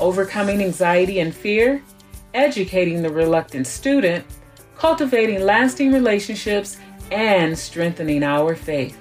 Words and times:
overcoming 0.00 0.62
anxiety 0.62 1.20
and 1.20 1.34
fear, 1.34 1.82
educating 2.34 3.02
the 3.02 3.10
reluctant 3.10 3.66
student, 3.66 4.24
cultivating 4.76 5.42
lasting 5.42 5.92
relationships, 5.92 6.78
and 7.10 7.58
strengthening 7.58 8.22
our 8.22 8.54
faith. 8.54 8.98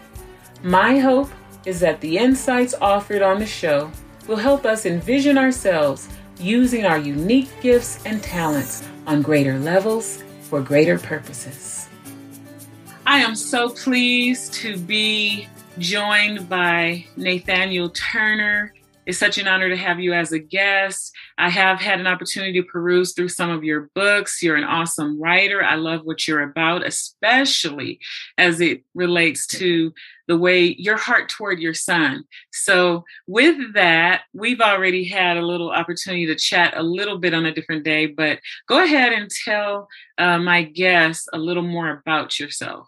My 0.64 1.00
hope 1.00 1.30
is 1.66 1.80
that 1.80 2.02
the 2.02 2.18
insights 2.18 2.74
offered 2.82 3.22
on 3.22 3.40
the 3.40 3.46
show 3.46 3.92
will 4.28 4.38
help 4.38 4.66
us 4.66 4.86
envision 4.86 5.38
ourselves 5.38 6.10
using 6.40 6.86
our 6.86 6.98
unique 6.98 7.50
gifts 7.62 8.04
and 8.06 8.22
talents 8.24 8.88
on 9.08 9.22
greater 9.22 9.60
levels 9.60 10.24
for 10.42 10.62
greater 10.62 10.98
purposes. 10.98 11.88
I 13.06 13.20
am 13.20 13.36
so 13.36 13.70
pleased 13.70 14.54
to 14.56 14.78
be 14.78 15.48
joined 15.78 16.48
by 16.48 17.06
Nathanial 17.18 17.94
Turner. 17.94 18.74
It's 19.10 19.18
such 19.18 19.40
an 19.40 19.48
honor 19.48 19.70
to 19.70 19.76
have 19.76 20.00
you 20.00 20.14
as 20.14 20.32
a 20.34 20.38
guest. 20.38 21.12
I 21.36 21.50
have 21.50 21.80
had 21.80 22.00
an 22.00 22.06
opportunity 22.06 22.62
to 22.62 22.68
peruse 22.68 23.14
through 23.14 23.30
some 23.30 23.50
of 23.50 23.64
your 23.64 23.90
books. 23.96 24.44
You're 24.44 24.56
an 24.56 24.64
awesome 24.64 25.20
writer. 25.20 25.64
I 25.64 25.78
love 25.78 26.02
what 26.04 26.28
you're 26.28 26.44
about, 26.44 26.86
especially 26.86 28.00
as 28.38 28.62
it 28.62 28.84
relates 28.94 29.48
to 29.48 29.92
the 30.28 30.38
way 30.38 30.76
your 30.78 30.96
heart 30.96 31.28
toward 31.28 31.58
your 31.58 31.74
son. 31.74 32.26
So, 32.52 33.04
with 33.26 33.74
that, 33.74 34.26
we've 34.32 34.62
already 34.62 35.06
had 35.06 35.38
a 35.38 35.46
little 35.46 35.72
opportunity 35.72 36.28
to 36.28 36.36
chat 36.36 36.78
a 36.78 36.84
little 36.84 37.18
bit 37.18 37.34
on 37.34 37.48
a 37.48 37.52
different 37.52 37.84
day, 37.84 38.06
but 38.06 38.38
go 38.68 38.84
ahead 38.84 39.12
and 39.12 39.28
tell 39.44 39.88
uh, 40.20 40.38
my 40.38 40.62
guests 40.62 41.28
a 41.34 41.40
little 41.40 41.64
more 41.64 41.90
about 41.90 42.40
yourself. 42.40 42.88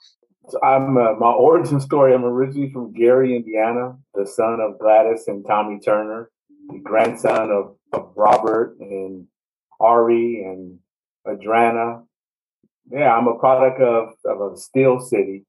So 0.51 0.59
I'm 0.61 0.97
uh, 0.97 1.13
my 1.13 1.31
origin 1.31 1.79
story. 1.79 2.13
I'm 2.13 2.25
originally 2.25 2.73
from 2.73 2.91
Gary, 2.91 3.37
Indiana, 3.37 3.95
the 4.13 4.25
son 4.27 4.59
of 4.59 4.79
Gladys 4.79 5.23
and 5.27 5.45
Tommy 5.47 5.79
Turner, 5.79 6.29
the 6.67 6.79
grandson 6.79 7.51
of, 7.51 7.77
of 7.93 8.11
Robert 8.17 8.75
and 8.81 9.27
Ari 9.79 10.43
and 10.43 10.77
Adrana. 11.25 12.03
Yeah, 12.91 13.15
I'm 13.15 13.29
a 13.29 13.39
product 13.39 13.79
of, 13.79 14.09
of 14.25 14.51
a 14.51 14.57
steel 14.57 14.99
city 14.99 15.45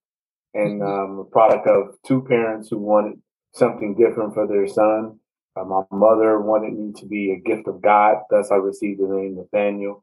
and 0.55 0.81
mm-hmm. 0.81 1.13
um, 1.13 1.19
a 1.19 1.25
product 1.25 1.67
of 1.67 1.97
two 2.07 2.23
parents 2.23 2.69
who 2.71 2.79
wanted 2.79 3.21
something 3.55 3.97
different 3.97 4.35
for 4.35 4.47
their 4.47 4.69
son. 4.69 5.19
Uh, 5.57 5.65
my 5.65 5.83
mother 5.91 6.41
wanted 6.41 6.75
me 6.75 6.93
to 7.01 7.07
be 7.07 7.33
a 7.33 7.41
gift 7.41 7.67
of 7.67 7.83
God, 7.83 8.19
thus 8.31 8.53
I 8.53 8.57
received 8.57 9.01
the 9.01 9.09
name 9.09 9.37
Nathanial. 9.37 10.03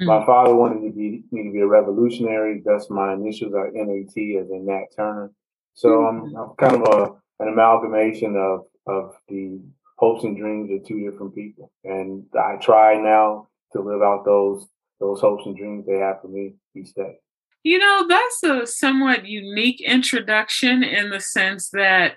Mm-hmm. 0.00 0.06
My 0.06 0.24
father 0.24 0.54
wanted 0.54 0.86
to 0.86 0.94
be, 0.94 1.24
me 1.32 1.44
to 1.44 1.52
be 1.52 1.60
a 1.60 1.66
revolutionary. 1.66 2.62
Thus, 2.64 2.88
my 2.88 3.14
initials 3.14 3.54
are 3.54 3.70
NAT 3.72 4.08
as 4.08 4.50
in 4.50 4.66
Nat 4.66 4.86
Turner. 4.94 5.32
So 5.74 5.88
mm-hmm. 5.88 6.36
I'm, 6.36 6.50
I'm, 6.50 6.56
kind 6.56 6.82
of 6.82 6.88
a, 6.88 7.42
an 7.42 7.52
amalgamation 7.52 8.36
of, 8.36 8.66
of 8.86 9.14
the 9.28 9.60
hopes 9.96 10.24
and 10.24 10.36
dreams 10.36 10.70
of 10.70 10.86
two 10.86 11.10
different 11.10 11.34
people. 11.34 11.72
And 11.84 12.24
I 12.38 12.56
try 12.56 13.00
now 13.00 13.48
to 13.72 13.80
live 13.80 14.02
out 14.02 14.24
those 14.24 14.66
those 15.00 15.20
hopes 15.20 15.46
and 15.46 15.56
dreams 15.56 15.86
they 15.86 15.98
have 15.98 16.20
for 16.20 16.28
me 16.28 16.54
each 16.74 16.92
day. 16.94 17.18
You 17.62 17.78
know, 17.78 18.06
that's 18.08 18.42
a 18.42 18.66
somewhat 18.66 19.26
unique 19.26 19.80
introduction 19.80 20.82
in 20.82 21.10
the 21.10 21.20
sense 21.20 21.70
that 21.70 22.16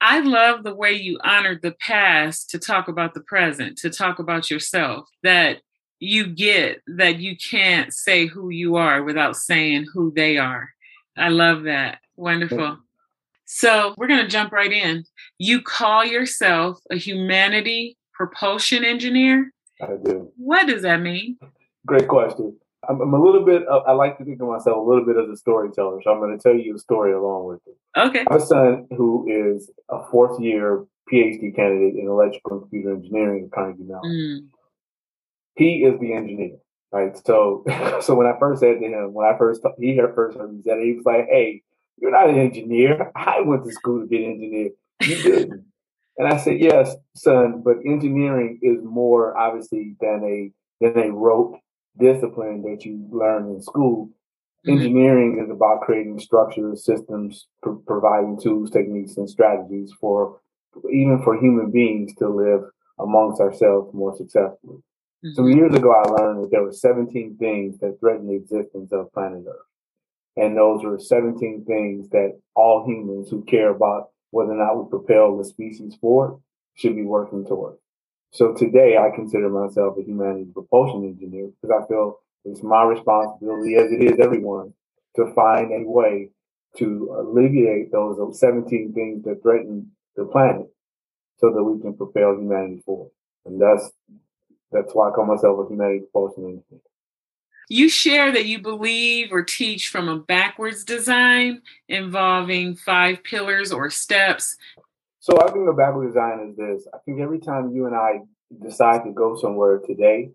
I 0.00 0.20
love 0.20 0.64
the 0.64 0.74
way 0.74 0.92
you 0.92 1.20
honored 1.22 1.62
the 1.62 1.74
past 1.80 2.50
to 2.50 2.58
talk 2.58 2.88
about 2.88 3.14
the 3.14 3.20
present, 3.20 3.78
to 3.78 3.90
talk 3.90 4.18
about 4.18 4.50
yourself. 4.50 5.08
That 5.22 5.58
you 6.00 6.26
get 6.26 6.80
that 6.86 7.20
you 7.20 7.36
can't 7.36 7.92
say 7.92 8.26
who 8.26 8.48
you 8.48 8.76
are 8.76 9.02
without 9.02 9.36
saying 9.36 9.86
who 9.92 10.10
they 10.16 10.38
are. 10.38 10.70
I 11.16 11.28
love 11.28 11.64
that. 11.64 11.98
Wonderful. 12.16 12.78
So 13.44 13.94
we're 13.98 14.06
going 14.06 14.22
to 14.22 14.28
jump 14.28 14.52
right 14.52 14.72
in. 14.72 15.04
You 15.38 15.60
call 15.60 16.04
yourself 16.04 16.78
a 16.90 16.96
humanity 16.96 17.98
propulsion 18.14 18.84
engineer? 18.84 19.52
I 19.82 19.96
do. 20.02 20.32
What 20.36 20.66
does 20.66 20.82
that 20.82 21.00
mean? 21.00 21.36
Great 21.86 22.08
question. 22.08 22.56
I'm, 22.88 23.00
I'm 23.02 23.12
a 23.12 23.22
little 23.22 23.44
bit, 23.44 23.64
I 23.68 23.92
like 23.92 24.16
to 24.18 24.24
think 24.24 24.40
of 24.40 24.48
myself 24.48 24.78
a 24.78 24.80
little 24.80 25.04
bit 25.04 25.16
as 25.16 25.28
a 25.28 25.36
storyteller. 25.36 26.00
So 26.02 26.12
I'm 26.12 26.18
going 26.18 26.36
to 26.36 26.42
tell 26.42 26.54
you 26.54 26.76
a 26.76 26.78
story 26.78 27.12
along 27.12 27.46
with 27.46 27.60
it. 27.66 27.76
Okay. 27.98 28.24
My 28.30 28.38
son, 28.38 28.86
who 28.96 29.26
is 29.28 29.70
a 29.90 29.98
fourth 30.10 30.40
year 30.40 30.86
PhD 31.12 31.54
candidate 31.54 31.96
in 31.96 32.06
electrical 32.06 32.52
and 32.52 32.60
computer 32.62 32.94
engineering 32.94 33.44
at 33.44 33.52
Carnegie 33.52 33.82
Mellon. 33.82 34.02
Mm 34.04 34.59
he 35.60 35.84
is 35.84 36.00
the 36.00 36.14
engineer, 36.14 36.56
right? 36.90 37.16
So, 37.26 37.64
so 38.00 38.14
when 38.14 38.26
I 38.26 38.38
first 38.38 38.60
said 38.60 38.80
to 38.80 38.86
him, 38.86 39.12
when 39.12 39.26
I 39.26 39.36
first 39.36 39.62
he 39.78 39.96
heard 39.96 40.14
first 40.14 40.38
heard 40.38 40.52
me 40.52 40.62
said 40.62 40.78
he 40.80 40.94
was 40.94 41.04
like, 41.04 41.26
"Hey, 41.28 41.62
you're 41.98 42.10
not 42.10 42.30
an 42.30 42.38
engineer. 42.38 43.12
I 43.14 43.42
went 43.42 43.64
to 43.64 43.72
school 43.72 44.00
to 44.00 44.06
be 44.06 44.24
an 44.24 44.32
engineer. 44.32 44.70
You 45.02 45.22
didn't." 45.22 45.64
and 46.18 46.28
I 46.28 46.38
said, 46.38 46.60
"Yes, 46.60 46.96
son, 47.14 47.62
but 47.64 47.76
engineering 47.84 48.58
is 48.62 48.78
more 48.82 49.36
obviously 49.36 49.96
than 50.00 50.24
a 50.24 50.50
than 50.80 50.98
a 50.98 51.12
rote 51.12 51.58
discipline 51.98 52.62
that 52.62 52.84
you 52.84 53.06
learn 53.10 53.50
in 53.50 53.62
school. 53.62 54.06
Mm-hmm. 54.66 54.70
Engineering 54.70 55.42
is 55.44 55.50
about 55.50 55.82
creating 55.82 56.18
structures, 56.20 56.84
systems, 56.84 57.48
pr- 57.62 57.80
providing 57.86 58.40
tools, 58.40 58.70
techniques, 58.70 59.16
and 59.16 59.28
strategies 59.28 59.92
for 60.00 60.40
even 60.90 61.20
for 61.22 61.38
human 61.38 61.70
beings 61.70 62.14
to 62.14 62.28
live 62.28 62.62
amongst 62.98 63.40
ourselves 63.40 63.92
more 63.92 64.16
successfully. 64.16 64.78
Mm-hmm. 65.24 65.34
Some 65.34 65.48
years 65.50 65.74
ago, 65.74 65.92
I 65.92 66.08
learned 66.08 66.44
that 66.44 66.50
there 66.50 66.62
were 66.62 66.72
17 66.72 67.36
things 67.38 67.78
that 67.80 67.98
threaten 68.00 68.26
the 68.26 68.36
existence 68.36 68.92
of 68.92 69.12
planet 69.12 69.44
Earth. 69.46 69.56
And 70.36 70.56
those 70.56 70.82
were 70.82 70.98
17 70.98 71.64
things 71.66 72.08
that 72.10 72.38
all 72.54 72.86
humans 72.86 73.28
who 73.28 73.44
care 73.44 73.70
about 73.70 74.10
whether 74.30 74.52
or 74.52 74.56
not 74.56 74.82
we 74.82 74.88
propel 74.88 75.36
the 75.36 75.44
species 75.44 75.96
forward 75.96 76.40
should 76.74 76.96
be 76.96 77.04
working 77.04 77.44
toward. 77.44 77.76
So 78.32 78.54
today, 78.54 78.96
I 78.96 79.14
consider 79.14 79.50
myself 79.50 79.98
a 79.98 80.02
humanities 80.02 80.52
propulsion 80.54 81.04
engineer 81.04 81.50
because 81.60 81.82
I 81.82 81.86
feel 81.88 82.20
it's 82.44 82.62
my 82.62 82.84
responsibility, 82.84 83.74
as 83.74 83.92
it 83.92 84.02
is 84.02 84.20
everyone, 84.20 84.72
to 85.16 85.32
find 85.34 85.72
a 85.72 85.86
way 85.86 86.30
to 86.78 87.16
alleviate 87.18 87.90
those 87.90 88.38
17 88.38 88.92
things 88.94 89.24
that 89.24 89.42
threaten 89.42 89.90
the 90.16 90.24
planet 90.24 90.68
so 91.38 91.50
that 91.52 91.62
we 91.62 91.80
can 91.82 91.94
propel 91.94 92.36
humanity 92.36 92.80
forward. 92.86 93.10
And 93.44 93.60
that's 93.60 93.90
that's 94.72 94.94
why 94.94 95.08
I 95.08 95.12
call 95.12 95.26
myself 95.26 95.58
a 95.58 95.64
propulsion 95.64 96.44
engineer. 96.44 96.80
You 97.68 97.88
share 97.88 98.32
that 98.32 98.46
you 98.46 98.60
believe 98.60 99.32
or 99.32 99.44
teach 99.44 99.88
from 99.88 100.08
a 100.08 100.18
backwards 100.18 100.82
design 100.82 101.62
involving 101.88 102.74
five 102.74 103.22
pillars 103.22 103.70
or 103.70 103.90
steps. 103.90 104.56
So 105.20 105.40
I 105.40 105.52
think 105.52 105.66
the 105.66 105.72
backward 105.72 106.08
design 106.08 106.48
is 106.50 106.56
this. 106.56 106.88
I 106.92 106.98
think 107.04 107.20
every 107.20 107.38
time 107.38 107.72
you 107.72 107.86
and 107.86 107.94
I 107.94 108.22
decide 108.60 109.04
to 109.04 109.12
go 109.12 109.36
somewhere 109.36 109.78
today, 109.78 110.30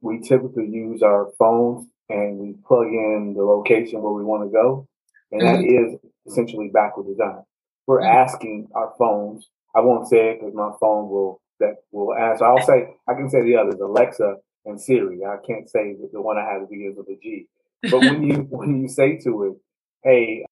we 0.00 0.20
typically 0.20 0.66
use 0.66 1.02
our 1.02 1.30
phones 1.38 1.88
and 2.08 2.38
we 2.38 2.54
plug 2.66 2.86
in 2.86 3.34
the 3.36 3.42
location 3.44 4.00
where 4.00 4.12
we 4.12 4.24
want 4.24 4.44
to 4.44 4.50
go. 4.50 4.88
And 5.32 5.42
mm-hmm. 5.42 5.62
that 5.62 5.68
is 5.68 5.98
essentially 6.26 6.70
backward 6.72 7.06
design. 7.06 7.42
We're 7.86 8.00
mm-hmm. 8.00 8.16
asking 8.16 8.68
our 8.74 8.94
phones. 8.98 9.50
I 9.74 9.80
won't 9.80 10.08
say 10.08 10.30
it 10.30 10.40
because 10.40 10.54
my 10.54 10.70
phone 10.80 11.10
will 11.10 11.42
that 11.60 11.76
will 11.92 12.14
answer. 12.14 12.44
I'll 12.44 12.64
say 12.64 12.96
I 13.08 13.14
can 13.14 13.30
say 13.30 13.42
the 13.42 13.56
others, 13.56 13.80
Alexa 13.80 14.36
and 14.64 14.80
Siri. 14.80 15.24
I 15.24 15.36
can't 15.46 15.68
say 15.68 15.94
the, 15.94 16.08
the 16.12 16.20
one 16.20 16.38
I 16.38 16.44
have 16.44 16.62
to 16.62 16.66
begins 16.66 16.96
with 16.96 17.08
a 17.08 17.18
G. 17.22 17.46
But 17.82 18.00
when 18.00 18.22
you 18.22 18.34
when 18.50 18.82
you 18.82 18.88
say 18.88 19.18
to 19.24 19.44
it, 19.44 19.54
"Hey, 20.02 20.46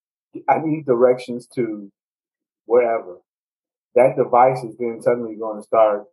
I 0.48 0.58
need 0.62 0.86
directions 0.86 1.46
to 1.54 1.90
wherever," 2.66 3.18
that 3.94 4.16
device 4.16 4.62
is 4.62 4.76
then 4.78 5.00
suddenly 5.02 5.36
going 5.36 5.60
to 5.60 5.66
start 5.66 6.04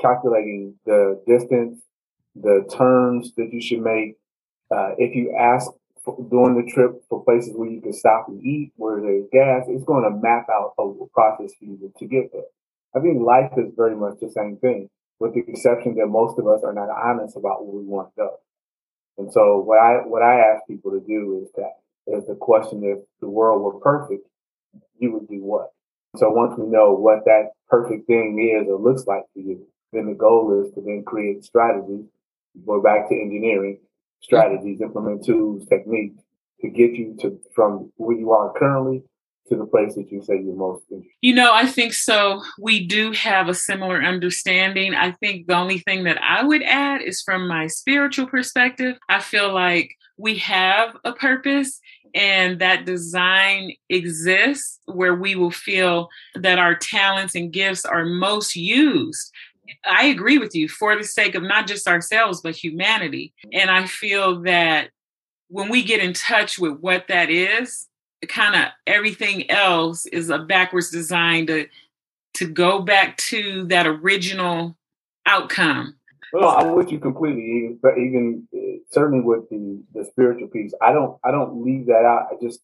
calculating 0.00 0.74
the 0.86 1.22
distance, 1.26 1.80
the 2.34 2.68
turns 2.76 3.34
that 3.36 3.52
you 3.52 3.60
should 3.60 3.80
make. 3.80 4.16
Uh, 4.70 4.90
if 4.98 5.14
you 5.14 5.34
ask 5.38 5.70
for, 6.04 6.16
during 6.30 6.54
the 6.54 6.70
trip 6.70 6.92
for 7.08 7.24
places 7.24 7.54
where 7.56 7.68
you 7.68 7.80
can 7.80 7.92
stop 7.92 8.28
and 8.28 8.42
eat, 8.44 8.72
where 8.76 9.00
there's 9.00 9.24
gas, 9.32 9.64
it's 9.68 9.84
going 9.84 10.04
to 10.04 10.10
map 10.10 10.46
out 10.50 10.74
a 10.78 11.06
process 11.12 11.52
for 11.58 11.64
you 11.64 11.92
to 11.98 12.06
get 12.06 12.30
there. 12.32 12.42
I 12.94 13.00
think 13.00 13.20
life 13.20 13.52
is 13.56 13.72
very 13.76 13.96
much 13.96 14.14
the 14.20 14.30
same 14.30 14.56
thing, 14.56 14.88
with 15.20 15.34
the 15.34 15.44
exception 15.46 15.94
that 15.96 16.06
most 16.06 16.38
of 16.38 16.46
us 16.46 16.62
are 16.64 16.72
not 16.72 16.88
honest 16.90 17.36
about 17.36 17.66
where 17.66 17.80
we 17.80 17.86
want 17.86 18.08
to 18.14 18.22
go. 18.22 18.36
And 19.18 19.32
so 19.32 19.58
what 19.58 19.78
I 19.78 20.06
what 20.06 20.22
I 20.22 20.40
ask 20.40 20.66
people 20.66 20.92
to 20.92 21.00
do 21.00 21.42
is 21.42 21.50
that 21.56 21.72
is 22.06 22.26
the 22.26 22.34
question 22.34 22.82
if 22.84 22.98
the 23.20 23.28
world 23.28 23.62
were 23.62 23.80
perfect, 23.80 24.26
you 24.98 25.12
would 25.12 25.28
do 25.28 25.42
what? 25.42 25.72
So 26.16 26.30
once 26.30 26.58
we 26.58 26.66
know 26.66 26.92
what 26.92 27.24
that 27.26 27.50
perfect 27.68 28.06
thing 28.06 28.38
is 28.38 28.68
or 28.68 28.78
looks 28.78 29.06
like 29.06 29.24
for 29.34 29.40
you, 29.40 29.66
then 29.92 30.06
the 30.06 30.14
goal 30.14 30.64
is 30.64 30.72
to 30.74 30.80
then 30.80 31.04
create 31.04 31.44
strategies 31.44 32.06
go 32.66 32.82
back 32.82 33.08
to 33.08 33.14
engineering 33.14 33.78
strategies, 34.20 34.80
implement 34.80 35.24
tools, 35.24 35.66
techniques 35.68 36.22
to 36.60 36.68
get 36.68 36.92
you 36.92 37.16
to 37.20 37.38
from 37.54 37.92
where 37.96 38.16
you 38.16 38.32
are 38.32 38.52
currently 38.58 39.02
to 39.48 39.56
the 39.56 39.66
place 39.66 39.94
that 39.94 40.10
you 40.10 40.22
say 40.22 40.34
you're 40.34 40.54
most 40.54 40.84
interested? 40.90 41.10
You 41.20 41.34
know, 41.34 41.52
I 41.52 41.66
think 41.66 41.92
so. 41.92 42.42
We 42.58 42.86
do 42.86 43.12
have 43.12 43.48
a 43.48 43.54
similar 43.54 44.02
understanding. 44.02 44.94
I 44.94 45.12
think 45.12 45.46
the 45.46 45.56
only 45.56 45.78
thing 45.78 46.04
that 46.04 46.22
I 46.22 46.42
would 46.44 46.62
add 46.62 47.02
is 47.02 47.22
from 47.22 47.48
my 47.48 47.66
spiritual 47.66 48.26
perspective, 48.26 48.96
I 49.08 49.20
feel 49.20 49.52
like 49.52 49.94
we 50.16 50.36
have 50.38 50.96
a 51.04 51.12
purpose 51.12 51.80
and 52.14 52.58
that 52.60 52.84
design 52.84 53.72
exists 53.88 54.80
where 54.86 55.14
we 55.14 55.34
will 55.34 55.50
feel 55.50 56.08
that 56.34 56.58
our 56.58 56.74
talents 56.74 57.34
and 57.34 57.52
gifts 57.52 57.84
are 57.84 58.04
most 58.04 58.56
used. 58.56 59.30
I 59.86 60.06
agree 60.06 60.38
with 60.38 60.54
you 60.54 60.68
for 60.68 60.96
the 60.96 61.04
sake 61.04 61.34
of 61.34 61.42
not 61.42 61.66
just 61.66 61.86
ourselves, 61.86 62.40
but 62.40 62.56
humanity. 62.56 63.34
And 63.52 63.70
I 63.70 63.86
feel 63.86 64.42
that 64.42 64.90
when 65.48 65.68
we 65.68 65.82
get 65.82 66.00
in 66.00 66.12
touch 66.12 66.58
with 66.58 66.78
what 66.80 67.06
that 67.08 67.30
is, 67.30 67.87
kind 68.26 68.54
of 68.56 68.70
everything 68.86 69.50
else 69.50 70.06
is 70.06 70.30
a 70.30 70.38
backwards 70.38 70.90
design 70.90 71.46
to 71.46 71.66
to 72.34 72.46
go 72.46 72.80
back 72.80 73.16
to 73.16 73.64
that 73.66 73.86
original 73.86 74.76
outcome. 75.26 75.94
Well, 76.32 76.50
I'm 76.50 76.74
with 76.74 76.92
you 76.92 76.98
completely. 76.98 77.76
But 77.80 77.98
even 77.98 78.46
uh, 78.54 78.82
certainly 78.90 79.24
with 79.24 79.48
the 79.50 79.82
the 79.94 80.04
spiritual 80.04 80.48
piece, 80.48 80.72
I 80.82 80.92
don't 80.92 81.18
I 81.24 81.30
don't 81.30 81.64
leave 81.64 81.86
that 81.86 82.04
out. 82.04 82.28
I 82.30 82.34
just 82.42 82.60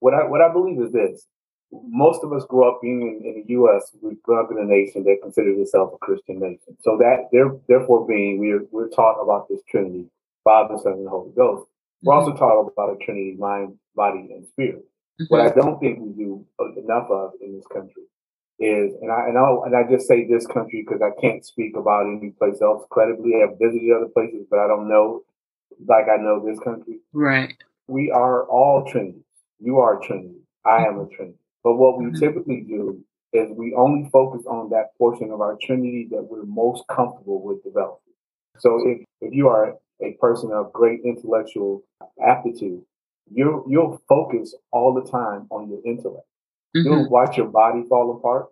what 0.00 0.14
I 0.14 0.24
what 0.24 0.40
I 0.40 0.52
believe 0.52 0.80
is 0.80 0.92
this: 0.92 1.26
most 1.72 2.24
of 2.24 2.32
us 2.32 2.44
grew 2.48 2.68
up 2.68 2.80
being 2.82 3.02
in, 3.02 3.26
in 3.26 3.42
the 3.42 3.52
U.S. 3.52 3.90
We 4.02 4.16
grew 4.22 4.40
up 4.40 4.50
in 4.50 4.58
a 4.58 4.64
nation 4.64 5.04
that 5.04 5.18
considers 5.22 5.58
itself 5.58 5.92
a 5.94 5.98
Christian 5.98 6.40
nation. 6.40 6.76
So 6.82 6.96
that 6.98 7.28
there, 7.32 7.50
therefore, 7.68 8.06
being 8.06 8.38
we're 8.38 8.64
we're 8.70 8.88
taught 8.88 9.20
about 9.22 9.48
this 9.48 9.60
Trinity, 9.68 10.06
Father, 10.42 10.76
Son, 10.82 10.94
and 10.94 11.08
Holy 11.08 11.32
Ghost. 11.36 11.68
We're 12.02 12.14
also 12.14 12.30
mm-hmm. 12.30 12.38
taught 12.38 12.60
about 12.60 13.00
a 13.00 13.04
Trinity, 13.04 13.36
mind, 13.38 13.78
body, 13.94 14.28
and 14.30 14.46
spirit. 14.48 14.84
Mm-hmm. 15.20 15.24
What 15.28 15.40
I 15.40 15.50
don't 15.50 15.78
think 15.78 16.00
we 16.00 16.12
do 16.12 16.44
enough 16.76 17.08
of 17.10 17.32
in 17.40 17.54
this 17.54 17.66
country 17.72 18.02
is, 18.58 18.94
and 19.00 19.10
I 19.12 19.28
and 19.28 19.38
I 19.38 19.48
and 19.66 19.76
I 19.76 19.88
just 19.88 20.08
say 20.08 20.26
this 20.26 20.46
country 20.46 20.84
because 20.86 21.02
I 21.02 21.18
can't 21.20 21.44
speak 21.44 21.76
about 21.76 22.06
any 22.06 22.30
place 22.30 22.60
else 22.60 22.84
credibly. 22.90 23.42
I've 23.42 23.58
visited 23.58 23.92
other 23.92 24.08
places, 24.12 24.46
but 24.50 24.58
I 24.58 24.66
don't 24.66 24.88
know 24.88 25.22
like 25.86 26.06
I 26.08 26.20
know 26.20 26.44
this 26.44 26.58
country. 26.60 27.00
Right. 27.12 27.54
We 27.86 28.10
are 28.10 28.44
all 28.44 28.90
Trinity. 28.90 29.24
You 29.60 29.78
are 29.78 30.00
a 30.00 30.06
Trinity. 30.06 30.40
I 30.64 30.84
am 30.84 30.98
a 30.98 31.06
Trinity. 31.06 31.38
But 31.62 31.74
what 31.74 31.98
we 31.98 32.06
mm-hmm. 32.06 32.16
typically 32.16 32.60
do 32.60 33.02
is 33.32 33.50
we 33.56 33.74
only 33.74 34.08
focus 34.10 34.46
on 34.46 34.70
that 34.70 34.96
portion 34.96 35.30
of 35.30 35.40
our 35.40 35.56
Trinity 35.60 36.08
that 36.10 36.22
we're 36.22 36.44
most 36.44 36.84
comfortable 36.88 37.42
with 37.42 37.62
developing. 37.64 38.14
So 38.58 38.88
if, 38.88 39.04
if 39.20 39.34
you 39.34 39.48
are 39.48 39.74
a 40.00 40.12
person 40.20 40.52
of 40.52 40.72
great 40.72 41.00
intellectual 41.04 41.82
aptitude, 42.24 42.82
you 43.32 43.64
you'll 43.68 44.02
focus 44.08 44.54
all 44.70 44.94
the 44.94 45.08
time 45.10 45.46
on 45.50 45.68
your 45.68 45.80
intellect. 45.84 46.26
Mm-hmm. 46.76 46.86
You'll 46.86 47.08
watch 47.08 47.36
your 47.36 47.46
body 47.46 47.82
fall 47.88 48.16
apart. 48.16 48.46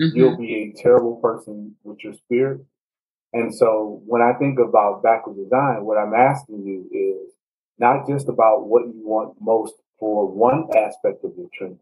Mm-hmm. 0.00 0.16
You'll 0.16 0.36
be 0.36 0.54
a 0.54 0.82
terrible 0.82 1.16
person 1.16 1.76
with 1.84 2.02
your 2.02 2.14
spirit. 2.14 2.60
And 3.32 3.54
so 3.54 4.02
when 4.06 4.22
I 4.22 4.32
think 4.38 4.58
about 4.58 5.02
backward 5.02 5.36
design, 5.36 5.84
what 5.84 5.98
I'm 5.98 6.14
asking 6.14 6.64
you 6.64 6.88
is 6.90 7.32
not 7.78 8.08
just 8.08 8.28
about 8.28 8.66
what 8.66 8.86
you 8.86 9.00
want 9.04 9.36
most 9.40 9.74
for 9.98 10.26
one 10.26 10.68
aspect 10.76 11.24
of 11.24 11.32
your 11.36 11.48
training, 11.56 11.78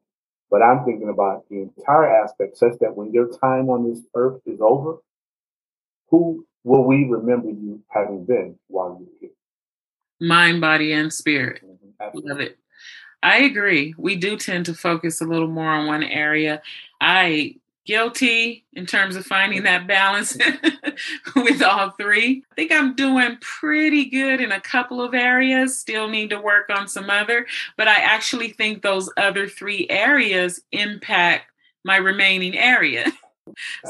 but 0.51 0.63
I'm 0.63 0.85
thinking 0.85 1.09
about 1.09 1.49
the 1.49 1.63
entire 1.63 2.23
aspect 2.23 2.59
such 2.59 2.79
that 2.81 2.97
when 2.97 3.13
your 3.13 3.29
time 3.39 3.71
on 3.71 3.89
this 3.89 4.01
earth 4.15 4.41
is 4.45 4.61
over, 4.61 4.97
who 6.11 6.47
will 6.65 6.85
we 6.85 7.05
remember 7.05 7.49
you 7.49 7.83
having 7.89 8.25
been 8.25 8.59
while 8.67 8.99
you 9.01 9.07
were 9.07 9.19
here? 9.21 9.31
Mind, 10.21 10.61
body, 10.61 10.93
and 10.93 11.13
spirit. 11.13 11.63
Absolutely. 12.01 12.31
Love 12.31 12.41
it. 12.41 12.59
I 13.23 13.39
agree. 13.39 13.95
We 13.99 14.17
do 14.17 14.37
tend 14.37 14.67
to 14.67 14.75
focus 14.75 15.21
a 15.21 15.27
little 15.27 15.49
more 15.49 15.71
on 15.71 15.87
one 15.87 16.05
area. 16.05 16.63
I 17.01 17.57
guilty 17.89 18.67
in 18.75 18.85
terms 18.85 19.17
of 19.17 19.25
finding 19.25 19.63
that 19.63 19.87
balance 19.87 20.37
with 21.37 21.63
all 21.63 21.91
three. 21.93 22.45
I 22.53 22.55
think 22.55 22.71
I'm 22.71 22.95
doing 22.95 23.39
pretty 23.41 24.05
good 24.05 24.43
in 24.43 24.53
a 24.53 24.61
couple 24.61 25.01
of 25.01 25.15
areas, 25.15 25.79
still 25.79 26.07
need 26.07 26.29
to 26.29 26.39
work 26.39 26.69
on 26.69 26.87
some 26.87 27.09
other, 27.09 27.47
but 27.79 27.89
I 27.89 27.95
actually 27.95 28.51
think 28.51 28.83
those 28.83 29.11
other 29.17 29.49
three 29.49 29.87
areas 29.89 30.61
impact 30.71 31.51
my 31.83 31.97
remaining 31.97 32.57
area. 32.57 33.11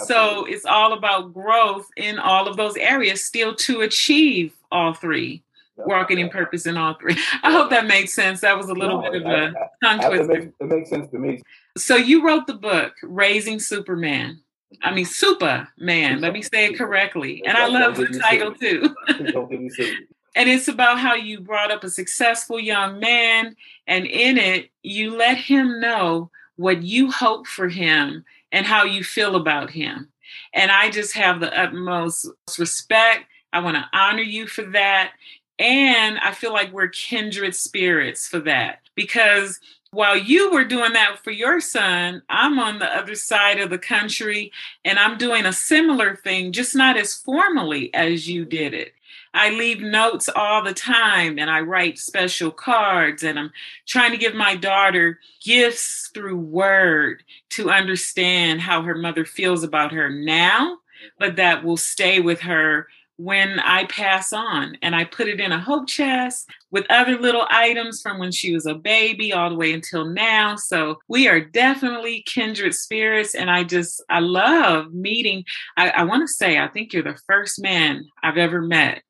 So 0.05 0.45
it's 0.45 0.65
all 0.65 0.93
about 0.93 1.35
growth 1.35 1.89
in 1.97 2.21
all 2.21 2.47
of 2.47 2.57
those 2.57 2.77
areas 2.77 3.25
still 3.25 3.57
to 3.57 3.81
achieve 3.81 4.55
all 4.71 4.95
three 4.95 5.43
walking 5.79 6.19
in 6.19 6.29
purpose 6.29 6.67
in 6.67 6.77
all 6.77 6.95
three. 6.95 7.17
I 7.43 7.53
hope 7.53 7.71
that 7.71 7.87
makes 7.87 8.13
sense. 8.13 8.41
That 8.41 8.57
was 8.57 8.69
a 8.69 8.75
little 8.75 9.03
no, 9.03 9.11
bit 9.11 9.23
of 9.23 9.27
a 9.27 9.53
tongue 9.83 10.01
twister. 10.01 10.33
It 10.33 10.39
makes, 10.39 10.53
it 10.61 10.67
makes 10.67 10.91
sense 10.91 11.11
to 11.11 11.19
me. 11.19 11.43
So 11.77 11.97
you 11.97 12.27
wrote 12.27 12.47
the 12.47 12.55
book, 12.55 12.95
Raising 13.03 13.59
Superman. 13.61 14.41
I 14.83 14.93
mean, 14.93 15.07
Supaman. 15.07 16.21
Let 16.21 16.33
me 16.33 16.43
say 16.43 16.67
it 16.67 16.79
correctly. 16.79 17.43
And 17.47 17.57
I 17.57 17.67
love 17.69 17.97
the 17.97 18.07
title 18.07 18.55
too. 18.55 18.95
and 20.35 20.49
it's 20.49 20.69
about 20.69 20.99
how 20.99 21.15
you 21.15 21.41
brought 21.41 21.71
up 21.71 21.85
a 21.85 21.91
successful 21.91 22.61
young 22.61 23.01
man, 23.01 23.57
and 23.87 24.07
in 24.07 24.37
it, 24.37 24.71
you 24.83 25.17
let 25.17 25.39
him 25.39 25.81
know 25.81 26.31
what 26.57 26.83
you 26.83 27.11
hope 27.11 27.47
for 27.47 27.69
him 27.69 28.25
and 28.53 28.67
how 28.67 28.85
you 28.85 29.03
feel 29.05 29.37
about 29.37 29.71
him. 29.71 30.09
And 30.53 30.71
I 30.71 30.91
just 30.91 31.15
have 31.15 31.41
the 31.41 31.59
utmost 31.59 32.29
respect. 32.59 33.25
I 33.53 33.61
want 33.61 33.77
to 33.77 33.89
honor 33.93 34.23
you 34.23 34.47
for 34.47 34.63
that. 34.73 35.13
And 35.59 36.19
I 36.19 36.33
feel 36.33 36.53
like 36.53 36.73
we're 36.73 36.89
kindred 36.89 37.55
spirits 37.55 38.29
for 38.29 38.39
that 38.41 38.81
because 38.95 39.59
while 39.91 40.17
you 40.17 40.53
were 40.53 40.65
doing 40.65 40.93
that 40.93 41.19
for 41.19 41.31
your 41.31 41.61
son, 41.61 42.23
I'm 42.29 42.59
on 42.59 42.79
the 42.79 42.95
other 42.95 43.15
side 43.15 43.59
of 43.59 43.71
the 43.71 43.79
country 43.79 44.53
and 44.85 44.99
I'm 44.99 45.17
doing 45.17 45.47
a 45.47 45.53
similar 45.53 46.15
thing, 46.15 46.53
just 46.53 46.77
not 46.77 46.97
as 46.97 47.15
formally 47.15 47.93
as 47.95 48.29
you 48.29 48.45
did 48.45 48.75
it. 48.75 48.93
I 49.33 49.51
leave 49.51 49.81
notes 49.81 50.29
all 50.35 50.63
the 50.63 50.75
time 50.75 51.39
and 51.39 51.51
I 51.51 51.61
write 51.61 51.99
special 51.99 52.51
cards 52.51 53.23
and 53.23 53.39
I'm 53.39 53.53
trying 53.87 54.11
to 54.13 54.19
give 54.19 54.35
my 54.35 54.57
daughter 54.57 55.21
gifts 55.43 56.11
through 56.13 56.39
word 56.39 57.23
to 57.51 57.71
understand 57.71 58.61
how 58.61 58.83
her 58.83 58.95
mother 58.95 59.25
feels 59.25 59.63
about 59.63 59.93
her 59.93 60.11
now, 60.11 60.79
but 61.19 61.37
that 61.37 61.65
will 61.65 61.77
stay 61.77 62.21
with 62.21 62.41
her 62.41 62.89
when 63.19 63.59
I 63.59 63.85
pass 63.87 64.33
on. 64.33 64.79
And 64.81 64.97
I 64.97 65.05
put 65.05 65.29
it 65.29 65.41
in 65.41 65.53
a 65.53 65.61
hope 65.61 65.89
chest 65.89 66.49
with 66.71 66.87
other 66.89 67.19
little 67.19 67.47
items 67.51 68.01
from 68.01 68.19
when 68.19 68.33
she 68.33 68.55
was 68.55 68.65
a 68.65 68.75
baby 68.75 69.33
all 69.33 69.51
the 69.51 69.57
way 69.57 69.73
until 69.73 70.05
now. 70.05 70.57
So 70.57 71.01
we 71.09 71.29
are 71.29 71.41
definitely 71.41 72.23
kindred 72.27 72.75
spirits. 72.75 73.35
And 73.35 73.51
I 73.51 73.65
just, 73.65 74.03
I 74.09 74.21
love 74.21 74.95
meeting. 74.95 75.45
I, 75.77 75.91
I 75.91 76.03
want 76.05 76.27
to 76.27 76.33
say, 76.33 76.59
I 76.59 76.69
think 76.69 76.93
you're 76.93 77.03
the 77.03 77.19
first 77.27 77.61
man 77.61 78.05
I've 78.23 78.39
ever 78.39 78.63
met 78.63 79.03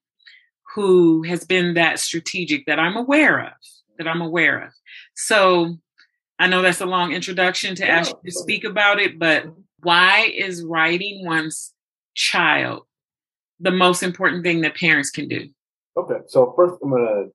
who 0.74 1.22
has 1.22 1.44
been 1.44 1.74
that 1.74 1.98
strategic 1.98 2.66
that 2.66 2.78
I'm 2.78 2.96
aware 2.96 3.40
of, 3.40 3.52
that 3.98 4.08
I'm 4.08 4.22
aware 4.22 4.64
of. 4.64 4.72
So 5.14 5.76
I 6.38 6.46
know 6.46 6.62
that's 6.62 6.80
a 6.80 6.86
long 6.86 7.12
introduction 7.12 7.74
to 7.76 7.88
ask 7.88 8.10
you 8.10 8.30
to 8.30 8.38
speak 8.38 8.64
about 8.64 9.00
it, 9.00 9.18
but 9.18 9.44
mm-hmm. 9.44 9.60
why 9.82 10.32
is 10.34 10.62
writing 10.62 11.26
one's 11.26 11.74
child 12.14 12.84
the 13.60 13.70
most 13.70 14.02
important 14.02 14.44
thing 14.44 14.60
that 14.62 14.76
parents 14.76 15.10
can 15.10 15.28
do? 15.28 15.48
Okay, 15.96 16.20
so 16.26 16.52
first 16.56 16.76
I'm 16.82 16.90
gonna 16.90 17.26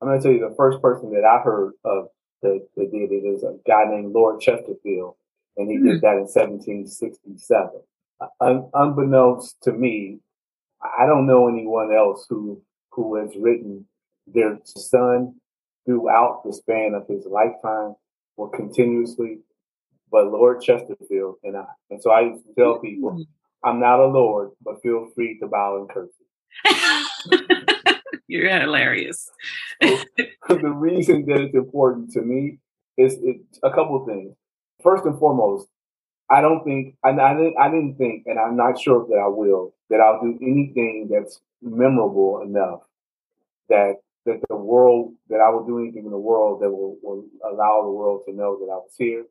I'm 0.00 0.08
gonna 0.08 0.20
tell 0.20 0.32
you 0.32 0.40
the 0.40 0.54
first 0.56 0.80
person 0.80 1.12
that 1.12 1.24
I 1.24 1.42
heard 1.42 1.72
of 1.84 2.08
that, 2.42 2.66
that 2.76 2.92
did 2.92 3.12
it 3.12 3.26
is 3.26 3.42
a 3.42 3.56
guy 3.66 3.84
named 3.88 4.12
Lord 4.12 4.40
Chesterfield, 4.40 5.16
and 5.56 5.70
he 5.70 5.76
mm-hmm. 5.76 5.88
did 5.88 6.00
that 6.02 6.14
in 6.14 6.28
1767. 6.28 7.70
Un- 8.40 8.70
unbeknownst 8.74 9.56
to 9.62 9.72
me, 9.72 10.20
I 10.82 11.06
don't 11.06 11.26
know 11.26 11.48
anyone 11.48 11.92
else 11.92 12.26
who 12.28 12.62
who 12.90 13.16
has 13.16 13.30
written 13.36 13.86
their 14.26 14.58
son 14.64 15.34
throughout 15.84 16.42
the 16.44 16.52
span 16.52 16.94
of 16.94 17.06
his 17.08 17.26
lifetime 17.26 17.94
or 18.36 18.50
continuously, 18.50 19.38
but 20.10 20.30
Lord 20.30 20.62
Chesterfield 20.62 21.36
and 21.42 21.56
I. 21.56 21.66
And 21.90 22.02
so 22.02 22.10
I 22.10 22.22
used 22.22 22.44
to 22.46 22.54
tell 22.54 22.78
people, 22.78 23.12
mm-hmm. 23.12 23.22
I'm 23.64 23.80
not 23.80 24.00
a 24.00 24.06
lord, 24.06 24.50
but 24.62 24.82
feel 24.82 25.10
free 25.14 25.38
to 25.40 25.46
bow 25.46 25.78
and 25.78 25.88
curtsy. 25.88 26.24
You're 28.26 28.48
hilarious. 28.48 29.30
the 29.80 30.72
reason 30.74 31.26
that 31.26 31.40
it's 31.40 31.54
important 31.54 32.12
to 32.12 32.22
me 32.22 32.58
is 32.96 33.18
it, 33.22 33.38
a 33.62 33.70
couple 33.70 34.00
of 34.00 34.06
things. 34.06 34.34
First 34.82 35.04
and 35.04 35.18
foremost, 35.18 35.68
I 36.30 36.40
don't 36.40 36.64
think, 36.64 36.94
I, 37.04 37.10
I, 37.10 37.34
didn't, 37.34 37.56
I 37.58 37.68
didn't 37.68 37.96
think, 37.96 38.24
and 38.26 38.38
I'm 38.38 38.56
not 38.56 38.80
sure 38.80 39.06
that 39.08 39.16
I 39.16 39.26
will, 39.26 39.74
that 39.90 40.00
I'll 40.00 40.20
do 40.22 40.38
anything 40.40 41.08
that's 41.12 41.40
memorable 41.60 42.42
enough 42.42 42.80
that 43.68 43.96
that 44.26 44.40
the 44.48 44.56
world, 44.56 45.14
that 45.30 45.40
I 45.40 45.48
will 45.48 45.66
do 45.66 45.78
anything 45.78 46.04
in 46.04 46.10
the 46.10 46.18
world 46.18 46.60
that 46.60 46.70
will, 46.70 46.98
will 47.02 47.24
allow 47.50 47.82
the 47.82 47.90
world 47.90 48.22
to 48.26 48.34
know 48.34 48.58
that 48.58 48.66
I 48.66 48.76
was 48.76 48.94
here 48.98 49.24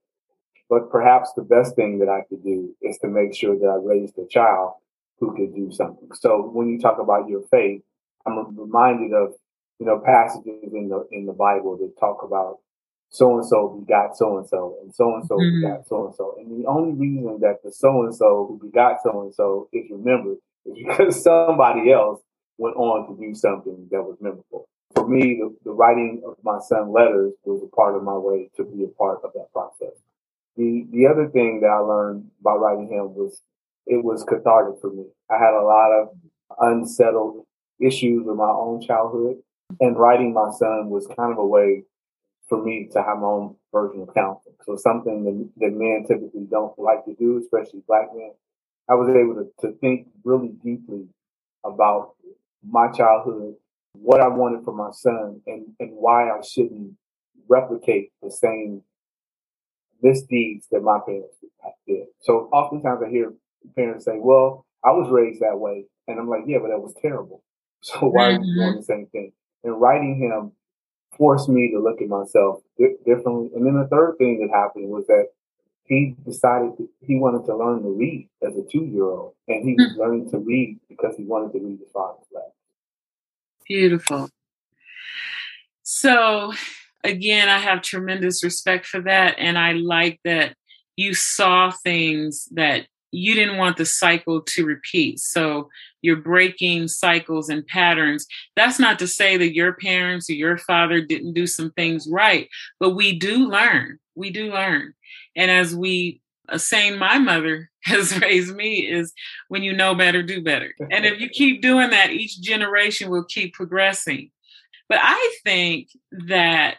but 0.69 0.91
perhaps 0.91 1.31
the 1.35 1.41
best 1.41 1.75
thing 1.75 1.99
that 1.99 2.09
I 2.09 2.21
could 2.29 2.43
do 2.43 2.75
is 2.81 2.97
to 2.99 3.07
make 3.07 3.35
sure 3.35 3.57
that 3.57 3.67
I 3.67 3.75
raised 3.75 4.17
a 4.17 4.27
child 4.27 4.73
who 5.19 5.35
could 5.35 5.55
do 5.55 5.71
something. 5.71 6.09
So 6.13 6.49
when 6.53 6.69
you 6.69 6.79
talk 6.79 6.99
about 6.99 7.27
your 7.27 7.41
faith, 7.51 7.81
I'm 8.25 8.57
reminded 8.57 9.13
of 9.13 9.33
you 9.79 9.85
know 9.85 9.99
passages 9.99 10.71
in 10.71 10.89
the 10.89 11.07
in 11.11 11.25
the 11.25 11.33
Bible 11.33 11.77
that 11.77 11.99
talk 11.99 12.23
about 12.23 12.59
so 13.09 13.37
and 13.37 13.45
so 13.45 13.69
mm-hmm. 13.69 13.79
begot 13.79 14.15
so 14.15 14.37
and 14.37 14.47
so, 14.47 14.77
and 14.83 14.93
so 14.93 15.15
and 15.15 15.25
so 15.25 15.37
begot 15.37 15.87
so 15.87 16.05
and 16.07 16.15
so. 16.15 16.35
And 16.37 16.63
the 16.63 16.67
only 16.67 16.93
reason 16.93 17.39
that 17.41 17.63
the 17.63 17.71
so 17.71 18.03
and 18.03 18.15
so 18.15 18.45
who 18.47 18.67
begot 18.67 19.01
so 19.01 19.21
and 19.21 19.33
so 19.33 19.67
is 19.73 19.85
remembered 19.89 20.37
is 20.65 20.75
because 20.77 21.23
somebody 21.23 21.91
else 21.91 22.21
went 22.57 22.75
on 22.75 23.07
to 23.07 23.19
do 23.19 23.33
something 23.33 23.87
that 23.89 24.03
was 24.03 24.17
memorable. 24.21 24.67
For 24.93 25.07
me, 25.07 25.39
the, 25.39 25.55
the 25.63 25.71
writing 25.71 26.21
of 26.25 26.35
my 26.43 26.59
son 26.67 26.91
letters 26.91 27.33
was 27.43 27.63
a 27.63 27.75
part 27.75 27.95
of 27.95 28.03
my 28.03 28.17
way 28.17 28.49
to 28.57 28.63
be 28.63 28.83
a 28.83 28.87
part 28.87 29.19
of 29.23 29.31
that 29.33 29.51
process. 29.53 29.95
The 30.59 30.85
the 30.91 31.07
other 31.07 31.29
thing 31.29 31.61
that 31.61 31.69
I 31.69 31.79
learned 31.79 32.31
by 32.43 32.51
writing 32.51 32.89
him 32.89 33.15
was 33.15 33.41
it 33.87 34.03
was 34.03 34.25
cathartic 34.25 34.81
for 34.81 34.91
me. 34.91 35.05
I 35.31 35.37
had 35.37 35.53
a 35.53 35.63
lot 35.63 35.91
of 35.93 36.09
unsettled 36.59 37.45
issues 37.79 38.25
with 38.25 38.35
my 38.35 38.49
own 38.49 38.81
childhood, 38.81 39.37
and 39.79 39.97
writing 39.97 40.33
my 40.33 40.51
son 40.51 40.89
was 40.89 41.07
kind 41.07 41.31
of 41.31 41.37
a 41.37 41.47
way 41.47 41.85
for 42.49 42.61
me 42.61 42.89
to 42.91 43.01
have 43.01 43.19
my 43.19 43.27
own 43.27 43.55
version 43.71 44.01
of 44.01 44.13
counseling. 44.13 44.55
So 44.65 44.75
something 44.75 45.23
that, 45.23 45.65
that 45.65 45.77
men 45.77 46.03
typically 46.05 46.45
don't 46.51 46.77
like 46.77 47.05
to 47.05 47.15
do, 47.15 47.37
especially 47.37 47.81
black 47.87 48.09
men. 48.13 48.31
I 48.89 48.95
was 48.95 49.07
able 49.07 49.35
to, 49.35 49.49
to 49.61 49.77
think 49.77 50.07
really 50.25 50.49
deeply 50.61 51.05
about 51.63 52.15
my 52.67 52.91
childhood, 52.91 53.55
what 53.93 54.19
I 54.19 54.27
wanted 54.27 54.65
for 54.65 54.73
my 54.73 54.91
son, 54.91 55.41
and, 55.47 55.67
and 55.79 55.91
why 55.93 56.29
I 56.29 56.41
shouldn't 56.41 56.97
replicate 57.47 58.11
the 58.21 58.31
same 58.31 58.83
misdeeds 60.01 60.67
that 60.71 60.81
my 60.81 60.99
parents 61.05 61.35
did. 61.87 62.07
So 62.21 62.49
oftentimes 62.51 63.01
I 63.05 63.09
hear 63.09 63.33
parents 63.75 64.05
say, 64.05 64.17
Well, 64.17 64.65
I 64.83 64.91
was 64.91 65.09
raised 65.11 65.41
that 65.41 65.59
way. 65.59 65.85
And 66.07 66.19
I'm 66.19 66.29
like, 66.29 66.43
Yeah, 66.45 66.59
but 66.61 66.69
that 66.69 66.81
was 66.81 66.95
terrible. 67.01 67.43
So 67.81 68.09
why 68.09 68.31
mm-hmm. 68.31 68.41
are 68.41 68.45
you 68.45 68.55
doing 68.55 68.75
the 68.75 68.83
same 68.83 69.07
thing? 69.07 69.31
And 69.63 69.79
writing 69.79 70.19
him 70.19 70.51
forced 71.17 71.47
me 71.47 71.71
to 71.71 71.79
look 71.79 72.01
at 72.01 72.09
myself 72.09 72.61
di- 72.77 72.97
differently. 73.05 73.51
And 73.55 73.65
then 73.65 73.79
the 73.79 73.87
third 73.87 74.15
thing 74.17 74.41
that 74.41 74.53
happened 74.53 74.89
was 74.89 75.07
that 75.07 75.27
he 75.89 76.15
decided 76.25 76.73
he 77.01 77.15
wanted 77.15 77.45
to 77.47 77.55
learn 77.55 77.81
to 77.81 77.89
read 77.89 78.29
as 78.45 78.55
a 78.55 78.63
two 78.69 78.85
year 78.85 79.05
old, 79.05 79.33
and 79.47 79.67
he 79.67 79.73
was 79.73 79.93
hmm. 79.93 79.99
learning 79.99 80.31
to 80.31 80.37
read 80.37 80.79
because 80.87 81.15
he 81.17 81.23
wanted 81.23 81.51
to 81.53 81.65
read 81.65 81.79
his 81.79 81.91
father's 81.91 82.27
letter. 82.31 82.51
Beautiful. 83.67 84.29
So, 85.81 86.53
again, 87.03 87.49
I 87.49 87.59
have 87.59 87.81
tremendous 87.81 88.43
respect 88.43 88.85
for 88.85 89.01
that, 89.01 89.35
and 89.37 89.57
I 89.57 89.73
like 89.73 90.19
that 90.23 90.55
you 90.95 91.13
saw 91.13 91.71
things 91.71 92.47
that 92.51 92.87
you 93.11 93.33
didn't 93.33 93.57
want 93.57 93.77
the 93.77 93.85
cycle 93.85 94.41
to 94.41 94.65
repeat. 94.65 95.19
So 95.19 95.69
you're 96.01 96.17
breaking 96.17 96.87
cycles 96.87 97.49
and 97.49 97.65
patterns. 97.65 98.27
That's 98.55 98.79
not 98.79 98.99
to 98.99 99.07
say 99.07 99.37
that 99.37 99.53
your 99.53 99.73
parents 99.73 100.29
or 100.29 100.33
your 100.33 100.57
father 100.57 101.01
didn't 101.01 101.33
do 101.33 101.47
some 101.47 101.71
things 101.71 102.07
right, 102.09 102.47
but 102.79 102.91
we 102.91 103.17
do 103.17 103.49
learn. 103.49 103.99
We 104.15 104.29
do 104.29 104.51
learn. 104.51 104.93
And 105.35 105.49
as 105.49 105.75
we, 105.75 106.21
a 106.47 106.59
saying 106.59 106.97
my 106.97 107.17
mother 107.17 107.69
has 107.83 108.19
raised 108.19 108.55
me 108.55 108.79
is 108.79 109.13
when 109.47 109.63
you 109.63 109.73
know 109.73 109.95
better, 109.95 110.21
do 110.21 110.43
better. 110.43 110.73
And 110.91 111.05
if 111.05 111.19
you 111.19 111.29
keep 111.33 111.61
doing 111.61 111.91
that, 111.91 112.11
each 112.11 112.41
generation 112.41 113.09
will 113.09 113.23
keep 113.23 113.53
progressing. 113.53 114.31
But 114.87 114.99
I 115.01 115.35
think 115.43 115.89
that 116.11 116.77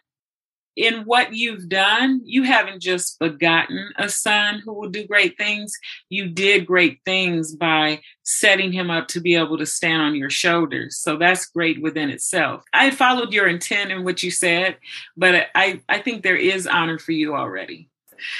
in 0.80 1.02
what 1.04 1.34
you've 1.34 1.68
done, 1.68 2.22
you 2.24 2.42
haven't 2.42 2.80
just 2.80 3.18
begotten 3.18 3.90
a 3.98 4.08
son 4.08 4.62
who 4.64 4.72
will 4.72 4.88
do 4.88 5.06
great 5.06 5.36
things. 5.36 5.76
You 6.08 6.30
did 6.30 6.64
great 6.64 7.00
things 7.04 7.54
by 7.54 8.00
setting 8.22 8.72
him 8.72 8.90
up 8.90 9.06
to 9.08 9.20
be 9.20 9.34
able 9.34 9.58
to 9.58 9.66
stand 9.66 10.00
on 10.00 10.14
your 10.14 10.30
shoulders. 10.30 10.96
So 10.96 11.18
that's 11.18 11.44
great 11.44 11.82
within 11.82 12.08
itself. 12.08 12.64
I 12.72 12.92
followed 12.92 13.30
your 13.30 13.46
intent 13.46 13.92
in 13.92 14.04
what 14.04 14.22
you 14.22 14.30
said, 14.30 14.78
but 15.18 15.48
I, 15.54 15.82
I 15.86 15.98
think 15.98 16.22
there 16.22 16.36
is 16.36 16.66
honor 16.66 16.98
for 16.98 17.12
you 17.12 17.34
already. 17.34 17.90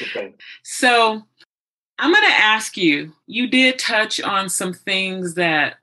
Okay. 0.00 0.32
So 0.62 1.22
I'm 1.98 2.12
going 2.12 2.24
to 2.24 2.40
ask 2.40 2.78
you 2.78 3.12
you 3.26 3.48
did 3.48 3.78
touch 3.78 4.18
on 4.18 4.48
some 4.48 4.72
things 4.72 5.34
that 5.34 5.74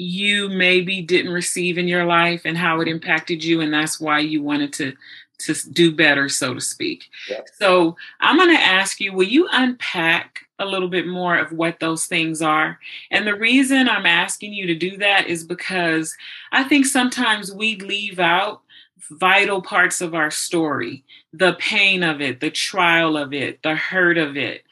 you 0.00 0.48
maybe 0.48 1.02
didn't 1.02 1.32
receive 1.32 1.76
in 1.76 1.86
your 1.86 2.06
life 2.06 2.42
and 2.46 2.56
how 2.56 2.80
it 2.80 2.88
impacted 2.88 3.44
you 3.44 3.60
and 3.60 3.72
that's 3.72 4.00
why 4.00 4.18
you 4.18 4.42
wanted 4.42 4.72
to 4.72 4.94
to 5.40 5.54
do 5.70 5.94
better 5.94 6.28
so 6.28 6.54
to 6.54 6.60
speak 6.60 7.04
yeah. 7.28 7.40
so 7.58 7.96
i'm 8.20 8.36
going 8.36 8.54
to 8.54 8.62
ask 8.62 9.00
you 9.00 9.12
will 9.12 9.26
you 9.26 9.48
unpack 9.52 10.40
a 10.58 10.64
little 10.64 10.88
bit 10.88 11.06
more 11.06 11.38
of 11.38 11.52
what 11.52 11.80
those 11.80 12.06
things 12.06 12.42
are 12.42 12.78
and 13.10 13.26
the 13.26 13.34
reason 13.34 13.88
i'm 13.88 14.06
asking 14.06 14.52
you 14.52 14.66
to 14.66 14.74
do 14.74 14.96
that 14.96 15.26
is 15.26 15.44
because 15.44 16.14
i 16.52 16.62
think 16.62 16.86
sometimes 16.86 17.52
we 17.52 17.76
leave 17.76 18.18
out 18.18 18.62
vital 19.10 19.60
parts 19.60 20.00
of 20.00 20.14
our 20.14 20.30
story 20.30 21.04
the 21.32 21.54
pain 21.54 22.02
of 22.02 22.20
it, 22.20 22.40
the 22.40 22.50
trial 22.50 23.16
of 23.16 23.32
it, 23.32 23.62
the 23.62 23.74
hurt 23.74 24.18
of 24.18 24.36
it. 24.36 24.64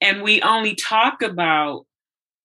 And 0.00 0.22
we 0.22 0.42
only 0.42 0.74
talk 0.74 1.22
about 1.22 1.86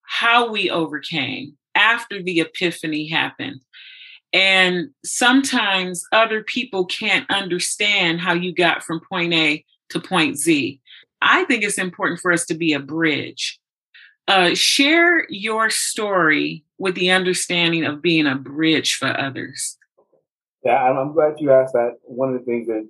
how 0.03 0.49
we 0.49 0.69
overcame 0.69 1.57
after 1.75 2.21
the 2.21 2.39
epiphany 2.39 3.07
happened. 3.07 3.61
And 4.37 4.91
sometimes 5.03 6.05
other 6.11 6.43
people 6.43 6.85
can't 6.85 7.27
understand 7.31 8.21
how 8.21 8.33
you 8.33 8.53
got 8.53 8.83
from 8.83 8.99
point 8.99 9.33
A 9.33 9.65
to 9.89 9.99
point 9.99 10.37
Z. 10.37 10.79
I 11.23 11.43
think 11.45 11.63
it's 11.63 11.79
important 11.79 12.19
for 12.19 12.31
us 12.31 12.45
to 12.45 12.53
be 12.53 12.73
a 12.73 12.79
bridge. 12.79 13.59
Uh, 14.27 14.53
share 14.53 15.25
your 15.29 15.71
story 15.71 16.63
with 16.77 16.93
the 16.93 17.09
understanding 17.09 17.83
of 17.83 18.03
being 18.03 18.27
a 18.27 18.35
bridge 18.35 18.93
for 18.93 19.07
others. 19.07 19.75
Yeah, 20.63 20.83
I'm 20.83 21.13
glad 21.13 21.39
you 21.39 21.51
asked 21.51 21.73
that. 21.73 21.97
One 22.03 22.31
of 22.31 22.39
the 22.39 22.45
things 22.45 22.67
that 22.67 22.87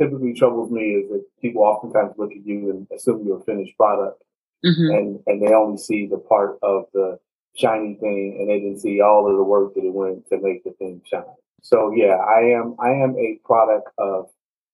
typically 0.00 0.32
troubles 0.32 0.70
me 0.70 0.94
is 0.94 1.10
that 1.10 1.26
people 1.42 1.62
oftentimes 1.62 2.14
look 2.16 2.32
at 2.32 2.46
you 2.46 2.70
and 2.70 2.86
assume 2.96 3.26
you're 3.26 3.40
a 3.40 3.44
finished 3.44 3.76
product, 3.76 4.22
mm-hmm. 4.64 4.96
and 4.96 5.20
and 5.26 5.42
they 5.42 5.52
only 5.52 5.76
see 5.76 6.06
the 6.06 6.16
part 6.16 6.58
of 6.62 6.86
the 6.94 7.18
shiny 7.54 7.94
thing, 7.94 8.36
and 8.38 8.48
they 8.48 8.60
didn't 8.60 8.80
see 8.80 9.00
all 9.00 9.30
of 9.30 9.36
the 9.36 9.42
work 9.42 9.74
that 9.74 9.84
it 9.84 9.92
went 9.92 10.28
to 10.28 10.40
make 10.40 10.64
the 10.64 10.72
thing 10.72 11.02
shine. 11.04 11.24
So 11.62 11.92
yeah, 11.94 12.16
I 12.16 12.40
am 12.50 12.76
I 12.78 12.90
am 12.90 13.16
a 13.16 13.38
product 13.44 13.88
of 13.98 14.30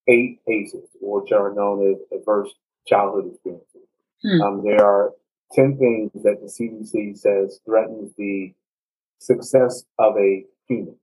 eight 0.07 0.41
ACEs, 0.49 0.97
which 1.01 1.33
are 1.33 1.53
known 1.55 1.93
as 1.93 2.19
adverse 2.19 2.51
childhood 2.87 3.33
experiences. 3.33 3.89
Hmm. 4.23 4.43
Um, 4.43 4.65
there 4.65 4.85
are 4.85 5.13
ten 5.53 5.77
things 5.77 6.13
that 6.23 6.41
the 6.41 6.47
CDC 6.47 7.19
says 7.19 7.61
threatens 7.65 8.13
the 8.17 8.55
success 9.19 9.85
of 9.99 10.17
a 10.17 10.45
human 10.67 10.97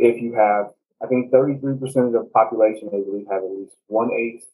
if 0.00 0.20
you 0.20 0.32
have, 0.34 0.72
I 1.02 1.06
think 1.06 1.30
33% 1.30 1.80
of 2.06 2.12
the 2.12 2.28
population, 2.32 2.88
they 2.90 3.02
believe, 3.02 3.26
have 3.30 3.44
at 3.44 3.50
least 3.50 3.76
one 3.86 4.10
ACE. 4.12 4.44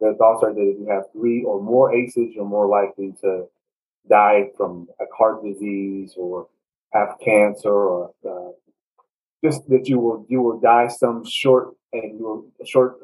The 0.00 0.14
thoughts 0.16 0.44
are 0.44 0.54
that 0.54 0.60
if 0.60 0.78
you 0.78 0.86
have 0.88 1.10
three 1.12 1.42
or 1.42 1.60
more 1.60 1.92
ACEs, 1.92 2.32
you're 2.34 2.44
more 2.44 2.68
likely 2.68 3.12
to 3.20 3.48
die 4.08 4.48
from 4.56 4.88
a 5.00 5.04
heart 5.16 5.44
disease 5.44 6.14
or 6.16 6.48
have 6.92 7.16
cancer 7.24 7.72
or 7.72 8.12
uh, 8.28 8.50
just 9.44 9.68
that 9.68 9.88
you 9.88 9.98
will 9.98 10.26
you 10.28 10.40
will 10.40 10.58
die 10.60 10.88
some 10.88 11.24
short 11.24 11.74
and 11.92 12.18
you 12.18 12.24
will 12.24 12.66
short 12.66 12.98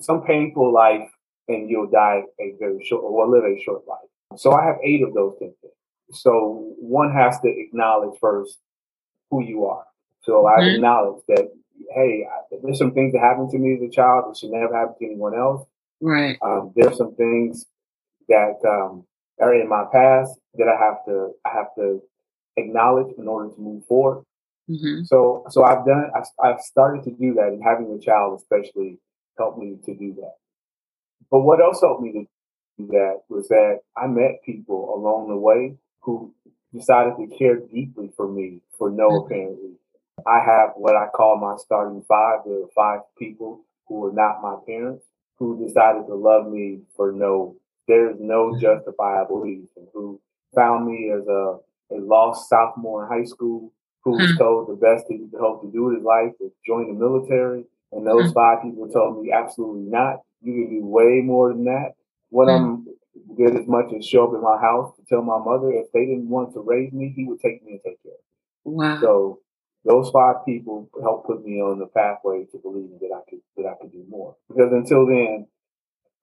some 0.00 0.22
painful 0.22 0.72
life 0.72 1.08
and 1.48 1.70
you'll 1.70 1.90
die 1.90 2.22
a 2.40 2.54
very 2.58 2.84
short 2.84 3.02
or 3.02 3.12
will 3.12 3.30
live 3.30 3.44
a 3.44 3.62
short 3.62 3.82
life. 3.86 3.98
So 4.36 4.52
I 4.52 4.64
have 4.64 4.76
eight 4.84 5.02
of 5.02 5.14
those 5.14 5.34
things. 5.38 5.54
So 6.12 6.74
one 6.78 7.12
has 7.12 7.38
to 7.40 7.48
acknowledge 7.48 8.18
first 8.20 8.58
who 9.30 9.42
you 9.42 9.66
are. 9.66 9.84
So 10.22 10.46
I 10.46 10.60
mm-hmm. 10.60 10.74
acknowledge 10.76 11.22
that, 11.28 11.50
hey, 11.94 12.26
there's 12.62 12.78
some 12.78 12.92
things 12.92 13.12
that 13.12 13.20
happened 13.20 13.50
to 13.50 13.58
me 13.58 13.74
as 13.74 13.82
a 13.82 13.90
child 13.90 14.26
that 14.28 14.36
should 14.36 14.50
never 14.50 14.74
happen 14.74 14.94
to 14.98 15.06
anyone 15.06 15.34
else. 15.34 15.66
Right. 16.00 16.38
Um, 16.42 16.72
there's 16.76 16.96
some 16.96 17.14
things 17.14 17.66
that 18.28 18.56
um, 18.68 19.04
are 19.40 19.54
in 19.54 19.68
my 19.68 19.84
past 19.92 20.38
that 20.54 20.68
I 20.68 20.78
have 20.84 21.04
to 21.06 21.32
I 21.44 21.50
have 21.54 21.74
to 21.76 22.02
acknowledge 22.56 23.14
in 23.18 23.28
order 23.28 23.54
to 23.54 23.60
move 23.60 23.84
forward. 23.86 24.24
Mm-hmm. 24.68 25.04
So 25.04 25.44
so 25.50 25.64
I've 25.64 25.86
done 25.86 26.10
I've, 26.14 26.26
I've 26.42 26.60
started 26.60 27.04
to 27.04 27.10
do 27.10 27.34
that, 27.34 27.48
and 27.48 27.62
having 27.62 27.92
a 27.92 28.04
child 28.04 28.40
especially 28.40 28.98
helped 29.36 29.58
me 29.58 29.76
to 29.84 29.94
do 29.94 30.14
that. 30.14 30.34
But 31.30 31.40
what 31.40 31.60
else 31.60 31.80
helped 31.80 32.02
me 32.02 32.12
to 32.12 32.26
do 32.78 32.86
that 32.88 33.20
was 33.28 33.48
that 33.48 33.80
I 33.96 34.06
met 34.06 34.42
people 34.44 34.94
along 34.94 35.28
the 35.28 35.36
way 35.36 35.76
who 36.00 36.34
decided 36.74 37.14
to 37.16 37.36
care 37.36 37.56
deeply 37.56 38.10
for 38.16 38.28
me 38.30 38.60
for 38.76 38.90
no 38.90 39.08
mm-hmm. 39.08 39.26
apparent 39.26 39.56
reason. 39.56 39.78
I 40.26 40.40
have 40.40 40.70
what 40.76 40.96
I 40.96 41.06
call 41.06 41.36
my 41.38 41.56
starting 41.58 42.02
five. 42.08 42.40
There 42.44 42.62
are 42.62 42.68
five 42.74 43.00
people 43.18 43.64
who 43.86 44.00
were 44.00 44.12
not 44.12 44.42
my 44.42 44.56
parents 44.66 45.04
who 45.38 45.64
decided 45.64 46.06
to 46.06 46.14
love 46.14 46.50
me 46.50 46.80
for 46.96 47.12
no, 47.12 47.56
there's 47.88 48.16
no 48.20 48.56
justifiable 48.60 49.40
reason, 49.40 49.86
who 49.92 50.20
found 50.54 50.86
me 50.86 51.10
as 51.10 51.26
a, 51.26 51.56
a 51.90 51.98
lost 51.98 52.48
sophomore 52.48 53.04
in 53.04 53.08
high 53.08 53.24
school 53.24 53.72
who 54.04 54.12
was 54.12 54.22
mm-hmm. 54.22 54.38
told 54.38 54.68
the 54.68 54.74
best 54.74 55.08
thing 55.08 55.24
he 55.24 55.30
could 55.30 55.40
hope 55.40 55.62
to 55.62 55.72
do 55.72 55.84
with 55.84 55.96
his 55.96 56.04
life 56.04 56.32
was 56.38 56.52
join 56.64 56.86
the 56.86 56.98
military. 56.98 57.64
And 57.90 58.06
those 58.06 58.30
mm-hmm. 58.30 58.32
five 58.32 58.62
people 58.62 58.88
told 58.88 59.22
me 59.22 59.32
absolutely 59.32 59.90
not. 59.90 60.20
You 60.40 60.52
can 60.52 60.70
do 60.70 60.86
way 60.86 61.20
more 61.24 61.52
than 61.52 61.64
that. 61.64 61.92
What 62.30 62.48
I'm 62.48 62.86
did 63.36 63.56
as 63.56 63.66
much 63.66 63.92
as 63.96 64.06
show 64.06 64.28
up 64.28 64.34
in 64.34 64.42
my 64.42 64.58
house 64.60 64.94
to 64.96 65.02
tell 65.08 65.22
my 65.22 65.38
mother 65.38 65.70
if 65.72 65.90
they 65.92 66.06
didn't 66.06 66.28
want 66.28 66.52
to 66.54 66.60
raise 66.60 66.92
me, 66.92 67.12
he 67.14 67.24
would 67.24 67.40
take 67.40 67.64
me 67.64 67.72
and 67.72 67.80
take 67.84 68.02
care 68.02 68.12
of 68.12 68.72
me. 68.72 68.76
Wow. 68.76 69.00
So 69.00 69.40
those 69.84 70.10
five 70.10 70.44
people 70.44 70.88
helped 71.02 71.26
put 71.26 71.44
me 71.44 71.60
on 71.60 71.78
the 71.78 71.86
pathway 71.86 72.44
to 72.52 72.58
believing 72.58 72.98
that 73.00 73.14
I 73.14 73.20
could 73.28 73.40
that 73.56 73.66
I 73.66 73.74
could 73.80 73.92
do 73.92 74.04
more. 74.08 74.36
Because 74.48 74.72
until 74.72 75.06
then, 75.06 75.46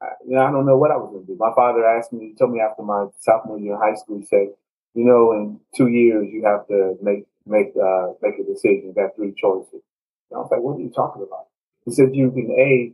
I, 0.01 0.07
you 0.27 0.35
know, 0.35 0.45
I 0.45 0.51
don't 0.51 0.65
know 0.65 0.77
what 0.77 0.91
I 0.91 0.97
was 0.97 1.09
going 1.11 1.25
to 1.25 1.33
do. 1.33 1.37
My 1.39 1.53
father 1.55 1.85
asked 1.85 2.11
me, 2.13 2.29
he 2.29 2.35
told 2.35 2.51
me 2.51 2.59
after 2.59 2.83
my 2.83 3.07
sophomore 3.19 3.59
year 3.59 3.75
in 3.75 3.79
high 3.79 3.95
school, 3.95 4.19
he 4.19 4.25
said, 4.25 4.49
"You 4.93 5.05
know, 5.05 5.31
in 5.31 5.59
two 5.75 5.87
years 5.87 6.27
you 6.31 6.43
have 6.45 6.67
to 6.67 6.97
make 7.01 7.25
make 7.45 7.73
uh, 7.75 8.13
make 8.21 8.35
a 8.39 8.43
decision. 8.43 8.93
You 8.95 9.01
have 9.01 9.15
three 9.15 9.33
choices." 9.35 9.81
And 10.29 10.35
I 10.35 10.39
was 10.39 10.49
like, 10.51 10.61
"What 10.61 10.77
are 10.77 10.81
you 10.81 10.91
talking 10.91 11.23
about?" 11.23 11.47
He 11.85 11.91
said, 11.91 12.15
"You 12.15 12.31
can 12.31 12.51
a 12.51 12.93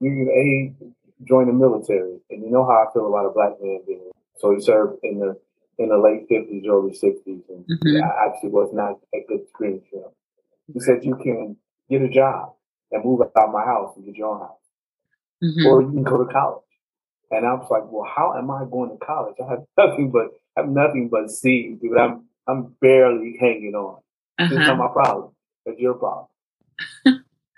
you 0.00 0.10
can 0.10 0.28
a 0.28 1.24
join 1.24 1.46
the 1.46 1.52
military, 1.52 2.18
and 2.30 2.42
you 2.42 2.50
know 2.50 2.64
how 2.64 2.86
I 2.88 2.92
feel 2.92 3.06
about 3.06 3.26
a 3.26 3.30
black 3.30 3.60
man 3.60 3.80
being." 3.86 4.10
So 4.38 4.54
he 4.54 4.60
served 4.60 4.98
in 5.02 5.18
the 5.20 5.38
in 5.78 5.88
the 5.90 5.98
late 5.98 6.26
fifties, 6.28 6.64
early 6.68 6.94
sixties, 6.94 7.42
and 7.48 7.64
mm-hmm. 7.64 8.04
I 8.04 8.26
actually 8.26 8.50
was 8.50 8.70
not 8.72 8.98
a 9.14 9.24
good 9.28 9.48
screen 9.48 9.82
for 9.90 10.06
him. 10.06 10.12
He 10.72 10.80
said 10.80 11.04
you 11.04 11.16
can 11.16 11.56
get 11.88 12.02
a 12.02 12.08
job 12.08 12.54
and 12.90 13.04
move 13.04 13.20
out 13.20 13.48
of 13.48 13.52
my 13.52 13.64
house 13.64 13.94
and 13.96 14.04
get 14.04 14.16
your 14.16 14.34
own 14.34 14.40
house, 14.40 14.65
mm-hmm. 15.42 15.66
or 15.66 15.82
you 15.82 15.90
can 15.90 16.02
go 16.02 16.24
to 16.24 16.32
college. 16.32 16.62
And 17.30 17.44
I 17.44 17.54
was 17.54 17.68
like, 17.70 17.82
well, 17.90 18.08
how 18.08 18.34
am 18.38 18.50
I 18.50 18.64
going 18.70 18.90
to 18.90 19.04
college? 19.04 19.34
I 19.44 19.50
have 19.50 19.64
nothing 19.76 20.10
but 20.10 20.28
I 20.56 20.62
have 20.62 20.70
nothing 20.70 21.08
but 21.08 21.30
C, 21.30 21.76
dude. 21.80 21.98
I'm 21.98 22.24
I'm 22.46 22.74
barely 22.80 23.36
hanging 23.40 23.74
on. 23.74 24.00
Uh-huh. 24.38 24.44
It's 24.44 24.54
not 24.54 24.78
my 24.78 24.88
problem. 24.88 25.32
It's 25.64 25.80
your 25.80 25.94
problem. 25.94 26.28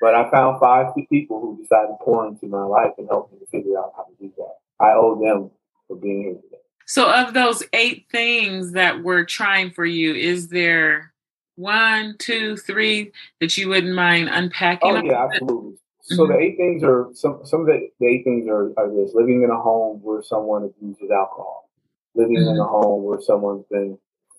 but 0.00 0.14
I 0.14 0.30
found 0.30 0.60
five 0.60 0.94
people 1.10 1.40
who 1.40 1.58
decided 1.60 1.88
to 1.88 2.04
pour 2.04 2.26
into 2.26 2.46
my 2.46 2.62
life 2.62 2.92
and 2.98 3.08
help 3.08 3.32
me 3.32 3.38
to 3.38 3.46
figure 3.46 3.78
out 3.78 3.92
how 3.96 4.04
to 4.04 4.12
do 4.20 4.32
that. 4.38 4.54
I 4.80 4.92
owe 4.92 5.20
them 5.20 5.50
for 5.86 5.96
being 5.96 6.22
here 6.22 6.34
today. 6.34 6.62
So, 6.86 7.10
of 7.10 7.34
those 7.34 7.62
eight 7.74 8.06
things 8.10 8.72
that 8.72 9.02
were 9.02 9.24
trying 9.24 9.72
for 9.72 9.84
you, 9.84 10.14
is 10.14 10.48
there 10.48 11.12
one, 11.56 12.16
two, 12.18 12.56
three 12.56 13.12
that 13.40 13.58
you 13.58 13.68
wouldn't 13.68 13.94
mind 13.94 14.30
unpacking? 14.30 14.96
Oh, 14.96 15.02
yeah, 15.02 15.24
absolutely. 15.24 15.74
So 16.08 16.22
mm-hmm. 16.22 16.32
the 16.32 16.38
eight 16.38 16.56
things 16.56 16.82
are 16.82 17.08
some 17.12 17.40
some 17.44 17.60
of 17.60 17.66
the, 17.66 17.90
the 18.00 18.06
eight 18.06 18.24
things 18.24 18.48
are, 18.48 18.72
are 18.78 18.88
this 18.88 19.12
living 19.14 19.42
in 19.42 19.50
a 19.50 19.60
home 19.60 20.00
where 20.02 20.22
someone 20.22 20.64
abuses 20.64 21.10
alcohol, 21.10 21.68
living 22.14 22.36
mm-hmm. 22.36 22.54
in 22.54 22.58
a 22.58 22.64
home 22.64 23.04
where 23.04 23.20
someone's 23.20 23.66
been 23.70 23.98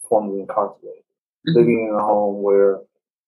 formerly 0.10 0.42
incarcerated, 0.42 1.04
mm-hmm. 1.48 1.60
living 1.60 1.88
in 1.88 1.94
a 1.94 2.04
home 2.04 2.42
where 2.42 2.80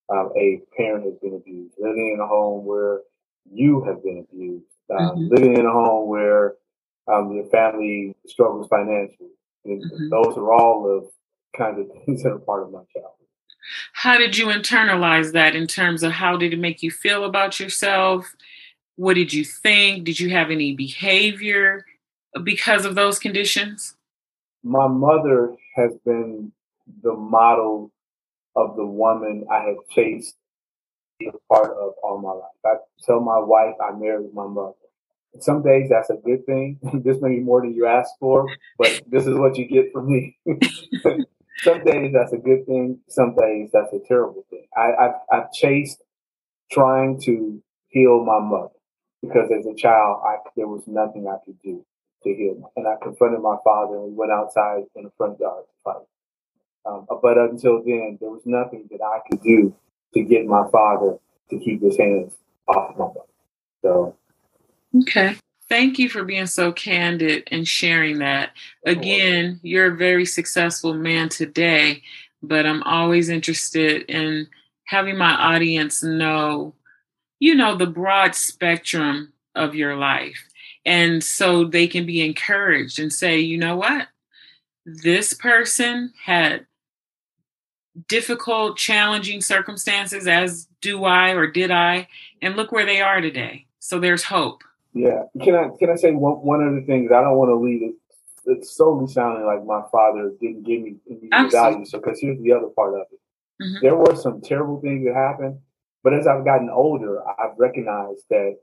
um, 0.09 0.31
a 0.35 0.59
parent 0.75 1.05
has 1.05 1.13
been 1.21 1.35
abused, 1.35 1.75
living 1.77 2.13
in 2.15 2.19
a 2.19 2.27
home 2.27 2.65
where 2.65 3.01
you 3.51 3.83
have 3.83 4.03
been 4.03 4.25
abused, 4.27 4.65
um, 4.89 4.97
mm-hmm. 4.97 5.27
living 5.27 5.57
in 5.57 5.65
a 5.67 5.71
home 5.71 6.09
where 6.09 6.55
um, 7.07 7.31
your 7.31 7.45
family 7.49 8.15
struggles 8.25 8.67
financially. 8.69 9.29
Mm-hmm. 9.67 10.09
Those 10.09 10.35
are 10.35 10.51
all 10.51 10.83
the 10.83 11.57
kinds 11.57 11.79
of 11.79 11.87
things 12.05 12.23
that 12.23 12.31
are 12.31 12.39
part 12.39 12.63
of 12.63 12.71
my 12.71 12.81
childhood. 12.91 13.20
How 13.93 14.17
did 14.17 14.37
you 14.37 14.47
internalize 14.47 15.33
that 15.33 15.55
in 15.55 15.67
terms 15.67 16.03
of 16.03 16.11
how 16.11 16.37
did 16.37 16.53
it 16.53 16.59
make 16.59 16.83
you 16.83 16.91
feel 16.91 17.23
about 17.25 17.59
yourself? 17.59 18.35
What 18.95 19.15
did 19.15 19.33
you 19.33 19.43
think? 19.43 20.03
Did 20.03 20.19
you 20.19 20.29
have 20.29 20.51
any 20.51 20.75
behavior 20.75 21.85
because 22.43 22.85
of 22.85 22.95
those 22.95 23.19
conditions? 23.19 23.95
My 24.63 24.87
mother 24.87 25.55
has 25.75 25.91
been 26.05 26.51
the 27.01 27.13
model 27.13 27.91
of 28.55 28.75
the 28.75 28.85
woman 28.85 29.45
I 29.51 29.63
have 29.63 29.77
chased 29.89 30.35
a 31.21 31.31
part 31.47 31.71
of 31.71 31.93
all 32.03 32.19
my 32.19 32.31
life. 32.31 32.51
I 32.65 33.05
tell 33.05 33.19
my 33.19 33.39
wife 33.39 33.75
I 33.81 33.91
married 33.97 34.33
my 34.33 34.47
mother 34.47 34.73
some 35.39 35.63
days 35.63 35.89
that's 35.89 36.09
a 36.09 36.15
good 36.15 36.45
thing. 36.45 36.79
this 37.03 37.21
may 37.21 37.35
be 37.35 37.39
more 37.39 37.61
than 37.61 37.73
you 37.73 37.85
asked 37.85 38.15
for, 38.19 38.47
but 38.77 39.01
this 39.07 39.25
is 39.25 39.35
what 39.37 39.57
you 39.57 39.65
get 39.65 39.91
from 39.93 40.07
me. 40.07 40.37
some 41.59 41.83
days 41.83 42.13
that's 42.13 42.33
a 42.33 42.37
good 42.37 42.65
thing. 42.65 42.99
Some 43.09 43.35
days 43.35 43.69
that's 43.73 43.93
a 43.93 43.99
terrible 44.07 44.45
thing. 44.49 44.65
I, 44.75 44.91
I've, 44.99 45.15
I've 45.31 45.51
chased 45.51 46.01
trying 46.71 47.19
to 47.21 47.61
heal 47.89 48.23
my 48.23 48.39
mother 48.39 48.73
because 49.21 49.51
as 49.57 49.65
a 49.65 49.75
child, 49.75 50.21
I, 50.25 50.37
there 50.55 50.67
was 50.67 50.83
nothing 50.87 51.27
I 51.27 51.37
could 51.45 51.61
do 51.61 51.85
to 52.23 52.29
heal. 52.33 52.55
Me. 52.55 52.63
And 52.77 52.87
I 52.87 52.95
confronted 53.01 53.41
my 53.41 53.57
father 53.63 53.95
and 53.95 54.05
we 54.05 54.13
went 54.13 54.31
outside 54.31 54.83
in 54.95 55.03
the 55.03 55.11
front 55.17 55.39
yard 55.39 55.65
to 55.65 55.73
fight. 55.83 56.07
Um, 56.85 57.05
but 57.21 57.37
until 57.37 57.83
then, 57.83 58.17
there 58.19 58.29
was 58.29 58.41
nothing 58.45 58.87
that 58.91 59.01
I 59.03 59.19
could 59.29 59.41
do 59.43 59.75
to 60.15 60.23
get 60.23 60.45
my 60.45 60.69
father 60.71 61.17
to 61.49 61.59
keep 61.59 61.81
his 61.81 61.97
hands 61.97 62.33
off 62.67 62.91
of 62.91 62.97
my 62.97 63.05
mother. 63.05 63.19
So 63.81 64.15
Okay. 65.01 65.35
Thank 65.71 65.99
you 65.99 66.09
for 66.09 66.25
being 66.25 66.47
so 66.47 66.73
candid 66.73 67.47
and 67.49 67.65
sharing 67.65 68.19
that. 68.19 68.51
Again, 68.85 69.57
you're 69.63 69.93
a 69.93 69.95
very 69.95 70.25
successful 70.25 70.93
man 70.93 71.29
today, 71.29 72.03
but 72.43 72.65
I'm 72.65 72.83
always 72.83 73.29
interested 73.29 74.01
in 74.09 74.47
having 74.83 75.15
my 75.17 75.31
audience 75.31 76.03
know, 76.03 76.73
you 77.39 77.55
know, 77.55 77.77
the 77.77 77.87
broad 77.87 78.35
spectrum 78.35 79.31
of 79.55 79.73
your 79.73 79.95
life. 79.95 80.43
And 80.85 81.23
so 81.23 81.63
they 81.63 81.87
can 81.87 82.05
be 82.05 82.19
encouraged 82.19 82.99
and 82.99 83.13
say, 83.13 83.39
you 83.39 83.57
know 83.57 83.77
what? 83.77 84.09
This 84.85 85.33
person 85.33 86.11
had 86.21 86.65
difficult, 88.09 88.75
challenging 88.75 89.39
circumstances, 89.39 90.27
as 90.27 90.67
do 90.81 91.05
I 91.05 91.29
or 91.29 91.47
did 91.47 91.71
I, 91.71 92.09
and 92.41 92.57
look 92.57 92.73
where 92.73 92.85
they 92.85 92.99
are 92.99 93.21
today. 93.21 93.67
So 93.79 94.01
there's 94.01 94.23
hope. 94.23 94.65
Yeah. 94.93 95.23
Can 95.41 95.55
I 95.55 95.69
can 95.79 95.89
I 95.89 95.95
say 95.95 96.11
one 96.11 96.35
one 96.35 96.61
of 96.61 96.75
the 96.75 96.81
things 96.81 97.11
I 97.11 97.21
don't 97.21 97.37
want 97.37 97.49
to 97.49 97.55
leave 97.55 97.81
it 97.83 97.95
it's 98.45 98.75
solely 98.75 99.07
sounding 99.07 99.45
like 99.45 99.65
my 99.65 99.81
father 99.91 100.31
didn't 100.39 100.63
give 100.63 100.81
me 100.81 100.95
any 101.09 101.49
value. 101.49 101.85
So 101.85 101.99
because 101.99 102.19
here's 102.19 102.41
the 102.41 102.53
other 102.53 102.67
part 102.67 102.95
of 102.95 103.05
it. 103.11 103.19
Mm-hmm. 103.61 103.75
There 103.81 103.95
were 103.95 104.15
some 104.15 104.41
terrible 104.41 104.81
things 104.81 105.05
that 105.05 105.13
happened, 105.13 105.59
but 106.03 106.13
as 106.13 106.27
I've 106.27 106.45
gotten 106.45 106.69
older, 106.69 107.21
I've 107.27 107.57
recognized 107.57 108.23
that 108.29 108.57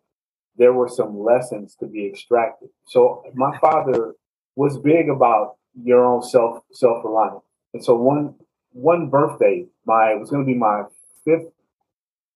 there 0.56 0.72
were 0.72 0.88
some 0.88 1.20
lessons 1.20 1.76
to 1.76 1.86
be 1.86 2.06
extracted. 2.06 2.70
So 2.86 3.22
my 3.34 3.56
father 3.58 4.14
was 4.56 4.78
big 4.78 5.08
about 5.08 5.56
your 5.80 6.04
own 6.04 6.22
self 6.22 6.62
self 6.72 7.04
reliance. 7.04 7.44
And 7.74 7.84
so 7.84 7.94
one 7.94 8.34
one 8.72 9.08
birthday, 9.08 9.66
my 9.86 10.12
it 10.12 10.18
was 10.18 10.30
gonna 10.30 10.44
be 10.44 10.54
my 10.54 10.84
fifth 11.24 11.52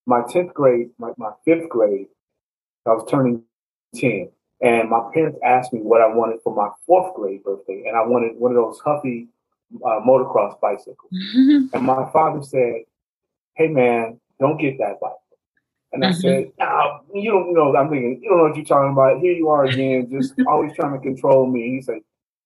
my 0.04 0.20
tenth 0.28 0.52
grade, 0.52 0.90
my, 0.98 1.12
my 1.16 1.30
fifth 1.44 1.68
grade, 1.68 2.08
I 2.86 2.90
was 2.90 3.08
turning 3.08 3.44
10. 3.94 4.28
And 4.60 4.88
my 4.88 5.10
parents 5.12 5.38
asked 5.44 5.72
me 5.72 5.80
what 5.80 6.00
I 6.00 6.06
wanted 6.06 6.40
for 6.42 6.54
my 6.54 6.70
fourth 6.86 7.14
grade 7.16 7.42
birthday. 7.42 7.84
And 7.86 7.96
I 7.96 8.06
wanted 8.06 8.36
one 8.38 8.52
of 8.52 8.56
those 8.56 8.78
Huffy 8.78 9.28
uh, 9.84 10.00
motocross 10.06 10.60
bicycles. 10.60 11.12
Mm-hmm. 11.12 11.66
And 11.74 11.84
my 11.84 12.08
father 12.12 12.42
said, 12.42 12.82
Hey, 13.54 13.68
man, 13.68 14.20
don't 14.38 14.58
get 14.58 14.78
that 14.78 15.00
bike. 15.00 15.12
And 15.92 16.02
mm-hmm. 16.02 16.12
I 16.12 16.18
said, 16.18 16.52
nah, 16.58 17.00
You 17.12 17.30
don't 17.32 17.52
know. 17.52 17.74
I'm 17.76 17.90
thinking, 17.90 18.20
You 18.22 18.30
don't 18.30 18.38
know 18.38 18.44
what 18.44 18.56
you're 18.56 18.64
talking 18.64 18.92
about. 18.92 19.20
Here 19.20 19.32
you 19.32 19.48
are 19.48 19.64
again, 19.64 20.08
just 20.12 20.34
always 20.46 20.72
trying 20.74 20.92
to 20.92 21.00
control 21.00 21.46
me. 21.46 21.74
He 21.74 21.82
said, 21.82 21.98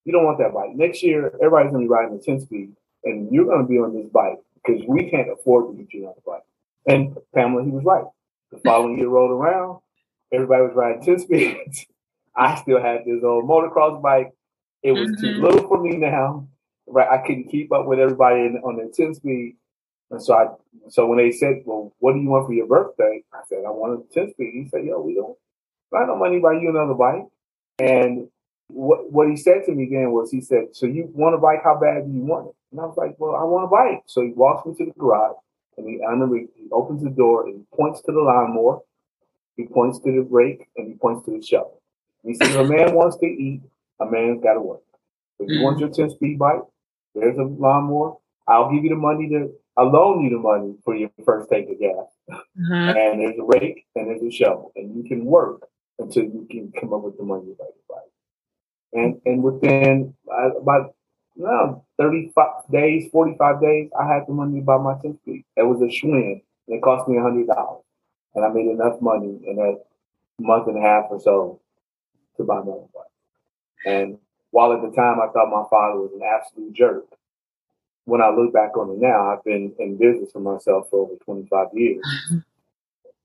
You 0.04 0.12
don't 0.12 0.24
want 0.24 0.38
that 0.38 0.54
bike. 0.54 0.74
Next 0.74 1.02
year, 1.02 1.26
everybody's 1.34 1.70
going 1.70 1.84
to 1.84 1.88
be 1.88 1.92
riding 1.92 2.16
a 2.16 2.22
10 2.22 2.40
speed, 2.40 2.72
and 3.04 3.30
you're 3.30 3.44
going 3.44 3.62
to 3.62 3.68
be 3.68 3.78
on 3.78 3.94
this 3.94 4.08
bike 4.08 4.38
because 4.64 4.82
we 4.88 5.10
can't 5.10 5.30
afford 5.30 5.68
to 5.76 5.82
get 5.82 5.92
you 5.92 6.06
on 6.06 6.14
the 6.16 6.22
bike. 6.26 6.42
And 6.86 7.16
Pamela, 7.34 7.64
he 7.64 7.70
was 7.70 7.84
right. 7.84 8.04
The 8.52 8.58
following 8.58 8.96
year 8.98 9.08
rolled 9.08 9.32
around, 9.32 9.80
everybody 10.32 10.62
was 10.62 10.72
riding 10.74 11.02
10 11.02 11.18
speeds. 11.20 11.86
I 12.36 12.56
still 12.56 12.80
had 12.80 13.04
this 13.06 13.24
old 13.24 13.44
motocross 13.44 14.02
bike. 14.02 14.32
It 14.82 14.92
was 14.92 15.10
mm-hmm. 15.10 15.20
too 15.20 15.42
little 15.42 15.68
for 15.68 15.82
me 15.82 15.96
now. 15.96 16.48
Right, 16.86 17.08
I 17.08 17.26
couldn't 17.26 17.50
keep 17.50 17.72
up 17.72 17.86
with 17.86 17.98
everybody 17.98 18.40
in, 18.40 18.60
on 18.62 18.76
their 18.76 18.88
10 18.92 19.14
speed. 19.14 19.56
And 20.10 20.22
so 20.22 20.34
I, 20.34 20.46
so 20.88 21.06
when 21.06 21.18
they 21.18 21.32
said, 21.32 21.62
"Well, 21.64 21.92
what 21.98 22.12
do 22.12 22.20
you 22.20 22.28
want 22.28 22.46
for 22.46 22.52
your 22.52 22.66
birthday?" 22.66 23.24
I 23.32 23.40
said, 23.48 23.64
"I 23.66 23.70
want 23.70 24.04
a 24.08 24.14
10 24.14 24.30
speed." 24.32 24.52
He 24.54 24.68
said, 24.68 24.84
"Yo, 24.84 25.00
we 25.00 25.14
don't, 25.14 25.36
I 25.92 26.06
don't 26.06 26.20
money 26.20 26.38
buy 26.38 26.52
you 26.52 26.70
another 26.70 26.94
bike." 26.94 27.26
And 27.80 28.28
what 28.68 29.10
what 29.10 29.28
he 29.28 29.36
said 29.36 29.64
to 29.66 29.72
me 29.72 29.88
then 29.90 30.12
was, 30.12 30.30
he 30.30 30.40
said, 30.40 30.76
"So 30.76 30.86
you 30.86 31.10
want 31.12 31.34
a 31.34 31.38
bike? 31.38 31.60
How 31.64 31.78
bad 31.78 32.06
do 32.06 32.12
you 32.12 32.22
want 32.22 32.48
it?" 32.48 32.54
And 32.70 32.80
I 32.80 32.84
was 32.84 32.96
like, 32.96 33.16
"Well, 33.18 33.34
I 33.34 33.42
want 33.42 33.64
a 33.64 33.68
bike." 33.68 34.04
So 34.06 34.22
he 34.22 34.30
walks 34.30 34.64
me 34.64 34.74
to 34.76 34.84
the 34.84 34.98
garage, 34.98 35.36
and 35.76 35.88
he, 35.88 36.00
I 36.02 36.10
remember 36.10 36.36
he 36.36 36.68
opens 36.70 37.02
the 37.02 37.10
door 37.10 37.46
and 37.46 37.56
he 37.56 37.76
points 37.76 38.00
to 38.02 38.12
the 38.12 38.20
lawnmower, 38.20 38.80
he 39.56 39.66
points 39.66 39.98
to 40.00 40.12
the 40.12 40.22
rake 40.22 40.68
and 40.76 40.88
he 40.88 40.94
points 40.94 41.24
to 41.26 41.32
the 41.32 41.42
shovel. 41.42 41.80
He 42.24 42.34
says, 42.34 42.54
if 42.54 42.56
a 42.56 42.64
man 42.64 42.94
wants 42.94 43.16
to 43.18 43.26
eat, 43.26 43.62
a 44.00 44.06
man's 44.06 44.42
got 44.42 44.54
to 44.54 44.60
work. 44.60 44.82
If 45.38 45.48
you 45.48 45.56
mm-hmm. 45.56 45.64
want 45.64 45.78
your 45.78 45.90
10 45.90 46.10
speed 46.10 46.38
bike, 46.38 46.62
there's 47.14 47.38
a 47.38 47.42
lawnmower. 47.42 48.16
I'll 48.48 48.72
give 48.72 48.84
you 48.84 48.90
the 48.90 48.96
money 48.96 49.28
to, 49.30 49.52
I'll 49.76 49.90
loan 49.90 50.24
you 50.24 50.30
the 50.30 50.38
money 50.38 50.74
for 50.84 50.94
your 50.94 51.10
first 51.24 51.48
tank 51.50 51.68
of 51.70 51.78
gas. 51.78 52.06
Mm-hmm. 52.30 52.98
And 52.98 53.20
there's 53.20 53.38
a 53.38 53.44
rake 53.44 53.86
and 53.94 54.08
there's 54.08 54.22
a 54.22 54.30
shovel. 54.30 54.72
And 54.76 54.96
you 54.96 55.04
can 55.04 55.24
work 55.24 55.62
until 55.98 56.24
you 56.24 56.46
can 56.50 56.72
come 56.78 56.92
up 56.92 57.02
with 57.02 57.16
the 57.16 57.24
money 57.24 57.46
to 57.46 57.54
buy 57.58 57.64
your 57.64 57.84
bike. 57.88 58.12
And, 58.92 59.20
and 59.24 59.42
within 59.42 60.14
uh, 60.30 60.56
about 60.58 60.94
no, 61.36 61.84
35 61.98 62.46
days, 62.72 63.10
45 63.12 63.60
days, 63.60 63.90
I 63.98 64.06
had 64.06 64.22
the 64.26 64.32
money 64.32 64.60
to 64.60 64.64
buy 64.64 64.78
my 64.78 64.94
10 65.00 65.18
speed. 65.22 65.44
It 65.56 65.62
was 65.62 65.80
a 65.80 65.84
Schwinn. 65.84 66.42
And 66.68 66.78
it 66.78 66.82
cost 66.82 67.08
me 67.08 67.16
$100 67.16 67.46
and 68.34 68.44
I 68.44 68.48
made 68.48 68.66
enough 68.66 69.00
money 69.00 69.38
in 69.46 69.56
that 69.56 69.84
month 70.38 70.68
and 70.68 70.76
a 70.76 70.80
half 70.80 71.06
or 71.10 71.20
so 71.20 71.60
to 72.36 72.44
buy 72.44 72.56
my 72.56 72.72
own 72.72 72.88
bike. 72.94 73.04
And 73.86 74.18
while 74.50 74.72
at 74.72 74.82
the 74.82 74.94
time 74.94 75.20
I 75.20 75.28
thought 75.32 75.50
my 75.50 75.64
father 75.70 76.00
was 76.00 76.12
an 76.14 76.22
absolute 76.22 76.72
jerk, 76.72 77.06
when 78.04 78.22
I 78.22 78.30
look 78.30 78.52
back 78.52 78.76
on 78.76 78.90
it 78.90 78.98
now, 78.98 79.32
I've 79.32 79.44
been 79.44 79.72
in 79.78 79.96
business 79.96 80.32
for 80.32 80.40
myself 80.40 80.88
for 80.90 81.00
over 81.00 81.16
25 81.24 81.68
years. 81.74 82.04
Mm-hmm. 82.30 82.38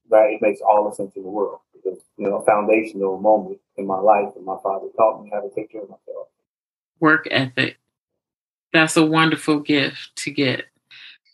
right? 0.09 0.33
It 0.33 0.41
makes 0.41 0.59
all 0.61 0.89
the 0.89 0.95
sense 0.95 1.15
in 1.15 1.23
the 1.23 1.29
world 1.29 1.59
because, 1.73 1.99
you 2.17 2.27
know, 2.27 2.37
a 2.37 2.45
foundational 2.45 3.19
moment 3.19 3.59
in 3.77 3.85
my 3.85 3.99
life 3.99 4.29
and 4.35 4.45
my 4.45 4.57
father 4.63 4.87
taught 4.97 5.23
me 5.23 5.29
how 5.31 5.41
to 5.41 5.49
take 5.55 5.71
care 5.71 5.83
of 5.83 5.89
myself. 5.89 6.27
Work 6.99 7.27
ethic. 7.31 7.77
That's 8.73 8.97
a 8.97 9.05
wonderful 9.05 9.59
gift 9.59 10.15
to 10.17 10.31
get. 10.31 10.65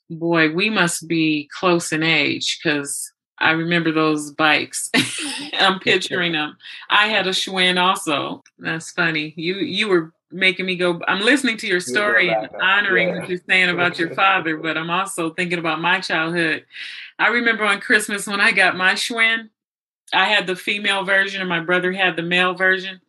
Boy, 0.10 0.54
we 0.54 0.70
must 0.70 1.08
be 1.08 1.50
close 1.58 1.92
in 1.92 2.04
age 2.04 2.60
because 2.62 3.12
I 3.40 3.52
remember 3.52 3.92
those 3.92 4.32
bikes. 4.32 4.90
I'm 5.54 5.80
picturing 5.80 6.32
them. 6.32 6.58
I 6.90 7.08
had 7.08 7.28
a 7.28 7.32
Schwinn 7.32 7.80
also. 7.80 8.44
That's 8.58 8.92
funny. 8.92 9.34
You 9.36 9.56
you 9.56 9.88
were 9.88 10.14
making 10.32 10.66
me 10.66 10.76
go. 10.76 11.00
I'm 11.08 11.22
listening 11.22 11.58
to 11.58 11.68
your 11.68 11.80
story 11.80 12.30
and 12.30 12.50
honoring 12.62 13.10
yeah. 13.10 13.20
what 13.20 13.30
you're 13.30 13.40
saying 13.48 13.70
about 13.70 14.00
your 14.00 14.10
father, 14.16 14.58
but 14.58 14.78
I'm 14.78 14.90
also 14.90 15.30
thinking 15.30 15.60
about 15.60 15.82
my 15.82 16.00
childhood. 16.00 16.66
I 17.20 17.28
remember 17.28 17.64
on 17.64 17.80
Christmas 17.80 18.28
when 18.28 18.42
I 18.42 18.52
got 18.52 18.76
my 18.76 18.94
Schwinn, 18.94 19.50
I 20.14 20.26
had 20.26 20.48
the 20.48 20.56
female 20.56 21.04
version 21.04 21.42
and 21.42 21.50
my 21.50 21.60
brother 21.60 21.92
had 21.92 22.16
the 22.16 22.24
male 22.24 22.54
version. 22.54 23.02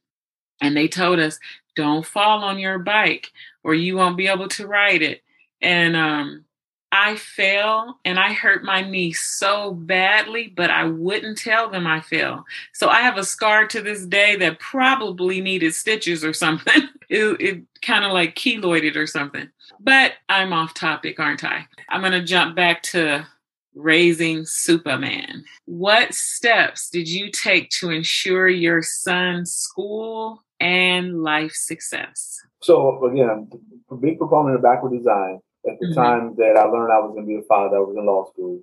And 0.61 0.77
they 0.77 0.89
told 0.89 1.21
us, 1.21 1.39
don't 1.77 2.05
fall 2.05 2.43
on 2.43 2.59
your 2.59 2.79
bike 2.79 3.31
or 3.63 3.75
you 3.75 3.97
won't 3.97 4.17
be 4.17 4.27
able 4.27 4.49
to 4.49 4.67
ride 4.67 5.03
it. 5.03 5.23
And 5.61 5.95
um, 5.95 6.45
I 6.91 7.17
fell 7.17 7.99
and 8.05 8.19
I 8.19 8.33
hurt 8.33 8.65
my 8.65 8.81
knee 8.81 9.13
so 9.13 9.73
badly, 9.73 10.53
but 10.57 10.71
I 10.71 10.85
wouldn't 10.85 11.39
tell 11.39 11.69
them 11.69 11.87
I 11.87 12.01
fell. 12.01 12.47
So 12.73 12.89
I 12.89 13.01
have 13.01 13.19
a 13.19 13.25
scar 13.25 13.67
to 13.69 13.83
this 13.83 14.07
day 14.07 14.37
that 14.37 14.59
probably 14.59 15.41
needed 15.41 15.75
stitches 15.75 16.25
or 16.25 16.33
something. 16.33 16.83
it, 17.11 17.41
it 17.41 17.63
kind 17.83 18.05
of 18.05 18.13
like 18.13 18.37
keloided 18.37 18.97
or 18.97 19.07
something. 19.07 19.49
But 19.81 20.15
I'm 20.29 20.53
off 20.53 20.75
topic, 20.75 21.21
aren't 21.21 21.45
I? 21.45 21.67
I'm 21.91 22.01
going 22.01 22.13
to 22.13 22.25
jump 22.25 22.57
back 22.57 22.83
to 22.85 23.27
raising 23.75 24.39
Supaman. 24.41 25.43
What 25.67 26.15
steps 26.15 26.89
did 26.89 27.09
you 27.09 27.31
take 27.31 27.71
to 27.71 27.91
ensure 27.91 28.49
your 28.49 28.83
son's 28.83 29.53
school 29.53 30.43
and 30.59 31.23
life 31.23 31.53
success? 31.53 32.41
So, 32.61 33.05
again, 33.05 33.49
a 33.91 33.95
big 33.95 34.19
proponent 34.19 34.57
of 34.57 34.63
backward 34.63 34.97
design 34.97 35.41
at 35.67 35.79
the 35.81 35.87
mm-hmm. 35.87 35.95
time 35.95 36.35
that 36.37 36.57
I 36.57 36.65
learned 36.65 36.93
I 36.93 37.01
was 37.01 37.13
going 37.15 37.25
to 37.25 37.29
be 37.29 37.41
a 37.41 37.43
father, 37.43 37.77
I 37.77 37.81
was 37.81 37.97
in 37.97 38.07
law 38.07 38.31
school. 38.31 38.61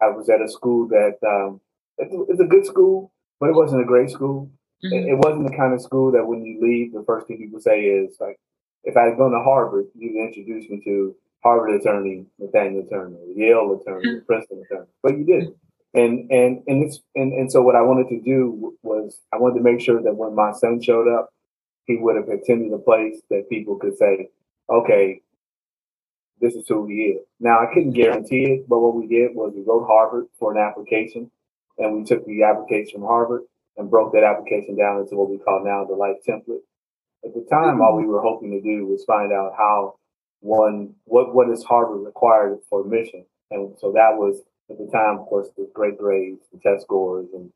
I 0.00 0.08
was 0.08 0.28
at 0.28 0.42
a 0.42 0.48
school 0.48 0.88
that 0.88 1.16
um, 1.26 1.60
it's 1.98 2.40
a 2.40 2.44
good 2.44 2.66
school, 2.66 3.12
but 3.40 3.48
it 3.48 3.54
wasn't 3.54 3.82
a 3.82 3.86
great 3.86 4.10
school. 4.10 4.50
Mm-hmm. 4.84 5.08
It, 5.08 5.18
wasn't 5.18 5.50
the 5.50 5.56
kind 5.56 5.72
of 5.72 5.80
school 5.80 6.12
that 6.12 6.26
when 6.26 6.44
you 6.44 6.60
leave, 6.60 6.92
the 6.92 7.04
first 7.06 7.26
thing 7.26 7.38
people 7.38 7.60
say 7.60 7.80
is 7.82 8.16
like, 8.20 8.38
if 8.84 8.96
I 8.96 9.04
had 9.04 9.16
gone 9.16 9.30
to 9.32 9.42
Harvard, 9.42 9.86
you'd 9.94 10.16
introduce 10.16 10.68
me 10.68 10.80
to 10.84 11.14
Harvard 11.42 11.80
attorney 11.80 12.26
Nathanial 12.40 12.88
Turner, 12.88 13.16
Yale 13.34 13.80
attorney, 13.80 14.08
mm-hmm. 14.08 14.26
Princeton 14.26 14.62
attorney, 14.64 14.86
but 15.02 15.16
you 15.16 15.24
didn't. 15.24 15.56
And 15.94 16.30
and 16.30 16.62
and 16.66 16.84
it's 16.84 17.00
and, 17.14 17.32
and 17.32 17.50
so 17.50 17.62
what 17.62 17.74
I 17.74 17.80
wanted 17.80 18.08
to 18.10 18.20
do 18.20 18.74
was 18.82 19.18
I 19.32 19.38
wanted 19.38 19.54
to 19.58 19.64
make 19.64 19.80
sure 19.80 20.02
that 20.02 20.14
when 20.14 20.34
my 20.34 20.52
son 20.52 20.82
showed 20.82 21.08
up, 21.08 21.30
he 21.86 21.96
would 21.96 22.16
have 22.16 22.28
attended 22.28 22.72
a 22.72 22.78
place 22.78 23.20
that 23.30 23.48
people 23.48 23.76
could 23.76 23.96
say, 23.96 24.28
okay, 24.68 25.22
this 26.40 26.54
is 26.54 26.66
who 26.68 26.86
he 26.86 27.16
is. 27.16 27.26
Now, 27.40 27.60
I 27.60 27.72
couldn't 27.72 27.92
guarantee 27.92 28.44
it, 28.44 28.68
but 28.68 28.80
what 28.80 28.94
we 28.94 29.06
did 29.06 29.34
was 29.34 29.52
we 29.54 29.62
wrote 29.62 29.86
Harvard 29.86 30.26
for 30.38 30.52
an 30.52 30.58
application, 30.58 31.30
and 31.78 31.96
we 31.96 32.04
took 32.04 32.26
the 32.26 32.42
application 32.42 33.00
from 33.00 33.08
Harvard 33.08 33.42
and 33.76 33.90
broke 33.90 34.12
that 34.12 34.24
application 34.24 34.76
down 34.76 35.00
into 35.00 35.16
what 35.16 35.30
we 35.30 35.38
call 35.38 35.64
now 35.64 35.84
the 35.84 35.94
life 35.94 36.16
template. 36.26 36.62
At 37.24 37.34
the 37.34 37.46
time, 37.50 37.80
all 37.80 37.96
we 37.96 38.06
were 38.06 38.20
hoping 38.20 38.50
to 38.50 38.60
do 38.60 38.86
was 38.86 39.04
find 39.04 39.32
out 39.32 39.54
how 39.56 39.96
one 40.40 40.94
what 41.04 41.34
what 41.34 41.50
is 41.50 41.64
Harvard 41.64 42.04
required 42.04 42.58
for 42.68 42.82
admission, 42.82 43.24
and 43.50 43.74
so 43.78 43.92
that 43.92 44.16
was 44.16 44.42
at 44.70 44.78
the 44.78 44.88
time, 44.92 45.18
of 45.18 45.26
course, 45.26 45.48
the 45.56 45.68
great 45.74 45.98
grades, 45.98 46.40
the 46.52 46.58
test 46.58 46.82
scores, 46.82 47.26
and 47.34 47.50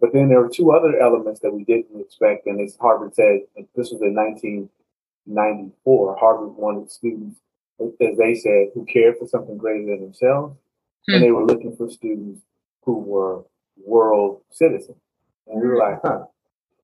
but 0.00 0.12
then 0.12 0.28
there 0.28 0.40
were 0.40 0.48
two 0.48 0.72
other 0.72 0.98
elements 1.00 1.40
that 1.40 1.52
we 1.52 1.64
didn't 1.64 2.00
expect, 2.00 2.46
and 2.46 2.60
as 2.60 2.76
Harvard 2.80 3.14
said, 3.14 3.40
this 3.74 3.90
was 3.90 4.00
in 4.00 4.14
1994. 4.14 6.16
Harvard 6.16 6.56
wanted 6.56 6.90
students 6.90 7.36
as 7.80 8.16
they 8.16 8.34
said, 8.34 8.68
who 8.74 8.84
cared 8.84 9.18
for 9.18 9.26
something 9.26 9.56
greater 9.56 9.86
than 9.86 10.00
themselves. 10.00 10.56
Hmm. 11.08 11.14
And 11.14 11.24
they 11.24 11.30
were 11.32 11.46
looking 11.46 11.76
for 11.76 11.90
students 11.90 12.42
who 12.84 12.98
were 12.98 13.44
world 13.84 14.42
citizens. 14.50 14.98
And 15.46 15.60
we 15.60 15.68
were 15.68 15.78
like, 15.78 16.00
huh. 16.02 16.24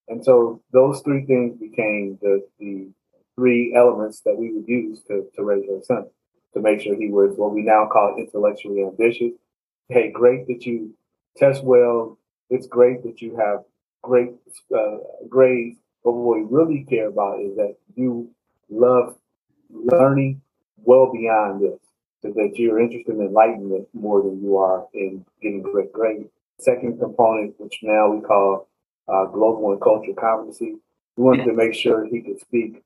And 0.08 0.24
so 0.24 0.62
those 0.72 1.00
three 1.02 1.24
things 1.24 1.58
became 1.58 2.18
the, 2.22 2.46
the 2.58 2.88
three 3.36 3.74
elements 3.76 4.20
that 4.24 4.36
we 4.36 4.52
would 4.52 4.66
use 4.66 5.02
to, 5.08 5.26
to 5.36 5.44
raise 5.44 5.68
our 5.70 5.82
son, 5.82 6.06
to 6.54 6.60
make 6.60 6.80
sure 6.80 6.96
he 6.96 7.10
was 7.10 7.36
what 7.36 7.52
we 7.52 7.62
now 7.62 7.86
call 7.86 8.16
intellectually 8.18 8.82
ambitious. 8.82 9.32
Hey, 9.88 10.10
great 10.10 10.46
that 10.48 10.66
you 10.66 10.94
test 11.36 11.62
well. 11.62 12.18
It's 12.50 12.66
great 12.66 13.02
that 13.04 13.20
you 13.20 13.36
have 13.36 13.64
great 14.02 14.30
uh, 14.76 14.96
grades. 15.28 15.78
But 16.02 16.12
what 16.12 16.38
we 16.38 16.44
really 16.48 16.84
care 16.84 17.08
about 17.08 17.40
is 17.40 17.56
that 17.56 17.76
you 17.94 18.30
love 18.70 19.16
learning 19.70 20.40
well 20.84 21.12
beyond 21.12 21.62
this, 21.62 21.78
so 22.22 22.30
that 22.30 22.52
you're 22.56 22.80
interested 22.80 23.14
in 23.14 23.20
enlightenment 23.20 23.88
more 23.92 24.22
than 24.22 24.42
you 24.42 24.56
are 24.56 24.86
in 24.94 25.24
getting 25.42 25.62
great 25.62 25.92
grades. 25.92 26.28
Second 26.58 26.98
component, 26.98 27.54
which 27.58 27.78
now 27.82 28.10
we 28.10 28.20
call 28.20 28.68
uh, 29.08 29.26
global 29.26 29.72
and 29.72 29.80
cultural 29.80 30.14
competency, 30.14 30.76
we 31.16 31.24
wanted 31.24 31.44
to 31.44 31.52
make 31.52 31.74
sure 31.74 32.04
he 32.04 32.20
could 32.20 32.40
speak 32.40 32.82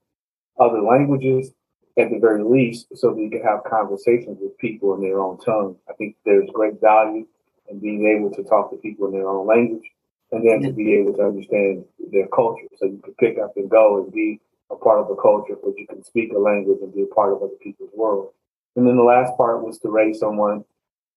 other 0.60 0.82
languages 0.82 1.52
at 1.98 2.10
the 2.10 2.18
very 2.18 2.42
least, 2.42 2.86
so 2.94 3.10
that 3.10 3.20
he 3.20 3.28
could 3.28 3.42
have 3.42 3.64
conversations 3.64 4.38
with 4.40 4.56
people 4.58 4.94
in 4.94 5.02
their 5.02 5.20
own 5.20 5.38
tongue. 5.38 5.76
I 5.88 5.92
think 5.94 6.16
there's 6.24 6.48
great 6.52 6.80
value 6.80 7.26
in 7.68 7.80
being 7.80 8.06
able 8.06 8.30
to 8.34 8.42
talk 8.42 8.70
to 8.70 8.76
people 8.78 9.06
in 9.06 9.12
their 9.12 9.28
own 9.28 9.46
language, 9.46 9.84
and 10.30 10.46
then 10.46 10.62
to 10.62 10.72
be 10.72 10.94
able 10.94 11.12
to 11.14 11.22
understand 11.22 11.84
their 12.10 12.26
culture, 12.28 12.66
so 12.76 12.86
you 12.86 13.00
can 13.04 13.14
pick 13.14 13.38
up 13.38 13.56
and 13.56 13.68
go 13.70 14.02
and 14.02 14.12
be 14.12 14.40
a 14.72 14.76
part 14.76 14.98
of 14.98 15.10
a 15.10 15.20
culture 15.20 15.54
where 15.60 15.74
you 15.76 15.86
can 15.86 16.02
speak 16.02 16.32
a 16.32 16.38
language 16.38 16.78
and 16.82 16.94
be 16.94 17.02
a 17.02 17.14
part 17.14 17.32
of 17.32 17.42
other 17.42 17.58
people's 17.62 17.90
world. 17.94 18.30
And 18.74 18.86
then 18.86 18.96
the 18.96 19.02
last 19.02 19.36
part 19.36 19.62
was 19.62 19.78
to 19.80 19.90
raise 19.90 20.18
someone 20.18 20.64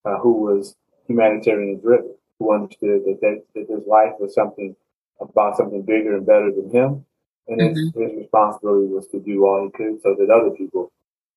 uh, 0.03 0.17
who 0.17 0.33
was 0.33 0.75
humanitarian 1.07 1.79
driven, 1.79 2.15
who 2.39 2.53
understood 2.53 3.03
that, 3.05 3.19
that, 3.21 3.43
that 3.55 3.69
his 3.69 3.87
life 3.87 4.13
was 4.19 4.33
something 4.33 4.75
about 5.21 5.55
something 5.55 5.81
bigger 5.81 6.15
and 6.15 6.25
better 6.25 6.51
than 6.51 6.69
him. 6.69 7.05
And 7.47 7.61
mm-hmm. 7.61 7.99
his, 7.99 8.11
his, 8.11 8.17
responsibility 8.17 8.87
was 8.87 9.07
to 9.07 9.19
do 9.19 9.45
all 9.45 9.63
he 9.65 9.71
could 9.71 10.01
so 10.01 10.15
that 10.19 10.29
other 10.29 10.49
people 10.51 10.91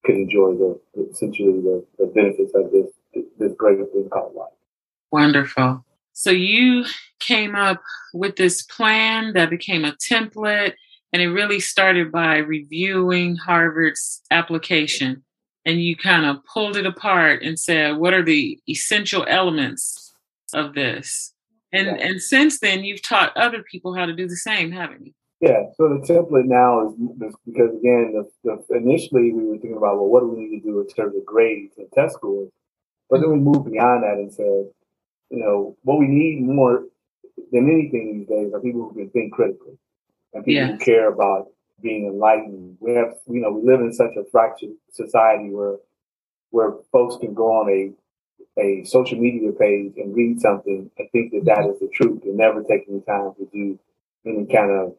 could 0.05 0.17
enjoy 0.17 0.55
the, 0.55 0.81
essentially 1.11 1.61
the, 1.61 1.85
the 1.99 2.07
benefits 2.07 2.53
of 2.55 2.73
this 2.73 2.89
this 3.39 3.53
greater 3.55 3.85
thing 3.87 4.09
called 4.11 4.35
life. 4.35 4.53
Wonderful. 5.11 5.85
So 6.13 6.31
you 6.31 6.85
came 7.21 7.55
up 7.55 7.83
with 8.13 8.37
this 8.37 8.63
plan 8.63 9.33
that 9.35 9.51
became 9.51 9.85
a 9.85 9.93
template 9.93 10.75
and 11.13 11.23
it 11.23 11.29
really 11.29 11.61
started 11.61 12.13
by 12.13 12.37
reviewing 12.39 13.37
Harvard's 13.37 14.23
application. 14.31 15.23
And 15.65 15.83
you 15.83 15.97
kind 15.97 16.25
of 16.25 16.45
pulled 16.45 16.77
it 16.77 16.87
apart 16.87 17.43
and 17.43 17.59
said, 17.59 17.97
what 17.97 18.15
are 18.15 18.23
the 18.23 18.59
essential 18.69 19.25
elements 19.29 20.15
of 20.55 20.75
this? 20.75 21.35
And 21.73 21.87
yeah. 21.87 22.07
and 22.07 22.23
since 22.23 22.61
then, 22.61 22.85
you've 22.85 23.03
taught 23.03 23.37
other 23.37 23.63
people 23.63 23.95
how 23.95 24.07
to 24.07 24.15
do 24.15 24.27
the 24.27 24.37
same, 24.37 24.73
haven't 24.73 25.05
you? 25.05 25.13
Yeah. 25.41 25.65
So 25.77 25.89
the 25.89 26.07
template 26.07 26.47
now 26.47 26.89
is, 26.89 26.95
because 27.47 27.77
again, 27.77 28.15
the, 28.15 28.29
the, 28.45 28.77
initially 28.77 29.33
we 29.33 29.45
were 29.45 29.59
thinking 29.59 29.77
about 29.77 29.97
well, 29.97 30.07
what 30.07 30.21
do 30.21 30.29
we 30.29 30.47
need 30.47 30.61
to 30.61 30.65
do 30.65 30.81
in 30.81 30.89
terms 30.89 31.15
of 31.15 31.27
grades 31.27 31.75
and 31.77 31.87
test 31.93 32.15
scores, 32.15 32.51
but 33.11 33.21
then 33.21 33.31
we 33.31 33.39
moved 33.39 33.71
beyond 33.71 34.05
that 34.05 34.15
and 34.15 34.33
said, 34.33 34.71
you 35.31 35.39
know, 35.39 35.77
what 35.83 35.99
we 35.99 36.07
need 36.07 36.41
more 36.41 36.85
than 37.53 37.71
anything 37.71 38.19
these 38.19 38.29
days 38.29 38.53
are 38.55 38.61
people 38.61 38.89
who 38.89 38.95
can 38.95 39.11
think 39.11 39.35
critically 39.35 39.79
and 40.35 40.45
people 40.45 40.67
who 40.67 40.79
care 40.79 41.09
about 41.09 41.49
being 41.81 42.07
enlightened. 42.07 42.77
We 42.81 42.95
have, 42.95 43.15
you 43.29 43.41
know, 43.41 43.53
we 43.53 43.71
live 43.71 43.81
in 43.81 43.93
such 43.93 44.17
a 44.17 44.25
fractured 44.31 44.71
society 44.93 45.51
where 45.51 45.77
where 46.51 46.73
folks 46.93 47.17
can 47.17 47.35
go 47.35 47.53
on 47.53 47.71
a 47.71 47.93
a 48.61 48.85
social 48.85 49.19
media 49.19 49.53
page 49.53 49.93
and 49.97 50.17
read 50.17 50.41
something 50.41 50.91
and 50.99 51.11
think 51.11 51.33
that 51.33 51.45
that 51.45 51.71
is 51.71 51.79
the 51.81 51.89
truth 51.95 52.23
and 52.25 52.37
never 52.37 52.63
take 52.63 52.83
any 52.89 53.01
time 53.03 53.33
to 53.39 53.49
do 53.53 53.79
any 54.27 54.47
kind 54.47 54.71
of 54.71 54.95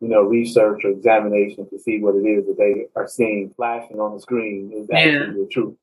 you 0.00 0.08
know 0.08 0.22
research 0.22 0.84
or 0.84 0.90
examination 0.90 1.68
to 1.68 1.78
see 1.78 2.00
what 2.00 2.14
it 2.14 2.26
is 2.26 2.46
that 2.46 2.56
they 2.56 2.86
are 2.96 3.08
seeing 3.08 3.52
flashing 3.56 4.00
on 4.00 4.14
the 4.14 4.20
screen 4.20 4.72
is 4.74 4.88
actually 4.90 5.12
yeah. 5.12 5.44
the 5.44 5.48
truth. 5.50 5.74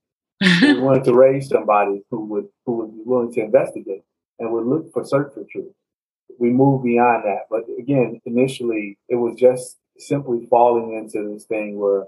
we 0.61 0.79
wanted 0.79 1.03
to 1.03 1.13
raise 1.13 1.47
somebody 1.47 2.01
who 2.09 2.25
would 2.25 2.47
who 2.65 2.77
would 2.77 2.91
be 2.91 3.01
willing 3.05 3.31
to 3.31 3.41
investigate 3.41 4.03
and 4.39 4.51
would 4.51 4.65
look 4.65 4.91
for 4.91 5.05
search 5.05 5.31
for 5.33 5.43
truth 5.51 5.73
we 6.41 6.49
moved 6.49 6.83
beyond 6.83 7.23
that. 7.25 7.43
But 7.49 7.65
again, 7.79 8.19
initially, 8.25 8.97
it 9.07 9.15
was 9.15 9.35
just 9.39 9.77
simply 9.97 10.47
falling 10.49 10.97
into 10.97 11.31
this 11.31 11.45
thing 11.45 11.79
where, 11.79 12.05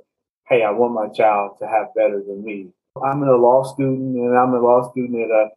hey, 0.47 0.63
I 0.63 0.71
want 0.71 0.93
my 0.93 1.07
child 1.09 1.57
to 1.59 1.67
have 1.67 1.93
better 1.95 2.21
than 2.27 2.43
me. 2.43 2.69
I'm 3.01 3.21
a 3.21 3.35
law 3.35 3.63
student, 3.63 4.15
and 4.15 4.37
I'm 4.37 4.53
a 4.53 4.59
law 4.59 4.89
student 4.91 5.21
at 5.21 5.29
a, 5.29 5.49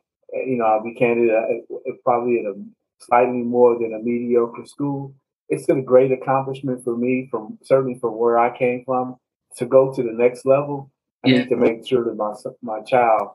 you 0.46 0.58
know, 0.58 0.66
I'll 0.66 0.84
be 0.84 0.94
candid, 0.94 1.30
uh, 1.30 1.92
probably 2.04 2.40
at 2.40 2.44
a 2.44 2.54
slightly 3.00 3.42
more 3.42 3.78
than 3.78 3.94
a 3.94 3.98
mediocre 3.98 4.66
school. 4.66 5.14
It's 5.48 5.66
been 5.66 5.78
a 5.78 5.82
great 5.82 6.12
accomplishment 6.12 6.84
for 6.84 6.96
me, 6.96 7.28
from 7.30 7.58
certainly 7.62 7.98
from 7.98 8.16
where 8.18 8.38
I 8.38 8.56
came 8.56 8.84
from, 8.84 9.16
to 9.56 9.64
go 9.64 9.92
to 9.92 10.02
the 10.02 10.12
next 10.12 10.44
level 10.44 10.90
I 11.24 11.30
yeah. 11.30 11.38
need 11.38 11.48
to 11.48 11.56
make 11.56 11.86
sure 11.86 12.04
that 12.04 12.16
my 12.16 12.34
my 12.62 12.82
child 12.82 13.30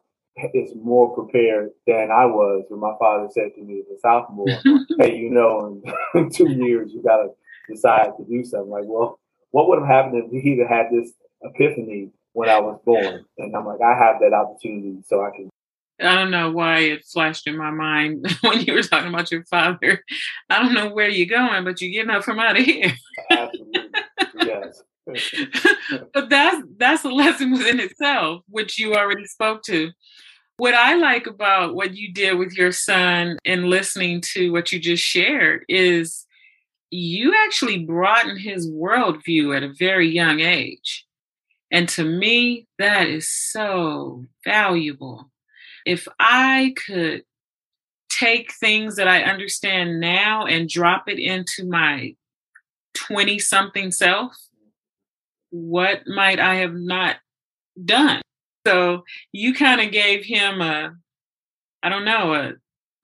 is 0.53 0.71
more 0.75 1.13
prepared 1.13 1.71
than 1.85 2.09
I 2.11 2.25
was 2.25 2.65
when 2.69 2.79
my 2.79 2.93
father 2.99 3.27
said 3.31 3.51
to 3.55 3.61
me 3.61 3.79
as 3.79 3.97
a 3.97 3.99
sophomore, 3.99 4.47
"Hey, 4.99 5.17
you 5.17 5.29
know, 5.29 5.81
in, 6.15 6.29
two 6.31 6.51
years 6.51 6.91
you 6.93 7.03
got 7.03 7.17
to 7.17 7.29
decide 7.69 8.11
to 8.17 8.25
do 8.25 8.43
something." 8.43 8.69
Like, 8.69 8.85
well, 8.85 9.19
what 9.51 9.67
would 9.67 9.79
have 9.79 9.87
happened 9.87 10.23
if 10.31 10.43
he 10.43 10.57
had 10.57 10.67
had 10.67 10.85
this 10.91 11.11
epiphany 11.43 12.09
when 12.33 12.49
I 12.49 12.59
was 12.59 12.79
born? 12.85 13.25
And 13.37 13.55
I'm 13.55 13.65
like, 13.65 13.81
I 13.81 13.97
have 13.97 14.19
that 14.21 14.33
opportunity, 14.33 15.01
so 15.05 15.21
I 15.23 15.31
can. 15.35 15.49
I 15.99 16.15
don't 16.15 16.31
know 16.31 16.51
why 16.51 16.79
it 16.79 17.05
flashed 17.05 17.45
in 17.45 17.57
my 17.57 17.69
mind 17.69 18.25
when 18.41 18.61
you 18.61 18.73
were 18.73 18.81
talking 18.81 19.09
about 19.09 19.31
your 19.31 19.43
father. 19.45 20.03
I 20.49 20.61
don't 20.61 20.73
know 20.73 20.89
where 20.89 21.09
you're 21.09 21.27
going, 21.27 21.63
but 21.63 21.79
you're 21.79 21.91
getting 21.91 22.09
up 22.09 22.23
from 22.23 22.39
out 22.39 22.57
of 22.57 22.65
here. 22.65 22.93
Absolutely. 23.29 23.89
Yes. 24.35 24.81
but 26.13 26.29
that's 26.29 26.63
that's 26.77 27.03
a 27.03 27.09
lesson 27.09 27.51
within 27.51 27.79
itself, 27.79 28.43
which 28.47 28.79
you 28.79 28.95
already 28.95 29.25
spoke 29.25 29.63
to. 29.63 29.91
What 30.61 30.75
I 30.75 30.93
like 30.93 31.25
about 31.25 31.73
what 31.73 31.95
you 31.95 32.13
did 32.13 32.37
with 32.37 32.55
your 32.55 32.71
son 32.71 33.39
and 33.43 33.65
listening 33.65 34.21
to 34.33 34.51
what 34.51 34.71
you 34.71 34.77
just 34.77 35.03
shared 35.03 35.65
is 35.67 36.27
you 36.91 37.33
actually 37.35 37.83
broaden 37.83 38.37
his 38.37 38.69
worldview 38.69 39.57
at 39.57 39.63
a 39.63 39.73
very 39.73 40.07
young 40.07 40.39
age. 40.39 41.07
And 41.71 41.89
to 41.89 42.03
me, 42.03 42.67
that 42.77 43.07
is 43.07 43.27
so 43.27 44.25
valuable. 44.45 45.31
If 45.83 46.07
I 46.19 46.75
could 46.85 47.23
take 48.11 48.53
things 48.53 48.97
that 48.97 49.07
I 49.07 49.23
understand 49.23 49.99
now 49.99 50.45
and 50.45 50.69
drop 50.69 51.09
it 51.09 51.17
into 51.17 51.65
my 51.65 52.15
20 52.93 53.39
something 53.39 53.89
self, 53.89 54.37
what 55.49 56.03
might 56.05 56.39
I 56.39 56.57
have 56.57 56.75
not 56.75 57.15
done? 57.83 58.21
So 58.65 59.03
you 59.31 59.53
kind 59.53 59.81
of 59.81 59.91
gave 59.91 60.23
him 60.23 60.61
a, 60.61 60.95
I 61.83 61.89
don't 61.89 62.05
know, 62.05 62.33
a 62.33 62.53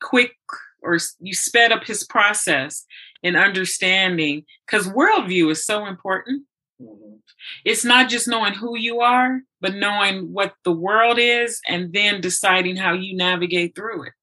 quick, 0.02 0.34
or 0.82 0.98
you 1.20 1.34
sped 1.34 1.72
up 1.72 1.84
his 1.84 2.04
process 2.04 2.86
in 3.24 3.36
understanding, 3.36 4.46
because 4.66 4.88
worldview 4.88 5.52
is 5.52 5.66
so 5.66 5.86
important. 5.86 6.44
Mm-hmm. 6.82 7.16
It's 7.66 7.84
not 7.84 8.10
just 8.10 8.28
knowing 8.28 8.54
who 8.54 8.78
you 8.78 9.00
are, 9.02 9.42
but 9.62 9.76
knowing 9.76 10.32
what 10.32 10.54
the 10.64 10.72
world 10.72 11.18
is 11.20 11.60
and 11.68 11.92
then 11.94 12.22
deciding 12.22 12.76
how 12.76 12.94
you 12.94 13.16
navigate 13.16 13.76
through 13.76 14.04
it. 14.04 14.14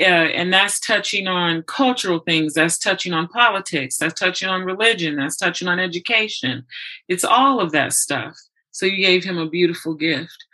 Uh, 0.00 0.04
and 0.04 0.52
that's 0.52 0.80
touching 0.80 1.26
on 1.26 1.62
cultural 1.62 2.20
things, 2.20 2.54
that's 2.54 2.78
touching 2.78 3.12
on 3.12 3.28
politics, 3.28 3.96
that's 3.98 4.18
touching 4.18 4.48
on 4.48 4.62
religion, 4.62 5.16
that's 5.16 5.36
touching 5.36 5.68
on 5.68 5.80
education. 5.80 6.64
It's 7.08 7.24
all 7.24 7.60
of 7.60 7.72
that 7.72 7.92
stuff. 7.92 8.36
So 8.70 8.86
you 8.86 8.96
gave 9.04 9.24
him 9.24 9.38
a 9.38 9.50
beautiful 9.50 9.94
gift. 9.94 10.46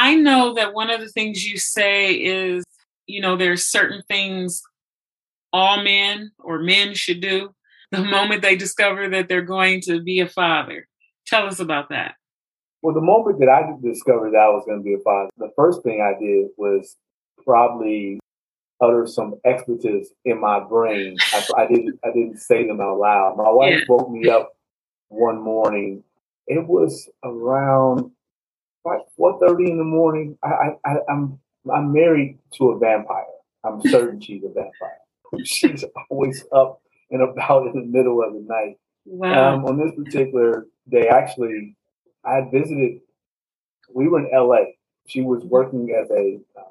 I 0.00 0.14
know 0.14 0.54
that 0.54 0.74
one 0.74 0.90
of 0.90 1.00
the 1.00 1.08
things 1.08 1.44
you 1.44 1.58
say 1.58 2.12
is, 2.12 2.64
you 3.06 3.20
know, 3.20 3.36
there's 3.36 3.66
certain 3.66 4.02
things 4.06 4.62
all 5.52 5.82
men 5.82 6.30
or 6.38 6.60
men 6.60 6.94
should 6.94 7.20
do 7.20 7.52
the 7.90 8.04
moment 8.04 8.42
they 8.42 8.54
discover 8.54 9.08
that 9.08 9.28
they're 9.28 9.42
going 9.42 9.80
to 9.82 10.00
be 10.00 10.20
a 10.20 10.28
father. 10.28 10.86
Tell 11.26 11.46
us 11.46 11.58
about 11.58 11.88
that. 11.88 12.14
Well, 12.80 12.94
the 12.94 13.00
moment 13.00 13.40
that 13.40 13.48
I 13.48 13.72
discovered 13.82 14.34
that 14.34 14.38
I 14.38 14.48
was 14.50 14.62
going 14.64 14.78
to 14.78 14.84
be 14.84 14.94
a 14.94 14.98
father, 14.98 15.30
the 15.36 15.50
first 15.56 15.82
thing 15.82 16.00
I 16.00 16.16
did 16.16 16.46
was 16.56 16.94
probably 17.44 18.20
utter 18.80 19.04
some 19.04 19.34
expletives 19.44 20.10
in 20.24 20.40
my 20.40 20.60
brain. 20.60 21.16
I, 21.32 21.44
I 21.58 21.66
didn't 21.66 21.98
I 22.04 22.12
didn't 22.12 22.38
say 22.38 22.68
them 22.68 22.80
out 22.80 23.00
loud. 23.00 23.36
My 23.36 23.50
wife 23.50 23.80
yeah. 23.80 23.84
woke 23.88 24.10
me 24.12 24.28
up 24.28 24.52
one 25.08 25.42
morning. 25.42 26.04
It 26.46 26.68
was 26.68 27.10
around 27.24 28.12
like 28.88 29.06
four 29.16 29.38
thirty 29.40 29.70
in 29.70 29.78
the 29.78 29.84
morning. 29.84 30.36
I, 30.42 30.76
I 30.84 30.96
I'm 31.08 31.38
I'm 31.72 31.92
married 31.92 32.38
to 32.54 32.70
a 32.70 32.78
vampire. 32.78 33.24
I'm 33.64 33.80
certain 33.82 34.20
she's 34.20 34.42
a 34.44 34.48
vampire. 34.48 34.98
She's 35.44 35.84
always 36.10 36.44
up 36.52 36.80
and 37.10 37.22
about 37.22 37.66
in 37.66 37.72
the 37.74 37.86
middle 37.86 38.22
of 38.22 38.32
the 38.32 38.40
night. 38.40 38.78
Wow. 39.04 39.54
Um, 39.54 39.64
on 39.64 39.78
this 39.78 39.94
particular 39.94 40.66
day, 40.88 41.08
actually, 41.08 41.76
I 42.24 42.48
visited. 42.50 43.00
We 43.92 44.08
were 44.08 44.20
in 44.20 44.30
L.A. 44.34 44.76
She 45.06 45.22
was 45.22 45.42
working 45.44 45.94
as 45.98 46.10
a 46.10 46.38
uh, 46.58 46.68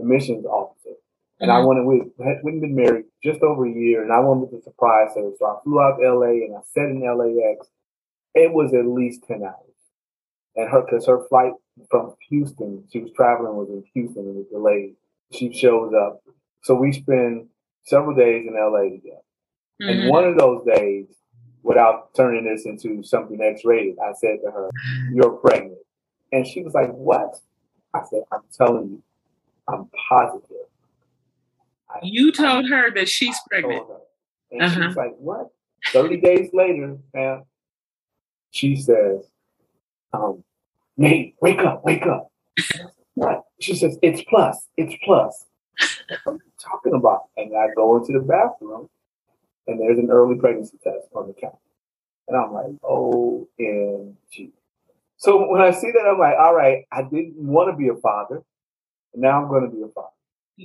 admissions 0.00 0.46
officer, 0.46 0.94
and 1.40 1.50
mm-hmm. 1.50 1.60
I 1.60 1.64
wanted 1.64 1.84
we 1.84 2.02
hadn't 2.18 2.60
been 2.60 2.74
married 2.74 3.04
just 3.22 3.42
over 3.42 3.66
a 3.66 3.72
year, 3.72 4.02
and 4.02 4.12
I 4.12 4.20
wanted 4.20 4.50
to 4.50 4.62
surprise 4.62 5.10
her. 5.16 5.30
So 5.38 5.46
I 5.46 5.62
flew 5.62 5.80
out 5.80 5.98
to 5.98 6.14
LA 6.14 6.44
and 6.46 6.56
I 6.56 6.60
sat 6.72 6.84
in 6.84 7.00
LAX. 7.00 7.68
It 8.34 8.52
was 8.52 8.72
at 8.72 8.86
least 8.86 9.24
ten 9.24 9.42
hours, 9.42 9.75
and 10.56 10.68
her 10.68 10.82
because 10.82 11.06
her 11.06 11.26
flight 11.28 11.52
from 11.90 12.14
Houston, 12.28 12.84
she 12.90 13.00
was 13.00 13.10
traveling 13.12 13.56
was 13.56 13.68
in 13.68 13.84
Houston 13.94 14.24
and 14.24 14.36
was 14.36 14.46
delayed. 14.50 14.94
She 15.32 15.52
shows 15.52 15.92
up, 15.94 16.22
so 16.62 16.74
we 16.74 16.92
spend 16.92 17.48
several 17.84 18.16
days 18.16 18.46
in 18.46 18.54
LA 18.54 18.90
together. 18.90 19.20
Mm-hmm. 19.82 19.88
And 19.88 20.10
one 20.10 20.24
of 20.24 20.38
those 20.38 20.64
days, 20.64 21.06
without 21.62 22.14
turning 22.14 22.44
this 22.44 22.64
into 22.64 23.02
something 23.02 23.40
X-rated, 23.40 23.96
I 23.98 24.12
said 24.14 24.38
to 24.44 24.50
her, 24.50 24.70
"You're 25.12 25.32
pregnant," 25.32 25.78
and 26.32 26.46
she 26.46 26.62
was 26.62 26.74
like, 26.74 26.90
"What?" 26.92 27.40
I 27.92 28.02
said, 28.08 28.22
"I'm 28.32 28.42
telling 28.56 28.88
you, 28.88 29.02
I'm 29.68 29.90
positive." 30.08 30.66
You 32.02 32.32
told 32.32 32.68
her 32.68 32.90
that 32.94 33.08
she's 33.08 33.36
pregnant. 33.48 33.86
And 34.50 34.62
uh-huh. 34.62 34.88
she's 34.88 34.96
like, 34.96 35.14
what? 35.18 35.48
30 35.92 36.20
days 36.20 36.50
later, 36.52 36.98
man, 37.14 37.44
she 38.50 38.76
says, 38.76 39.24
um, 40.16 40.44
Nate, 40.96 41.34
wake 41.40 41.60
up, 41.60 41.84
wake 41.84 42.06
up. 42.06 42.30
what? 43.14 43.44
She 43.60 43.74
says, 43.74 43.98
it's 44.02 44.22
plus, 44.28 44.66
it's 44.76 44.94
plus. 45.04 45.44
What 46.24 46.32
are 46.32 46.34
you 46.34 46.52
talking 46.58 46.94
about? 46.94 47.24
And 47.36 47.56
I 47.56 47.68
go 47.74 47.96
into 47.96 48.12
the 48.12 48.20
bathroom 48.20 48.88
and 49.66 49.80
there's 49.80 49.98
an 49.98 50.10
early 50.10 50.36
pregnancy 50.36 50.78
test 50.82 51.08
on 51.14 51.28
the 51.28 51.34
counter. 51.34 51.58
And 52.28 52.36
I'm 52.36 52.52
like, 52.52 52.80
OMG. 52.82 54.50
So 55.18 55.50
when 55.50 55.60
I 55.60 55.70
see 55.70 55.90
that, 55.92 56.06
I'm 56.06 56.18
like, 56.18 56.36
all 56.38 56.54
right, 56.54 56.84
I 56.92 57.02
didn't 57.02 57.34
want 57.36 57.70
to 57.70 57.76
be 57.76 57.88
a 57.88 57.94
father. 57.94 58.42
And 59.12 59.22
now 59.22 59.42
I'm 59.42 59.48
going 59.48 59.68
to 59.68 59.74
be 59.74 59.82
a 59.82 59.88
father. 59.88 60.08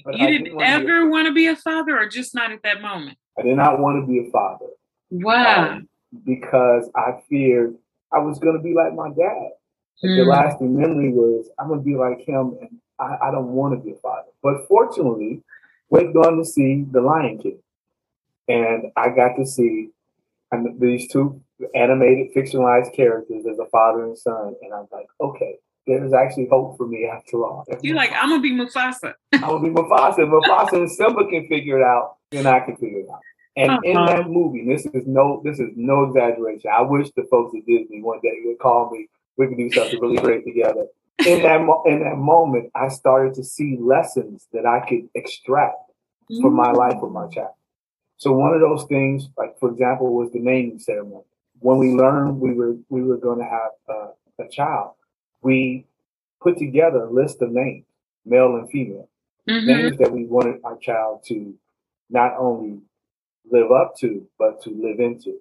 But 0.06 0.18
you 0.18 0.28
didn't, 0.28 0.44
didn't 0.46 0.62
ever 0.62 1.10
want 1.10 1.28
to 1.28 1.34
be 1.34 1.48
a 1.48 1.56
father, 1.56 1.98
or 1.98 2.08
just 2.08 2.34
not 2.34 2.52
at 2.52 2.64
that 2.64 2.82
moment? 2.82 3.18
I 3.38 3.42
did 3.42 3.58
not 3.58 3.80
want 3.80 4.02
to 4.02 4.08
be 4.08 4.28
a 4.28 4.32
father. 4.32 4.68
Wow. 5.10 5.72
Um, 5.72 5.90
because 6.26 6.90
I 6.96 7.22
feared 7.30 7.76
I 8.14 8.20
was 8.20 8.40
going 8.40 8.58
to 8.58 8.64
be 8.64 8.74
like 8.74 8.94
my 8.94 9.10
dad. 9.10 9.52
Mm. 10.04 10.18
The 10.18 10.24
lasting 10.24 10.76
memory 10.76 11.12
was 11.12 11.50
I'm 11.60 11.68
going 11.68 11.80
to 11.80 11.86
be 11.86 11.96
like 11.96 12.22
him, 12.22 12.58
and 12.60 12.80
I, 13.00 13.28
I 13.28 13.32
don't 13.32 13.54
want 13.54 13.74
to 13.74 13.86
be 13.86 13.92
a 13.92 14.00
father. 14.00 14.30
But 14.42 14.68
fortunately, 14.68 15.44
went 15.90 16.16
on 16.16 16.38
to 16.38 16.46
see 16.46 16.86
The 16.90 17.02
Lion 17.02 17.38
King, 17.38 17.60
and 18.48 18.92
I 18.96 19.10
got 19.10 19.36
to 19.36 19.46
see 19.46 19.90
these 20.80 21.08
two 21.10 21.42
animated 21.76 22.34
fictionalized 22.34 22.94
characters 22.96 23.46
as 23.50 23.60
a 23.60 23.66
father 23.66 24.04
and 24.06 24.18
son, 24.18 24.56
and 24.62 24.74
I'm 24.74 24.88
like, 24.92 25.08
okay, 25.20 25.58
there's 25.88 26.14
actually 26.14 26.48
hope 26.48 26.78
for 26.78 26.88
me 26.88 27.06
after 27.06 27.44
all. 27.44 27.66
You're 27.82 27.96
like, 27.96 28.12
I'm 28.14 28.30
gonna 28.30 28.42
be 28.42 28.52
Mufasa. 28.52 29.14
I'm 29.34 29.42
gonna 29.42 29.64
be 29.64 29.70
Mufasa. 29.70 30.20
Mufasa 30.20 30.74
and 30.74 30.92
Simba 30.92 31.26
can 31.28 31.48
figure 31.48 31.80
it 31.80 31.84
out, 31.84 32.18
and 32.32 32.48
I 32.48 32.60
can 32.60 32.76
figure 32.76 33.00
it 33.00 33.08
out. 33.12 33.22
And 33.56 33.72
uh-huh. 33.72 33.82
in 33.84 33.94
that 33.94 34.30
movie, 34.30 34.66
this 34.66 34.86
is 34.86 35.06
no 35.06 35.42
this 35.44 35.60
is 35.60 35.70
no 35.76 36.04
exaggeration. 36.04 36.72
I 36.74 36.82
wish 36.82 37.10
the 37.16 37.24
folks 37.30 37.54
at 37.56 37.66
Disney 37.66 38.02
one 38.02 38.20
day 38.22 38.32
would 38.46 38.60
call 38.60 38.90
me. 38.92 39.10
We 39.38 39.48
could 39.48 39.58
do 39.58 39.72
something 39.72 40.00
really 40.00 40.18
great 40.22 40.46
together. 40.46 40.86
In 41.26 41.44
that 41.44 41.62
mo- 41.62 41.84
in 41.86 42.00
that 42.04 42.18
moment, 42.18 42.72
I 42.76 42.88
started 42.88 43.34
to 43.36 43.44
see 43.44 43.78
lessons 43.80 44.48
that 44.54 44.66
I 44.66 44.86
could 44.88 45.10
extract 45.16 45.76
mm-hmm. 46.32 46.42
from 46.42 46.54
my 46.56 46.72
life 46.72 47.02
with 47.02 47.12
my 47.12 47.28
child. 47.28 47.54
So 48.18 48.32
one 48.32 48.54
of 48.54 48.62
those 48.62 48.86
things, 48.86 49.28
like 49.38 49.60
for 49.60 49.70
example, 49.70 50.14
was 50.14 50.32
the 50.32 50.40
naming 50.40 50.80
ceremony. 50.80 51.26
When 51.60 51.78
we 51.78 51.92
learned 51.92 52.40
we 52.40 52.54
were 52.54 52.76
we 52.90 53.04
were 53.04 53.18
going 53.18 53.40
to 53.40 53.46
have 53.46 53.72
a 54.40 54.48
child, 54.50 54.94
we 55.42 55.86
put 56.42 56.58
together 56.58 57.04
a 57.04 57.12
list 57.12 57.42
of 57.42 57.52
names, 57.52 57.86
male 58.26 58.56
and 58.56 58.70
female, 58.70 59.10
mm-hmm. 59.48 59.68
names 59.68 59.98
that 59.98 60.12
we 60.12 60.26
wanted 60.26 60.62
our 60.64 60.78
child 60.78 61.24
to 61.28 61.54
not 62.10 62.34
only 62.38 62.80
live 63.50 63.72
up 63.72 63.96
to, 64.00 64.28
but 64.38 64.62
to 64.64 64.70
live 64.70 65.00
into. 65.00 65.40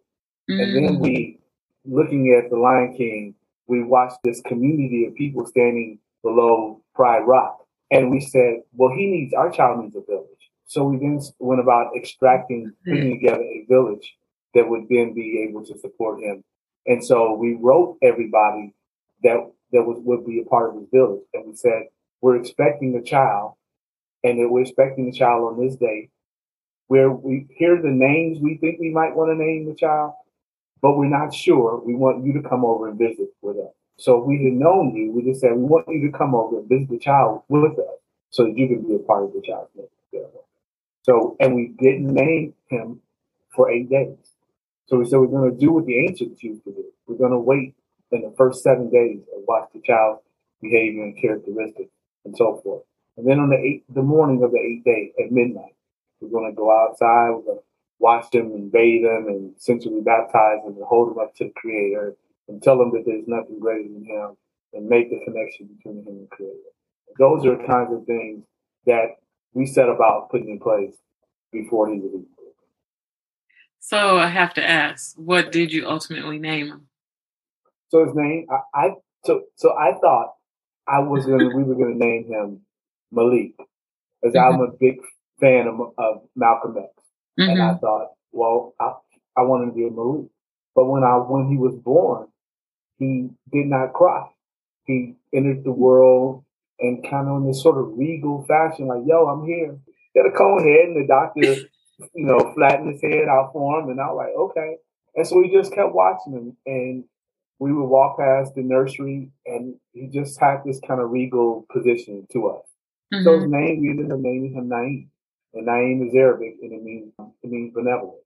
Mm-hmm. 0.49 0.61
And 0.61 0.77
then 0.77 0.97
mm. 0.97 1.01
we, 1.01 1.39
looking 1.85 2.35
at 2.35 2.51
the 2.51 2.57
Lion 2.57 2.95
King, 2.97 3.35
we 3.67 3.83
watched 3.83 4.19
this 4.25 4.41
community 4.43 5.07
of 5.07 5.15
people 5.15 5.47
standing 5.47 5.99
below 6.23 6.83
Pride 6.95 7.27
Rock. 7.27 7.65
And 7.91 8.11
we 8.11 8.21
said, 8.21 8.63
well, 8.73 8.91
he 8.91 9.07
needs, 9.07 9.35
our 9.35 9.51
child 9.51 9.83
needs 9.83 9.97
a 9.97 10.01
village. 10.01 10.27
So 10.67 10.85
we 10.85 10.99
then 10.99 11.21
went 11.39 11.61
about 11.61 11.97
extracting, 11.97 12.73
putting 12.85 13.05
mm-hmm. 13.05 13.11
together 13.13 13.43
a 13.43 13.67
village 13.69 14.15
that 14.55 14.69
would 14.69 14.89
then 14.89 15.15
be 15.15 15.47
able 15.49 15.65
to 15.67 15.79
support 15.79 16.21
him. 16.21 16.45
And 16.87 17.05
so 17.05 17.35
we 17.35 17.55
wrote 17.55 17.99
everybody 18.03 18.75
that 19.23 19.51
that 19.73 19.83
was, 19.83 19.99
would 20.05 20.27
be 20.27 20.41
a 20.41 20.49
part 20.49 20.71
of 20.71 20.81
his 20.81 20.89
village. 20.93 21.23
And 21.35 21.47
we 21.47 21.57
said, 21.57 21.85
we're 22.21 22.37
expecting 22.37 22.97
a 22.97 23.03
child 23.03 23.55
and 24.25 24.39
that 24.39 24.49
we're 24.49 24.63
expecting 24.63 25.09
a 25.09 25.13
child 25.13 25.45
on 25.45 25.65
this 25.65 25.77
day 25.77 26.11
where 26.91 27.09
we 27.09 27.47
hear 27.51 27.81
the 27.81 27.89
names 27.89 28.39
we 28.43 28.57
think 28.57 28.81
we 28.81 28.91
might 28.91 29.15
want 29.15 29.31
to 29.31 29.37
name 29.37 29.65
the 29.65 29.77
child, 29.77 30.13
but 30.83 30.97
we're 30.97 31.07
not 31.07 31.33
sure. 31.33 31.81
We 31.87 31.95
want 31.95 32.25
you 32.25 32.33
to 32.33 32.49
come 32.49 32.65
over 32.65 32.89
and 32.89 32.99
visit 32.99 33.29
with 33.43 33.59
us. 33.59 33.73
So 33.97 34.19
if 34.19 34.27
we 34.27 34.43
had 34.43 34.55
known 34.55 34.97
you, 34.97 35.13
we 35.13 35.23
just 35.23 35.41
said, 35.41 35.53
we 35.53 35.63
want 35.63 35.87
you 35.87 36.11
to 36.11 36.19
come 36.19 36.35
over 36.35 36.59
and 36.59 36.69
visit 36.69 36.91
the 36.91 36.99
child 36.99 37.45
with 37.49 37.79
us 37.79 37.95
so 38.31 38.43
that 38.43 38.59
you 38.59 38.67
can 38.67 38.83
be 38.89 38.97
a 38.97 38.99
part 38.99 39.23
of 39.23 39.33
the 39.33 39.41
child's 39.41 39.71
life. 39.77 39.87
So, 41.03 41.37
and 41.39 41.55
we 41.55 41.75
didn't 41.79 42.13
name 42.13 42.55
him 42.67 43.01
for 43.55 43.71
eight 43.71 43.89
days. 43.89 44.19
So 44.87 44.97
we 44.97 45.05
said, 45.05 45.21
we're 45.21 45.29
going 45.29 45.49
to 45.49 45.57
do 45.57 45.71
what 45.71 45.87
the 45.87 45.97
ancients 46.09 46.43
used 46.43 46.65
to 46.65 46.73
do. 46.73 46.87
We're 47.07 47.19
going 47.19 47.31
to 47.31 47.39
wait 47.39 47.77
in 48.11 48.23
the 48.23 48.35
first 48.37 48.65
seven 48.65 48.91
days 48.91 49.21
and 49.33 49.45
watch 49.47 49.69
the 49.73 49.81
child's 49.81 50.23
behavior 50.61 51.05
and 51.05 51.17
characteristics 51.17 51.93
and 52.25 52.37
so 52.37 52.61
forth. 52.65 52.83
And 53.17 53.29
then 53.29 53.39
on 53.39 53.49
the 53.49 53.59
eight, 53.59 53.85
the 53.95 54.03
morning 54.03 54.43
of 54.43 54.51
the 54.51 54.59
eighth 54.59 54.85
day 54.85 55.13
at 55.25 55.31
midnight, 55.31 55.75
we're 56.21 56.31
going 56.31 56.51
to 56.51 56.57
go 56.57 56.71
outside. 56.71 57.31
We're 57.31 57.43
going 57.43 57.59
to 57.59 57.65
wash 57.99 58.29
them 58.31 58.53
and 58.53 58.73
bathe 58.73 59.05
them 59.05 59.27
and 59.29 59.55
essentially 59.57 60.01
baptize 60.01 60.63
them 60.65 60.75
and 60.77 60.85
hold 60.85 61.11
them 61.11 61.19
up 61.19 61.35
to 61.37 61.45
the 61.45 61.53
Creator 61.57 62.17
and 62.49 62.63
tell 62.63 62.79
them 62.79 62.91
that 62.93 63.05
there's 63.07 63.27
nothing 63.27 63.59
greater 63.61 63.89
than 63.89 64.05
Him 64.05 64.37
and 64.73 64.89
make 64.89 65.11
the 65.11 65.21
connection 65.25 65.67
between 65.67 66.05
Him 66.05 66.07
and 66.07 66.31
Creator. 66.31 66.57
Those 67.19 67.45
are 67.47 67.57
the 67.57 67.65
kinds 67.65 67.93
of 67.93 68.05
things 68.07 68.45
that 68.87 69.17
we 69.53 69.67
set 69.67 69.89
about 69.89 70.31
putting 70.31 70.49
in 70.49 70.61
place 70.61 70.95
before 71.53 71.93
He 71.93 71.99
was 71.99 72.25
So 73.81 74.19
I 74.19 74.29
have 74.29 74.55
to 74.55 74.69
ask, 74.69 75.15
what 75.17 75.53
did 75.53 75.73
you 75.73 75.89
ultimately 75.89 76.39
name 76.39 76.69
him? 76.69 76.87
So 77.89 78.05
his 78.05 78.15
name, 78.15 78.47
I, 78.51 78.87
I 78.87 78.91
so 79.25 79.43
so 79.57 79.77
I 79.77 79.95
thought 80.01 80.35
I 80.87 81.01
was 81.01 81.27
gonna 81.27 81.55
we 81.55 81.65
were 81.65 81.75
gonna 81.75 81.97
name 81.97 82.27
him 82.29 82.61
Malik, 83.11 83.57
because 84.23 84.37
mm-hmm. 84.37 84.55
I'm 84.55 84.61
a 84.61 84.71
big 84.81 85.01
fan 85.41 85.67
of, 85.67 85.93
of 85.99 86.23
Malcolm 86.37 86.77
X, 86.79 86.91
mm-hmm. 87.39 87.51
and 87.51 87.63
I 87.63 87.71
mm-hmm. 87.71 87.79
thought, 87.79 88.09
well, 88.33 88.75
I 88.81 88.93
I 89.37 89.43
wanted 89.43 89.67
to 89.67 89.73
be 89.73 89.87
a 89.87 89.91
Malik, 89.91 90.27
but 90.75 90.87
when 90.87 91.03
I 91.03 91.17
when 91.17 91.49
he 91.49 91.57
was 91.57 91.75
born, 91.75 92.29
he 92.99 93.31
did 93.53 93.67
not 93.67 93.93
cry. 93.93 94.29
He 94.85 95.17
entered 95.33 95.65
the 95.65 95.73
world 95.73 96.45
and 96.81 97.09
kind 97.09 97.29
of 97.29 97.37
in 97.39 97.47
this 97.47 97.63
sort 97.63 97.79
of 97.79 97.97
regal 97.99 98.45
fashion, 98.47 98.87
like, 98.87 99.03
"Yo, 99.07 99.27
I'm 99.27 99.47
here." 99.47 99.79
He 100.13 100.21
had 100.21 100.27
a 100.27 100.37
cone 100.37 100.63
head, 100.63 100.89
and 100.89 100.97
the 100.97 101.07
doctor, 101.07 101.41
you 102.15 102.27
know, 102.27 102.53
flattened 102.55 102.93
his 102.93 103.03
head 103.03 103.29
out 103.29 103.53
for 103.53 103.81
him, 103.81 103.91
and 103.91 104.01
I 104.01 104.07
was 104.07 104.17
like, 104.17 104.35
"Okay." 104.37 104.77
And 105.15 105.27
so 105.27 105.39
we 105.39 105.53
just 105.53 105.73
kept 105.73 105.95
watching 105.95 106.33
him, 106.33 106.57
and 106.67 107.05
we 107.59 107.73
would 107.73 107.87
walk 107.87 108.19
past 108.19 108.55
the 108.55 108.63
nursery, 108.63 109.31
and 109.47 109.75
he 109.93 110.09
just 110.09 110.41
had 110.41 110.63
this 110.65 110.81
kind 110.87 111.01
of 111.01 111.11
regal 111.11 111.67
position 111.71 112.27
to 112.33 112.49
us. 112.49 112.65
Mm-hmm. 113.13 113.25
So 113.25 113.35
his 113.35 113.45
mm-hmm. 113.45 113.53
name, 113.53 113.81
we 113.81 113.91
ended 113.91 114.11
up 114.11 114.19
naming 114.19 114.55
him 114.55 114.69
Naeem. 114.69 115.09
And 115.55 115.67
Naeem 115.67 116.09
is 116.09 116.15
Arabic 116.15 116.57
and 116.63 116.73
it 116.73 116.83
means 116.83 117.13
it 117.43 117.51
means 117.51 117.75
benevolent. 117.75 118.21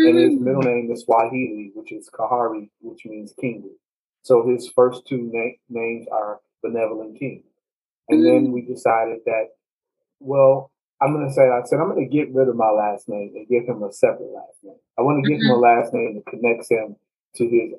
Mm-hmm. 0.00 0.08
And 0.08 0.18
his 0.18 0.34
mm-hmm. 0.34 0.44
middle 0.44 0.62
name 0.62 0.90
is 0.92 1.02
Swahili, 1.02 1.72
which 1.74 1.92
is 1.92 2.08
Kahari, 2.10 2.70
which 2.80 3.04
means 3.04 3.34
kingly. 3.40 3.72
So 4.22 4.46
his 4.46 4.68
first 4.68 5.06
two 5.06 5.30
na- 5.32 5.56
names 5.68 6.06
are 6.12 6.40
benevolent 6.62 7.18
king. 7.18 7.42
And 8.08 8.20
mm-hmm. 8.20 8.44
then 8.44 8.52
we 8.52 8.62
decided 8.62 9.20
that, 9.26 9.48
well, 10.20 10.70
I'm 11.02 11.12
gonna 11.12 11.32
say 11.32 11.48
I 11.48 11.62
said 11.64 11.80
I'm 11.80 11.88
gonna 11.88 12.06
get 12.06 12.32
rid 12.32 12.48
of 12.48 12.56
my 12.56 12.70
last 12.70 13.08
name 13.08 13.32
and 13.34 13.48
give 13.48 13.64
him 13.64 13.82
a 13.82 13.92
separate 13.92 14.32
last 14.34 14.58
name. 14.62 14.76
I 14.98 15.02
want 15.02 15.24
to 15.24 15.28
give 15.30 15.40
him 15.40 15.50
a 15.50 15.54
mm-hmm. 15.54 15.62
last 15.62 15.94
name 15.94 16.14
that 16.14 16.30
connects 16.30 16.70
him 16.70 16.96
to 17.36 17.48
his 17.48 17.72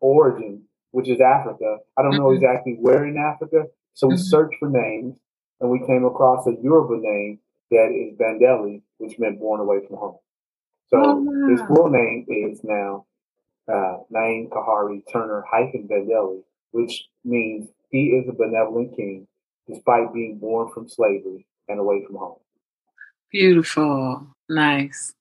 origin, 0.00 0.62
which 0.90 1.08
is 1.08 1.20
Africa. 1.20 1.78
I 1.96 2.02
don't 2.02 2.16
know 2.16 2.30
exactly 2.30 2.76
where 2.78 3.06
in 3.06 3.16
Africa. 3.16 3.64
So 3.94 4.06
we 4.08 4.16
searched 4.16 4.56
for 4.60 4.68
names 4.68 5.18
and 5.60 5.70
we 5.70 5.84
came 5.86 6.04
across 6.04 6.46
a 6.46 6.52
Yoruba 6.62 7.00
name 7.00 7.40
that 7.70 7.90
is 7.92 8.18
Bandele, 8.18 8.82
which 8.98 9.18
meant 9.18 9.38
born 9.38 9.60
away 9.60 9.80
from 9.86 9.96
home. 9.96 10.16
So 10.88 11.02
oh, 11.04 11.14
wow. 11.16 11.48
his 11.50 11.60
full 11.68 11.90
name 11.90 12.26
is 12.28 12.60
now 12.64 13.04
uh, 13.68 13.98
Naeem 14.12 14.48
Kahari 14.48 15.02
Turner 15.12 15.44
hyphen 15.50 15.88
Bandele, 15.88 16.42
which 16.70 17.04
means 17.24 17.68
he 17.90 18.08
is 18.08 18.28
a 18.28 18.32
benevolent 18.32 18.96
king 18.96 19.26
despite 19.68 20.12
being 20.14 20.38
born 20.38 20.70
from 20.72 20.88
slavery 20.88 21.46
and 21.68 21.78
away 21.78 22.04
from 22.06 22.16
home. 22.16 22.38
Beautiful. 23.30 24.26
Nice. 24.48 25.14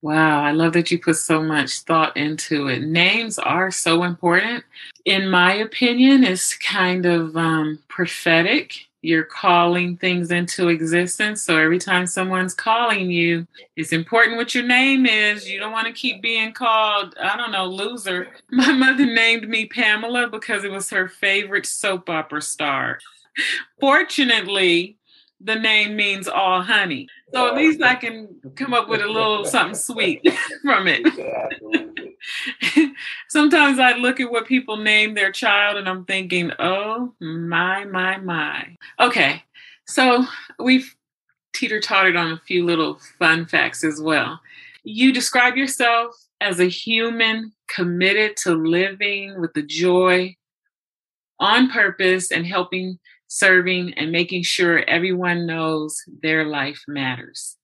Wow, 0.00 0.42
I 0.42 0.52
love 0.52 0.74
that 0.74 0.90
you 0.90 0.98
put 0.98 1.16
so 1.16 1.42
much 1.42 1.80
thought 1.80 2.16
into 2.16 2.68
it. 2.68 2.82
Names 2.82 3.38
are 3.38 3.70
so 3.70 4.04
important. 4.04 4.64
In 5.04 5.28
my 5.28 5.54
opinion, 5.54 6.22
it's 6.22 6.56
kind 6.56 7.04
of 7.04 7.36
um, 7.36 7.80
prophetic 7.88 8.87
you're 9.02 9.24
calling 9.24 9.96
things 9.96 10.30
into 10.30 10.68
existence. 10.68 11.42
So 11.42 11.56
every 11.56 11.78
time 11.78 12.06
someone's 12.06 12.54
calling 12.54 13.10
you, 13.10 13.46
it's 13.76 13.92
important 13.92 14.36
what 14.36 14.54
your 14.54 14.64
name 14.64 15.06
is. 15.06 15.48
You 15.48 15.60
don't 15.60 15.72
want 15.72 15.86
to 15.86 15.92
keep 15.92 16.20
being 16.20 16.52
called, 16.52 17.14
I 17.20 17.36
don't 17.36 17.52
know, 17.52 17.66
loser. 17.66 18.28
My 18.50 18.72
mother 18.72 19.06
named 19.06 19.48
me 19.48 19.66
Pamela 19.66 20.28
because 20.28 20.64
it 20.64 20.70
was 20.70 20.90
her 20.90 21.08
favorite 21.08 21.66
soap 21.66 22.10
opera 22.10 22.42
star. 22.42 22.98
Fortunately, 23.80 24.96
the 25.40 25.54
name 25.54 25.94
means 25.94 26.26
all 26.26 26.62
honey. 26.62 27.06
So 27.32 27.46
at 27.46 27.54
least 27.54 27.82
I 27.82 27.94
can 27.94 28.28
come 28.56 28.74
up 28.74 28.88
with 28.88 29.00
a 29.00 29.06
little 29.06 29.44
something 29.44 29.76
sweet 29.76 30.26
from 30.64 30.88
it. 30.88 32.07
Sometimes 33.28 33.78
I 33.78 33.94
look 33.94 34.20
at 34.20 34.30
what 34.30 34.46
people 34.46 34.76
name 34.76 35.14
their 35.14 35.32
child 35.32 35.76
and 35.76 35.88
I'm 35.88 36.04
thinking, 36.04 36.52
oh 36.58 37.14
my, 37.20 37.84
my, 37.84 38.18
my. 38.18 38.76
Okay, 39.00 39.42
so 39.86 40.24
we've 40.58 40.94
teeter 41.54 41.80
tottered 41.80 42.16
on 42.16 42.32
a 42.32 42.40
few 42.46 42.64
little 42.64 43.00
fun 43.18 43.46
facts 43.46 43.84
as 43.84 44.00
well. 44.00 44.40
You 44.84 45.12
describe 45.12 45.56
yourself 45.56 46.14
as 46.40 46.60
a 46.60 46.68
human 46.68 47.52
committed 47.68 48.36
to 48.38 48.54
living 48.54 49.40
with 49.40 49.52
the 49.54 49.62
joy 49.62 50.36
on 51.40 51.70
purpose 51.70 52.30
and 52.30 52.46
helping, 52.46 52.98
serving, 53.26 53.94
and 53.94 54.12
making 54.12 54.42
sure 54.42 54.84
everyone 54.88 55.46
knows 55.46 56.00
their 56.22 56.44
life 56.44 56.82
matters. 56.88 57.56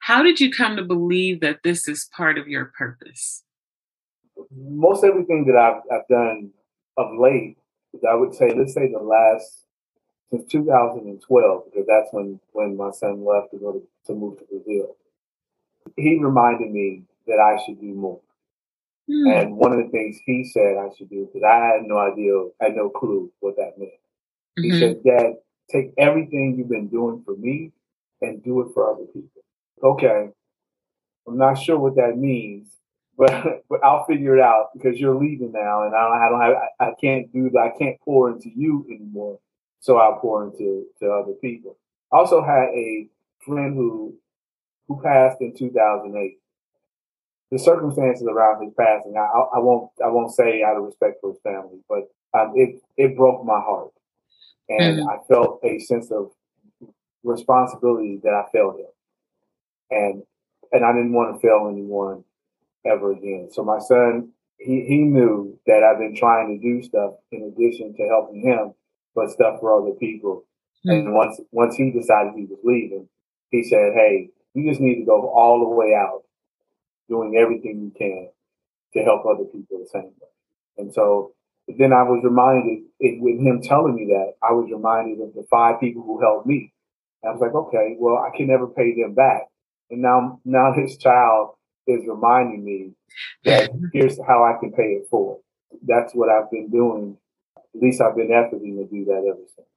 How 0.00 0.22
did 0.22 0.40
you 0.40 0.50
come 0.50 0.76
to 0.76 0.82
believe 0.82 1.40
that 1.40 1.62
this 1.62 1.88
is 1.88 2.08
part 2.16 2.38
of 2.38 2.48
your 2.48 2.72
purpose? 2.76 3.42
Most 4.56 5.04
everything 5.04 5.44
that 5.46 5.56
I've, 5.56 5.82
I've 5.90 6.08
done 6.08 6.50
of 6.96 7.18
late, 7.18 7.56
I 8.08 8.14
would 8.14 8.34
say, 8.34 8.52
let's 8.54 8.74
say 8.74 8.90
the 8.90 8.98
last 8.98 9.66
since 10.30 10.50
2012, 10.50 11.64
because 11.66 11.86
that's 11.86 12.08
when 12.12 12.40
when 12.52 12.76
my 12.76 12.90
son 12.90 13.24
left 13.24 13.50
to 13.52 13.58
go 13.58 13.72
to, 13.72 13.82
to 14.06 14.14
move 14.14 14.38
to 14.38 14.44
Brazil. 14.44 14.96
He 15.96 16.18
reminded 16.18 16.70
me 16.70 17.02
that 17.26 17.38
I 17.38 17.62
should 17.64 17.80
do 17.80 17.92
more. 17.92 18.20
Mm. 19.10 19.42
And 19.42 19.56
one 19.56 19.72
of 19.72 19.78
the 19.78 19.90
things 19.90 20.18
he 20.24 20.44
said 20.44 20.76
I 20.78 20.88
should 20.96 21.10
do, 21.10 21.26
because 21.26 21.46
I 21.46 21.74
had 21.74 21.82
no 21.82 21.98
idea, 21.98 22.32
I 22.60 22.66
had 22.66 22.76
no 22.76 22.88
clue 22.88 23.30
what 23.40 23.56
that 23.56 23.78
meant. 23.78 23.92
Mm-hmm. 24.58 24.62
He 24.62 24.78
said, 24.78 25.02
Dad, 25.04 25.34
take 25.70 25.92
everything 25.98 26.56
you've 26.56 26.68
been 26.68 26.88
doing 26.88 27.22
for 27.24 27.36
me 27.36 27.72
and 28.20 28.42
do 28.42 28.60
it 28.60 28.68
for 28.72 28.92
other 28.92 29.04
people. 29.06 29.42
Okay. 29.82 30.28
I'm 31.26 31.38
not 31.38 31.54
sure 31.54 31.78
what 31.78 31.96
that 31.96 32.16
means, 32.16 32.68
but 33.16 33.62
but 33.68 33.84
I'll 33.84 34.04
figure 34.04 34.36
it 34.36 34.42
out 34.42 34.70
because 34.74 34.98
you're 34.98 35.14
leaving 35.14 35.52
now, 35.52 35.84
and 35.84 35.94
I 35.94 36.00
don't, 36.00 36.22
I 36.22 36.28
don't 36.28 36.40
have, 36.40 36.62
I, 36.80 36.90
I 36.90 36.94
can't 37.00 37.32
do 37.32 37.50
that. 37.50 37.72
I 37.74 37.78
can't 37.78 38.00
pour 38.00 38.30
into 38.30 38.50
you 38.54 38.86
anymore, 38.90 39.38
so 39.80 39.98
I'll 39.98 40.18
pour 40.18 40.44
into 40.44 40.86
to 41.00 41.10
other 41.10 41.32
people. 41.34 41.76
I 42.12 42.16
also 42.18 42.42
had 42.42 42.68
a 42.74 43.08
friend 43.44 43.74
who 43.74 44.14
who 44.88 45.00
passed 45.02 45.40
in 45.40 45.54
2008. 45.56 46.38
The 47.50 47.58
circumstances 47.58 48.26
around 48.26 48.64
his 48.64 48.72
passing, 48.78 49.14
I, 49.16 49.20
I 49.20 49.58
won't 49.58 49.90
I 50.02 50.08
won't 50.08 50.32
say 50.32 50.62
out 50.62 50.76
of 50.76 50.84
respect 50.84 51.20
for 51.20 51.32
his 51.32 51.40
family, 51.42 51.80
but 51.88 52.08
um, 52.38 52.52
it 52.54 52.80
it 52.96 53.16
broke 53.16 53.44
my 53.44 53.60
heart, 53.60 53.92
and 54.68 54.98
mm-hmm. 54.98 55.08
I 55.08 55.18
felt 55.28 55.60
a 55.62 55.78
sense 55.80 56.10
of 56.10 56.30
responsibility 57.22 58.20
that 58.22 58.32
I 58.32 58.44
failed 58.52 58.80
him, 58.80 58.86
and 59.90 60.22
and 60.72 60.84
I 60.84 60.92
didn't 60.92 61.12
want 61.12 61.34
to 61.34 61.46
fail 61.46 61.68
anyone 61.70 62.24
ever 62.84 63.12
again. 63.12 63.48
So 63.52 63.64
my 63.64 63.78
son, 63.78 64.30
he, 64.58 64.84
he 64.86 64.98
knew 64.98 65.58
that 65.66 65.82
I've 65.82 65.98
been 65.98 66.16
trying 66.16 66.56
to 66.56 66.62
do 66.62 66.82
stuff 66.82 67.14
in 67.30 67.42
addition 67.42 67.94
to 67.96 68.08
helping 68.08 68.42
him, 68.42 68.74
but 69.14 69.30
stuff 69.30 69.60
for 69.60 69.80
other 69.80 69.94
people. 69.96 70.44
Mm-hmm. 70.86 71.06
And 71.06 71.14
once 71.14 71.40
once 71.50 71.76
he 71.76 71.90
decided 71.90 72.34
he 72.34 72.46
was 72.46 72.58
leaving, 72.64 73.08
he 73.50 73.62
said, 73.62 73.92
"Hey, 73.94 74.30
you 74.54 74.68
just 74.68 74.80
need 74.80 74.96
to 74.96 75.04
go 75.04 75.28
all 75.28 75.60
the 75.60 75.74
way 75.74 75.94
out, 75.94 76.22
doing 77.08 77.36
everything 77.36 77.80
you 77.80 77.92
can 77.96 78.28
to 78.94 79.04
help 79.04 79.24
other 79.26 79.44
people 79.44 79.78
the 79.78 79.86
same 79.86 80.02
way." 80.02 80.28
And 80.78 80.92
so 80.92 81.34
then 81.68 81.92
I 81.92 82.02
was 82.02 82.22
reminded, 82.24 82.84
it, 82.98 83.20
with 83.20 83.40
him 83.40 83.60
telling 83.62 83.94
me 83.94 84.06
that, 84.06 84.34
I 84.42 84.52
was 84.52 84.68
reminded 84.70 85.20
of 85.20 85.34
the 85.34 85.44
five 85.50 85.80
people 85.80 86.02
who 86.02 86.20
helped 86.20 86.46
me. 86.46 86.72
And 87.22 87.30
I 87.30 87.32
was 87.32 87.40
like, 87.40 87.54
okay, 87.54 87.96
well, 87.98 88.16
I 88.16 88.36
can 88.36 88.48
never 88.48 88.66
pay 88.66 88.94
them 88.94 89.14
back. 89.14 89.42
And 89.90 90.02
now, 90.02 90.40
now 90.44 90.72
his 90.72 90.96
child 90.96 91.54
is 91.86 92.06
reminding 92.06 92.64
me 92.64 92.92
that 93.44 93.70
here's 93.92 94.18
how 94.26 94.44
I 94.44 94.58
can 94.60 94.72
pay 94.72 94.94
it 94.94 95.08
forward. 95.08 95.40
That's 95.86 96.14
what 96.14 96.28
I've 96.28 96.50
been 96.50 96.70
doing. 96.70 97.16
At 97.56 97.80
least 97.80 98.00
I've 98.00 98.16
been 98.16 98.28
efforting 98.28 98.76
to 98.76 98.86
do 98.90 99.04
that 99.06 99.24
ever 99.28 99.40
since. 99.54 99.68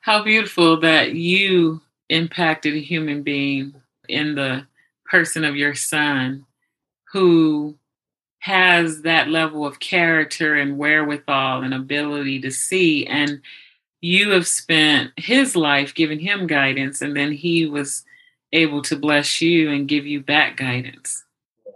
How 0.00 0.22
beautiful 0.22 0.80
that 0.80 1.14
you 1.14 1.80
impacted 2.08 2.74
a 2.74 2.80
human 2.80 3.22
being 3.22 3.74
in 4.08 4.34
the 4.34 4.66
person 5.04 5.44
of 5.44 5.56
your 5.56 5.74
son 5.74 6.46
who 7.12 7.76
has 8.40 9.02
that 9.02 9.28
level 9.28 9.66
of 9.66 9.80
character 9.80 10.54
and 10.54 10.78
wherewithal 10.78 11.62
and 11.62 11.74
ability 11.74 12.40
to 12.40 12.50
see. 12.50 13.06
And 13.06 13.42
you 14.00 14.30
have 14.30 14.46
spent 14.46 15.10
his 15.16 15.56
life 15.56 15.94
giving 15.94 16.20
him 16.20 16.46
guidance, 16.46 17.02
and 17.02 17.16
then 17.16 17.32
he 17.32 17.66
was 17.66 18.04
able 18.52 18.80
to 18.82 18.96
bless 18.96 19.40
you 19.40 19.70
and 19.70 19.88
give 19.88 20.06
you 20.06 20.20
back 20.20 20.56
guidance. 20.56 21.24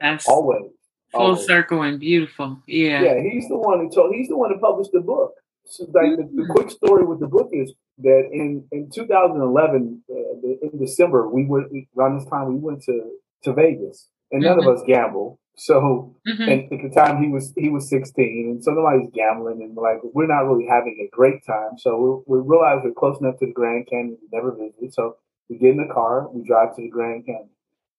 That's 0.02 0.28
always 0.28 0.72
full 1.12 1.20
always. 1.20 1.46
circle 1.46 1.82
and 1.82 2.00
beautiful. 2.00 2.62
Yeah. 2.66 3.02
Yeah, 3.02 3.22
he's 3.22 3.48
the 3.48 3.56
one 3.56 3.80
who 3.80 3.90
told. 3.90 4.14
He's 4.14 4.28
the 4.28 4.36
one 4.36 4.52
who 4.52 4.58
published 4.58 4.90
the 4.92 5.00
book. 5.00 5.34
So 5.64 5.84
like 5.94 6.04
mm-hmm. 6.04 6.36
the, 6.36 6.42
the, 6.42 6.52
quick 6.52 6.70
story 6.70 7.04
with 7.04 7.20
the 7.20 7.28
book 7.28 7.50
is 7.52 7.72
that 7.98 8.28
in 8.32 8.66
in 8.72 8.90
2011, 8.92 10.02
uh, 10.10 10.14
in 10.62 10.78
December, 10.78 11.28
we 11.28 11.46
went 11.46 11.68
around 11.96 12.18
this 12.18 12.28
time 12.28 12.48
we 12.48 12.56
went 12.56 12.82
to 12.84 13.12
to 13.44 13.52
Vegas, 13.52 14.08
and 14.32 14.42
none 14.42 14.58
mm-hmm. 14.58 14.68
of 14.68 14.76
us 14.76 14.82
gamble. 14.86 15.38
So, 15.56 16.16
mm-hmm. 16.26 16.42
and 16.42 16.72
at 16.72 16.82
the 16.82 16.90
time 16.94 17.22
he 17.22 17.28
was 17.28 17.52
he 17.56 17.68
was 17.68 17.88
16, 17.90 18.50
and 18.50 18.64
so 18.64 18.72
nobody's 18.72 19.10
gambling, 19.14 19.62
and 19.62 19.76
like 19.76 20.00
we're 20.02 20.26
not 20.26 20.50
really 20.50 20.66
having 20.66 20.98
a 21.06 21.14
great 21.14 21.44
time. 21.46 21.78
So 21.78 22.24
we, 22.26 22.38
we 22.38 22.44
realize 22.44 22.80
we're 22.82 22.92
close 22.92 23.20
enough 23.20 23.38
to 23.38 23.46
the 23.46 23.52
Grand 23.52 23.86
Canyon 23.88 24.18
we 24.20 24.28
never 24.36 24.52
visited. 24.52 24.92
So 24.94 25.16
we 25.48 25.58
get 25.58 25.70
in 25.70 25.76
the 25.76 25.92
car, 25.92 26.28
we 26.28 26.42
drive 26.42 26.74
to 26.74 26.82
the 26.82 26.90
Grand 26.90 27.24
Canyon. 27.26 27.50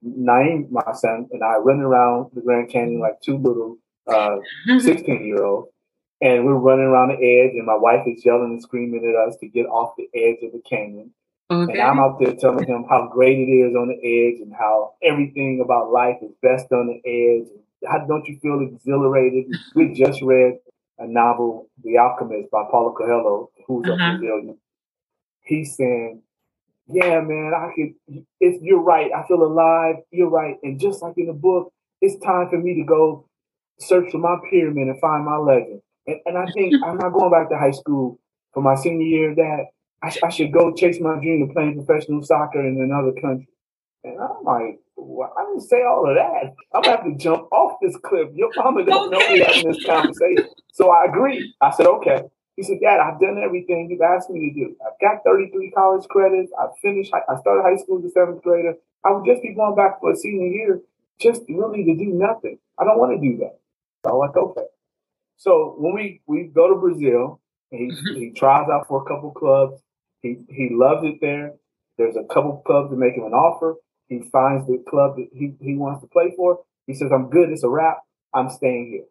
Naeem, 0.05 0.69
my 0.69 0.93
son, 0.93 1.27
and 1.31 1.43
I 1.43 1.57
run 1.57 1.79
around 1.79 2.31
the 2.33 2.41
Grand 2.41 2.69
Canyon 2.69 2.99
like 2.99 3.21
two 3.21 3.37
little 3.37 3.77
uh, 4.07 4.37
16 4.79 5.25
year 5.25 5.43
olds. 5.43 5.69
And 6.21 6.45
we're 6.45 6.55
running 6.55 6.85
around 6.85 7.09
the 7.09 7.15
edge, 7.15 7.51
and 7.53 7.65
my 7.65 7.75
wife 7.75 8.07
is 8.07 8.23
yelling 8.23 8.51
and 8.51 8.61
screaming 8.61 9.09
at 9.09 9.27
us 9.27 9.35
to 9.41 9.47
get 9.47 9.65
off 9.65 9.95
the 9.97 10.07
edge 10.15 10.37
of 10.43 10.53
the 10.53 10.61
canyon. 10.67 11.11
Okay. 11.51 11.73
And 11.73 11.81
I'm 11.81 11.99
out 11.99 12.17
there 12.19 12.33
telling 12.35 12.65
him 12.65 12.85
how 12.89 13.09
great 13.11 13.37
it 13.37 13.51
is 13.51 13.75
on 13.75 13.89
the 13.89 13.95
edge 13.95 14.41
and 14.41 14.53
how 14.53 14.93
everything 15.03 15.61
about 15.63 15.91
life 15.91 16.17
is 16.21 16.31
best 16.41 16.71
on 16.71 16.87
the 16.87 17.01
edge. 17.05 17.47
How 17.85 18.05
don't 18.05 18.25
you 18.27 18.39
feel 18.41 18.61
exhilarated? 18.61 19.45
we 19.75 19.93
just 19.93 20.21
read 20.21 20.59
a 20.99 21.07
novel, 21.07 21.69
The 21.83 21.97
Alchemist 21.97 22.49
by 22.51 22.63
Paulo 22.71 22.93
Coelho, 22.93 23.49
who's 23.67 23.85
uh-huh. 23.85 23.93
a 23.93 24.17
Brazilian. 24.17 24.57
He's 25.41 25.75
saying, 25.75 26.21
yeah, 26.87 27.21
man, 27.21 27.53
I 27.55 27.69
could, 27.75 28.23
it's, 28.39 28.61
you're 28.61 28.81
right. 28.81 29.11
I 29.15 29.25
feel 29.27 29.43
alive. 29.43 29.95
You're 30.11 30.29
right. 30.29 30.55
And 30.63 30.79
just 30.79 31.01
like 31.01 31.13
in 31.17 31.27
the 31.27 31.33
book, 31.33 31.71
it's 32.01 32.23
time 32.23 32.49
for 32.49 32.57
me 32.57 32.75
to 32.75 32.83
go 32.83 33.27
search 33.79 34.11
for 34.11 34.17
my 34.17 34.35
pyramid 34.49 34.87
and 34.87 34.99
find 34.99 35.25
my 35.25 35.37
legend. 35.37 35.81
And, 36.07 36.17
and 36.25 36.37
I 36.37 36.45
think 36.51 36.75
I'm 36.83 36.97
not 36.97 37.13
going 37.13 37.31
back 37.31 37.49
to 37.49 37.57
high 37.57 37.71
school 37.71 38.19
for 38.53 38.61
my 38.61 38.75
senior 38.75 39.05
year. 39.05 39.35
That 39.35 39.65
I, 40.01 40.09
sh- 40.09 40.23
I 40.23 40.29
should 40.29 40.51
go 40.51 40.73
chase 40.73 40.99
my 40.99 41.15
dream 41.15 41.43
of 41.43 41.51
playing 41.51 41.83
professional 41.85 42.21
soccer 42.23 42.59
in 42.59 42.81
another 42.81 43.13
country. 43.21 43.47
And 44.03 44.19
I'm 44.19 44.43
like, 44.43 44.79
well, 44.97 45.33
I 45.37 45.45
didn't 45.45 45.61
say 45.61 45.83
all 45.83 46.07
of 46.09 46.15
that. 46.15 46.53
I'm 46.73 46.81
gonna 46.81 46.97
have 46.97 47.05
to 47.05 47.15
jump 47.15 47.51
off 47.53 47.77
this 47.81 47.95
cliff. 48.03 48.29
Your 48.33 48.51
mama 48.57 48.83
don't 48.85 49.13
okay. 49.13 49.17
know 49.17 49.33
me 49.33 49.39
having 49.39 49.71
this 49.71 49.85
conversation. 49.85 50.49
So 50.73 50.91
I 50.91 51.05
agree. 51.05 51.53
I 51.61 51.71
said, 51.71 51.87
okay. 51.87 52.23
He 52.55 52.63
said, 52.63 52.77
Dad, 52.81 52.99
I've 52.99 53.19
done 53.19 53.41
everything 53.43 53.89
you've 53.89 54.01
asked 54.01 54.29
me 54.29 54.49
to 54.49 54.53
do. 54.53 54.75
I've 54.85 54.99
got 55.01 55.23
33 55.25 55.71
college 55.71 56.05
credits. 56.07 56.51
I've 56.59 56.77
finished. 56.81 57.11
I 57.13 57.39
started 57.39 57.63
high 57.63 57.81
school 57.81 57.97
as 57.99 58.05
a 58.05 58.11
seventh 58.11 58.43
grader. 58.43 58.75
I 59.03 59.11
would 59.11 59.25
just 59.25 59.41
be 59.41 59.53
going 59.53 59.75
back 59.75 59.99
for 59.99 60.11
a 60.11 60.15
senior 60.15 60.47
year, 60.47 60.81
just 61.19 61.41
really 61.49 61.83
to 61.83 61.95
do 61.95 62.13
nothing. 62.13 62.59
I 62.79 62.83
don't 62.83 62.99
want 62.99 63.19
to 63.19 63.27
do 63.27 63.37
that. 63.37 63.59
So 64.05 64.11
I'm 64.11 64.17
like, 64.19 64.37
okay. 64.37 64.67
So 65.37 65.75
when 65.77 65.93
we 65.95 66.21
we 66.27 66.43
go 66.43 66.69
to 66.69 66.79
Brazil, 66.79 67.41
he 67.71 67.91
mm-hmm. 67.91 68.19
he 68.19 68.31
tries 68.31 68.69
out 68.69 68.87
for 68.87 69.01
a 69.01 69.05
couple 69.05 69.31
clubs. 69.31 69.81
He 70.21 70.37
he 70.47 70.69
loves 70.71 71.05
it 71.05 71.19
there. 71.21 71.53
There's 71.97 72.15
a 72.15 72.23
couple 72.33 72.61
clubs 72.65 72.91
that 72.91 72.97
make 72.97 73.15
him 73.15 73.25
an 73.25 73.33
offer. 73.33 73.75
He 74.07 74.21
finds 74.31 74.67
the 74.67 74.83
club 74.89 75.17
that 75.17 75.27
he, 75.33 75.53
he 75.59 75.75
wants 75.75 76.01
to 76.01 76.07
play 76.07 76.33
for. 76.35 76.59
He 76.85 76.93
says, 76.93 77.11
"I'm 77.11 77.29
good. 77.29 77.49
It's 77.49 77.63
a 77.63 77.69
wrap. 77.69 77.99
I'm 78.33 78.49
staying 78.49 78.91
here." 78.91 79.05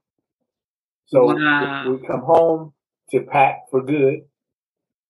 So 1.06 1.34
wow. 1.34 1.84
we, 1.86 1.96
we 1.96 2.06
come 2.06 2.20
home 2.20 2.72
to 3.10 3.20
pack 3.20 3.62
for 3.70 3.82
good. 3.82 4.20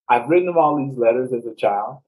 I've 0.09 0.28
written 0.28 0.49
him 0.49 0.59
all 0.59 0.76
these 0.76 0.99
letters 0.99 1.32
as 1.32 1.47
a 1.47 1.55
child. 1.55 1.99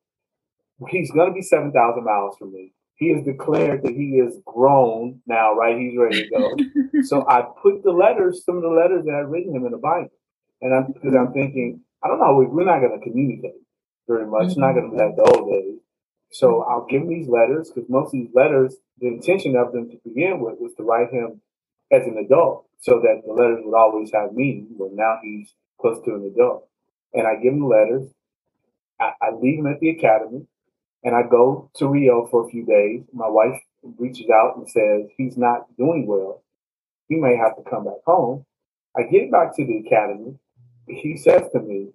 He's 0.89 1.11
going 1.13 1.29
to 1.29 1.35
be 1.35 1.43
seven 1.43 1.73
thousand 1.73 2.05
miles 2.05 2.37
from 2.37 2.53
me 2.53 2.73
he 2.97 3.11
has 3.11 3.25
declared 3.25 3.83
that 3.83 3.93
he 3.93 4.19
is 4.19 4.39
grown 4.45 5.21
now, 5.27 5.55
right? 5.55 5.77
He's 5.77 5.99
ready 5.99 6.29
to 6.29 6.31
go. 6.31 6.57
so 7.03 7.27
I 7.29 7.43
put 7.61 7.83
the 7.83 7.91
letters, 7.91 8.45
some 8.45 8.57
of 8.57 8.63
the 8.63 8.69
letters 8.69 9.05
that 9.05 9.15
I've 9.15 9.29
written 9.29 9.55
him 9.55 9.67
in 9.67 9.73
the 9.73 9.79
Bible. 9.79 10.13
And 10.61 10.73
I'm 10.75 10.93
because 10.93 11.15
I'm 11.15 11.33
thinking, 11.33 11.81
I 12.03 12.09
don't 12.09 12.21
know, 12.21 12.37
we're 12.37 12.65
not 12.65 12.81
going 12.81 12.99
to 12.99 13.05
communicate 13.05 13.61
very 14.09 14.27
much. 14.27 14.51
Mm-hmm. 14.51 14.61
not 14.61 14.73
going 14.75 14.91
to 14.91 14.97
be 14.97 15.03
like 15.03 15.17
the 15.17 15.23
old 15.23 15.51
days. 15.51 15.81
So 16.31 16.63
I'll 16.63 16.87
give 16.87 17.03
him 17.03 17.09
these 17.09 17.29
letters 17.29 17.71
because 17.71 17.89
most 17.91 18.09
of 18.09 18.13
these 18.13 18.31
letters, 18.35 18.77
the 18.99 19.09
intention 19.09 19.57
of 19.57 19.73
them 19.73 19.91
to 19.91 19.97
begin 20.05 20.41
with 20.41 20.55
was 20.59 20.75
to 20.77 20.85
write 20.85 21.13
him 21.13 21.41
as 21.93 22.07
an 22.07 22.17
adult 22.19 22.67
so 22.81 23.01
that 23.01 23.23
the 23.27 23.33
letters 23.33 23.61
would 23.65 23.77
always 23.77 24.13
have 24.13 24.33
meaning. 24.33 24.69
But 24.79 24.93
now 24.93 25.19
he's 25.23 25.53
close 25.81 26.03
to 26.05 26.15
an 26.15 26.33
adult. 26.35 26.69
And 27.13 27.27
I 27.27 27.37
give 27.37 27.53
him 27.53 27.61
the 27.61 27.67
letters. 27.67 28.11
I, 29.01 29.13
I 29.21 29.31
leave 29.41 29.59
him 29.59 29.67
at 29.67 29.81
the 29.81 29.91
academy 29.91 30.47
and 31.05 31.15
I 31.15 31.23
go 31.23 31.71
to 31.75 31.89
Rio 31.89 32.27
for 32.31 32.47
a 32.47 32.51
few 32.51 32.65
days. 32.65 33.03
My 33.13 33.29
wife 33.29 33.61
reaches 33.99 34.31
out 34.31 34.57
and 34.57 34.69
says 34.69 35.11
he's 35.17 35.37
not 35.37 35.77
doing 35.77 36.07
well. 36.07 36.43
He 37.09 37.17
may 37.17 37.37
have 37.37 37.57
to 37.57 37.71
come 37.71 37.85
back 37.85 38.03
home. 38.07 38.45
I 38.97 39.03
get 39.03 39.31
back 39.31 39.55
to 39.57 39.67
the 39.67 39.79
academy. 39.87 40.39
He 40.89 41.17
says 41.17 41.43
to 41.53 41.61
me, 41.61 41.91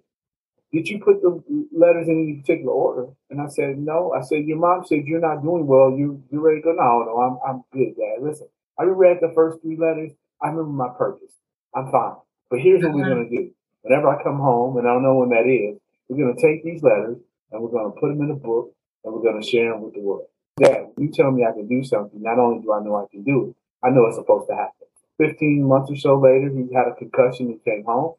Did 0.72 0.88
you 0.88 1.00
put 1.00 1.20
the 1.22 1.42
letters 1.76 2.08
in 2.08 2.22
any 2.22 2.40
particular 2.40 2.72
order? 2.72 3.06
And 3.30 3.40
I 3.40 3.48
said, 3.48 3.78
No. 3.78 4.12
I 4.12 4.22
said, 4.22 4.44
Your 4.46 4.58
mom 4.58 4.84
said 4.86 5.04
you're 5.06 5.20
not 5.20 5.42
doing 5.42 5.66
well. 5.66 5.90
You 5.90 6.22
you 6.30 6.40
ready 6.40 6.60
to 6.60 6.64
go? 6.64 6.72
No, 6.72 7.02
no, 7.04 7.20
I'm 7.20 7.38
I'm 7.48 7.64
good, 7.72 7.96
Dad. 7.96 8.22
Listen, 8.22 8.48
I 8.78 8.84
read 8.84 9.18
the 9.20 9.32
first 9.34 9.60
three 9.62 9.76
letters. 9.76 10.12
I 10.42 10.48
remember 10.48 10.70
my 10.70 10.88
purpose. 10.96 11.32
I'm 11.74 11.90
fine. 11.90 12.14
But 12.48 12.60
here's 12.60 12.82
what 12.82 12.94
we're 12.94 13.04
uh-huh. 13.04 13.14
gonna 13.14 13.30
do. 13.30 13.50
Whenever 13.82 14.08
I 14.08 14.22
come 14.22 14.38
home, 14.38 14.76
and 14.76 14.86
I 14.86 14.92
don't 14.92 15.02
know 15.02 15.16
when 15.16 15.30
that 15.30 15.48
is, 15.48 15.80
we're 16.08 16.24
gonna 16.24 16.40
take 16.40 16.64
these 16.64 16.82
letters 16.82 17.18
and 17.50 17.62
we're 17.62 17.70
gonna 17.70 17.90
put 17.90 18.08
them 18.08 18.22
in 18.22 18.30
a 18.30 18.34
book 18.34 18.74
and 19.04 19.14
we're 19.14 19.22
going 19.22 19.40
to 19.40 19.46
share 19.46 19.72
them 19.72 19.82
with 19.82 19.94
the 19.94 20.00
world. 20.00 20.26
That 20.58 20.92
you 20.98 21.10
tell 21.10 21.30
me 21.30 21.44
I 21.44 21.52
can 21.52 21.68
do 21.68 21.82
something, 21.84 22.20
not 22.22 22.38
only 22.38 22.62
do 22.62 22.72
I 22.72 22.82
know 22.82 22.96
I 22.96 23.06
can 23.10 23.22
do 23.22 23.50
it, 23.50 23.86
I 23.86 23.90
know 23.90 24.06
it's 24.06 24.16
supposed 24.16 24.48
to 24.48 24.56
happen. 24.56 24.88
15 25.18 25.64
months 25.64 25.90
or 25.90 25.96
so 25.96 26.18
later, 26.18 26.50
he 26.50 26.68
had 26.74 26.88
a 26.88 26.94
concussion 26.94 27.46
and 27.46 27.64
came 27.64 27.84
home, 27.84 28.14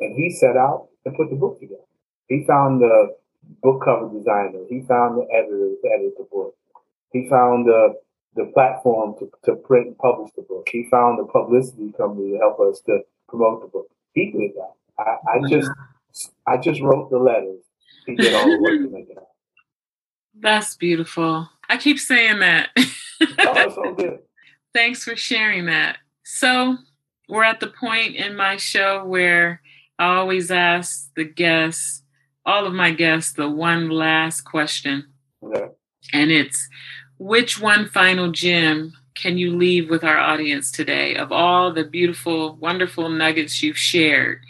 and 0.00 0.16
he 0.16 0.30
set 0.30 0.56
out 0.56 0.88
and 1.04 1.16
put 1.16 1.30
the 1.30 1.36
book 1.36 1.58
together. 1.60 1.80
He 2.28 2.44
found 2.46 2.80
the 2.80 3.16
book 3.62 3.82
cover 3.84 4.10
designer. 4.12 4.64
He 4.68 4.82
found 4.88 5.18
the 5.18 5.26
editor 5.32 5.72
to 5.80 5.88
edit 5.96 6.14
the 6.18 6.26
book. 6.30 6.54
He 7.12 7.28
found 7.28 7.66
the 7.66 7.94
the 8.34 8.50
platform 8.52 9.14
to, 9.18 9.30
to 9.44 9.56
print 9.56 9.86
and 9.86 9.96
publish 9.96 10.30
the 10.36 10.42
book. 10.42 10.68
He 10.70 10.86
found 10.90 11.18
the 11.18 11.24
publicity 11.24 11.90
company 11.96 12.32
to 12.32 12.36
help 12.36 12.60
us 12.60 12.80
to 12.84 13.00
promote 13.30 13.62
the 13.62 13.68
book. 13.68 13.88
He 14.12 14.30
did 14.30 14.52
that. 14.56 14.74
I, 14.98 15.16
I 15.34 15.48
just 15.48 15.70
I 16.46 16.56
just 16.56 16.80
wrote 16.80 17.10
the 17.10 17.18
letters. 17.18 17.60
He 18.06 18.14
did 18.14 18.34
all 18.34 18.44
the 18.44 18.60
work 18.60 18.80
to 18.80 18.90
make 18.90 19.08
it 19.08 19.14
happen. 19.14 19.26
That's 20.40 20.76
beautiful. 20.76 21.48
I 21.68 21.76
keep 21.76 21.98
saying 21.98 22.40
that. 22.40 22.70
oh, 23.38 23.72
so 23.74 23.94
good. 23.96 24.18
Thanks 24.74 25.02
for 25.02 25.16
sharing 25.16 25.66
that. 25.66 25.98
So, 26.24 26.76
we're 27.28 27.44
at 27.44 27.60
the 27.60 27.68
point 27.68 28.16
in 28.16 28.36
my 28.36 28.56
show 28.56 29.04
where 29.04 29.60
I 29.98 30.16
always 30.16 30.50
ask 30.50 31.10
the 31.16 31.24
guests, 31.24 32.02
all 32.44 32.66
of 32.66 32.74
my 32.74 32.92
guests, 32.92 33.32
the 33.32 33.48
one 33.48 33.88
last 33.88 34.42
question. 34.42 35.06
Okay. 35.42 35.68
And 36.12 36.30
it's 36.30 36.68
which 37.18 37.60
one 37.60 37.88
final 37.88 38.30
gem 38.30 38.92
can 39.14 39.38
you 39.38 39.56
leave 39.56 39.88
with 39.88 40.04
our 40.04 40.18
audience 40.18 40.70
today 40.70 41.16
of 41.16 41.32
all 41.32 41.72
the 41.72 41.84
beautiful, 41.84 42.56
wonderful 42.56 43.08
nuggets 43.08 43.62
you've 43.62 43.78
shared? 43.78 44.40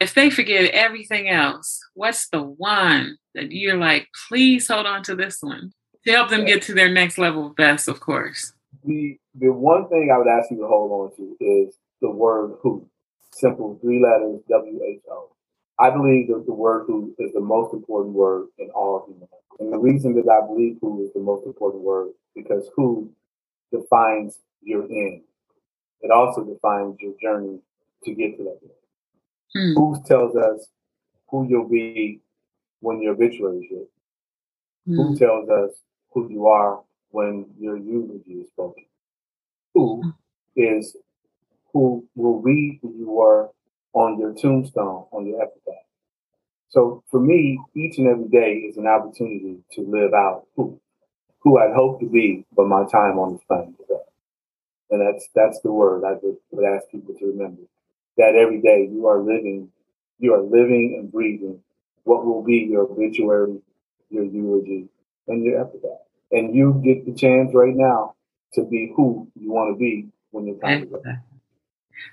If 0.00 0.14
they 0.14 0.30
forget 0.30 0.70
everything 0.72 1.28
else, 1.28 1.80
what's 1.94 2.28
the 2.28 2.42
one 2.42 3.16
that 3.34 3.52
you're 3.52 3.78
like, 3.78 4.08
please 4.28 4.68
hold 4.68 4.86
on 4.86 5.02
to 5.04 5.14
this 5.14 5.38
one 5.40 5.72
to 6.06 6.12
help 6.12 6.30
them 6.30 6.44
get 6.44 6.62
to 6.62 6.74
their 6.74 6.90
next 6.90 7.18
level 7.18 7.46
of 7.46 7.56
best, 7.56 7.88
of 7.88 8.00
course? 8.00 8.52
The 8.84 9.18
the 9.34 9.52
one 9.52 9.88
thing 9.88 10.10
I 10.12 10.18
would 10.18 10.28
ask 10.28 10.50
you 10.50 10.58
to 10.58 10.66
hold 10.66 10.90
on 10.92 11.16
to 11.16 11.36
is 11.40 11.76
the 12.00 12.10
word 12.10 12.56
who. 12.62 12.88
Simple 13.36 13.76
three 13.82 14.00
letters 14.00 14.42
W 14.48 14.80
H 14.84 15.00
O. 15.10 15.32
I 15.80 15.90
believe 15.90 16.28
that 16.28 16.44
the 16.46 16.54
word 16.54 16.84
who 16.86 17.16
is 17.18 17.32
the 17.32 17.40
most 17.40 17.74
important 17.74 18.14
word 18.14 18.46
in 18.58 18.70
all 18.70 19.06
human. 19.08 19.26
And 19.58 19.72
the 19.72 19.76
reason 19.78 20.14
that 20.14 20.28
I 20.30 20.46
believe 20.46 20.76
who 20.80 21.04
is 21.04 21.12
the 21.14 21.18
most 21.18 21.44
important 21.44 21.82
word 21.82 22.10
because 22.36 22.70
who 22.76 23.10
defines 23.72 24.38
your 24.62 24.84
end. 24.84 25.22
It 26.00 26.12
also 26.12 26.44
defines 26.44 26.96
your 27.00 27.14
journey 27.20 27.58
to 28.04 28.14
get 28.14 28.36
to 28.36 28.44
that 28.44 28.58
end. 28.62 28.70
Hmm. 29.54 29.74
Who 29.74 30.02
tells 30.04 30.36
us 30.36 30.66
who 31.28 31.46
you'll 31.48 31.68
be 31.68 32.20
when 32.80 33.00
your 33.00 33.12
obituary 33.14 33.58
is 33.58 33.70
written? 33.70 33.88
Hmm. 34.86 34.96
Who 34.96 35.16
tells 35.16 35.48
us 35.48 35.70
who 36.12 36.30
you 36.30 36.46
are 36.46 36.80
when 37.10 37.46
your 37.58 37.76
eulogy 37.76 38.40
is 38.42 38.48
spoken? 38.48 38.84
Who 39.74 40.02
hmm. 40.02 40.10
is 40.56 40.96
who 41.72 42.06
will 42.14 42.40
read 42.40 42.78
who 42.82 42.94
you 42.96 43.10
were 43.10 43.50
on 43.92 44.18
your 44.18 44.32
tombstone, 44.32 45.06
on 45.12 45.26
your 45.26 45.42
epitaph? 45.42 45.84
So 46.68 47.04
for 47.08 47.20
me, 47.20 47.60
each 47.76 47.98
and 47.98 48.08
every 48.08 48.28
day 48.28 48.54
is 48.68 48.76
an 48.76 48.88
opportunity 48.88 49.58
to 49.74 49.82
live 49.82 50.12
out 50.12 50.46
who, 50.56 50.80
who 51.38 51.58
I'd 51.58 51.74
hope 51.74 52.00
to 52.00 52.06
be, 52.06 52.44
but 52.56 52.66
my 52.66 52.84
time 52.90 53.18
on 53.18 53.34
this 53.34 53.44
planet. 53.46 53.74
And 54.90 55.00
that's 55.00 55.28
that's 55.34 55.60
the 55.60 55.72
word 55.72 56.04
I 56.04 56.12
would, 56.22 56.36
would 56.50 56.64
ask 56.64 56.88
people 56.90 57.14
to 57.14 57.26
remember. 57.26 57.62
That 58.16 58.34
every 58.36 58.60
day 58.60 58.88
you 58.90 59.06
are 59.06 59.18
living, 59.18 59.70
you 60.18 60.34
are 60.34 60.42
living 60.42 60.96
and 60.98 61.10
breathing 61.10 61.60
what 62.04 62.24
will 62.24 62.42
be 62.42 62.58
your 62.58 62.82
obituary, 62.82 63.60
your 64.10 64.24
eulogy, 64.24 64.88
and 65.26 65.44
your 65.44 65.60
epitaph. 65.60 66.00
And 66.30 66.54
you 66.54 66.80
get 66.84 67.04
the 67.06 67.14
chance 67.14 67.54
right 67.54 67.74
now 67.74 68.14
to 68.54 68.64
be 68.64 68.92
who 68.94 69.28
you 69.34 69.50
want 69.50 69.74
to 69.74 69.78
be 69.78 70.08
when 70.30 70.46
your 70.46 70.56
time 70.58 70.84
is. 70.84 70.90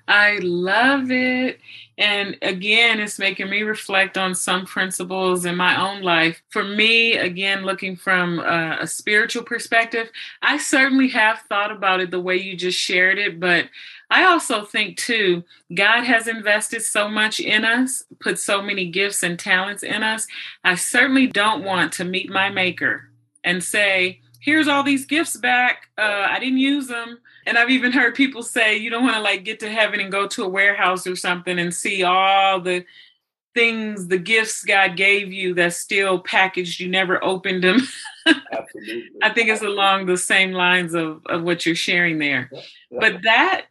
I 0.07 0.37
love 0.41 1.11
it. 1.11 1.59
And 1.97 2.37
again, 2.41 2.99
it's 2.99 3.19
making 3.19 3.49
me 3.49 3.63
reflect 3.63 4.17
on 4.17 4.35
some 4.35 4.65
principles 4.65 5.45
in 5.45 5.55
my 5.55 5.79
own 5.79 6.01
life. 6.01 6.41
For 6.49 6.63
me, 6.63 7.17
again, 7.17 7.63
looking 7.63 7.95
from 7.95 8.39
a, 8.39 8.79
a, 8.81 8.87
spiritual 8.87 9.43
perspective, 9.43 10.09
I 10.41 10.57
certainly 10.57 11.09
have 11.09 11.39
thought 11.49 11.71
about 11.71 11.99
it 11.99 12.11
the 12.11 12.21
way 12.21 12.37
you 12.37 12.55
just 12.55 12.79
shared 12.79 13.17
it. 13.17 13.39
But 13.39 13.69
I 14.11 14.25
also 14.25 14.65
think, 14.65 14.97
too, 14.97 15.43
God 15.73 16.03
has 16.03 16.27
invested 16.27 16.81
so 16.81 17.07
much 17.07 17.39
in 17.39 17.63
us, 17.63 18.03
put 18.19 18.37
so 18.37 18.61
many 18.61 18.87
gifts 18.87 19.23
and 19.23 19.39
talents 19.39 19.83
in 19.83 20.03
us. 20.03 20.27
I 20.65 20.75
certainly 20.75 21.27
don't 21.27 21.63
want 21.63 21.93
to 21.93 22.03
meet 22.03 22.29
my 22.29 22.49
maker 22.49 23.09
and 23.45 23.63
say, 23.63 24.19
here's 24.41 24.67
all 24.67 24.83
these 24.83 25.05
gifts 25.05 25.37
back. 25.37 25.87
Uh, 25.97 26.27
I 26.29 26.39
didn't 26.39 26.57
use 26.57 26.87
them. 26.87 27.19
And 27.45 27.57
I've 27.57 27.69
even 27.69 27.93
heard 27.93 28.13
people 28.13 28.43
say 28.43 28.77
you 28.77 28.89
don't 28.89 29.03
want 29.03 29.15
to 29.15 29.21
like 29.21 29.45
get 29.45 29.61
to 29.61 29.71
heaven 29.71 30.01
and 30.01 30.11
go 30.11 30.27
to 30.27 30.43
a 30.43 30.49
warehouse 30.49 31.07
or 31.07 31.15
something 31.15 31.57
and 31.57 31.73
see 31.73 32.03
all 32.03 32.59
the 32.59 32.85
things, 33.53 34.07
the 34.07 34.17
gifts 34.17 34.63
God 34.63 34.95
gave 34.95 35.31
you 35.31 35.53
that's 35.53 35.77
still 35.77 36.19
packaged. 36.19 36.79
You 36.79 36.89
never 36.89 37.23
opened 37.23 37.63
them. 37.63 37.79
Absolutely. 38.51 39.09
I 39.23 39.29
think 39.33 39.49
it's 39.49 39.61
along 39.61 40.05
the 40.05 40.17
same 40.17 40.51
lines 40.51 40.93
of, 40.93 41.21
of 41.27 41.43
what 41.43 41.65
you're 41.65 41.75
sharing 41.75 42.19
there. 42.19 42.51
But 42.91 43.21
that 43.23 43.67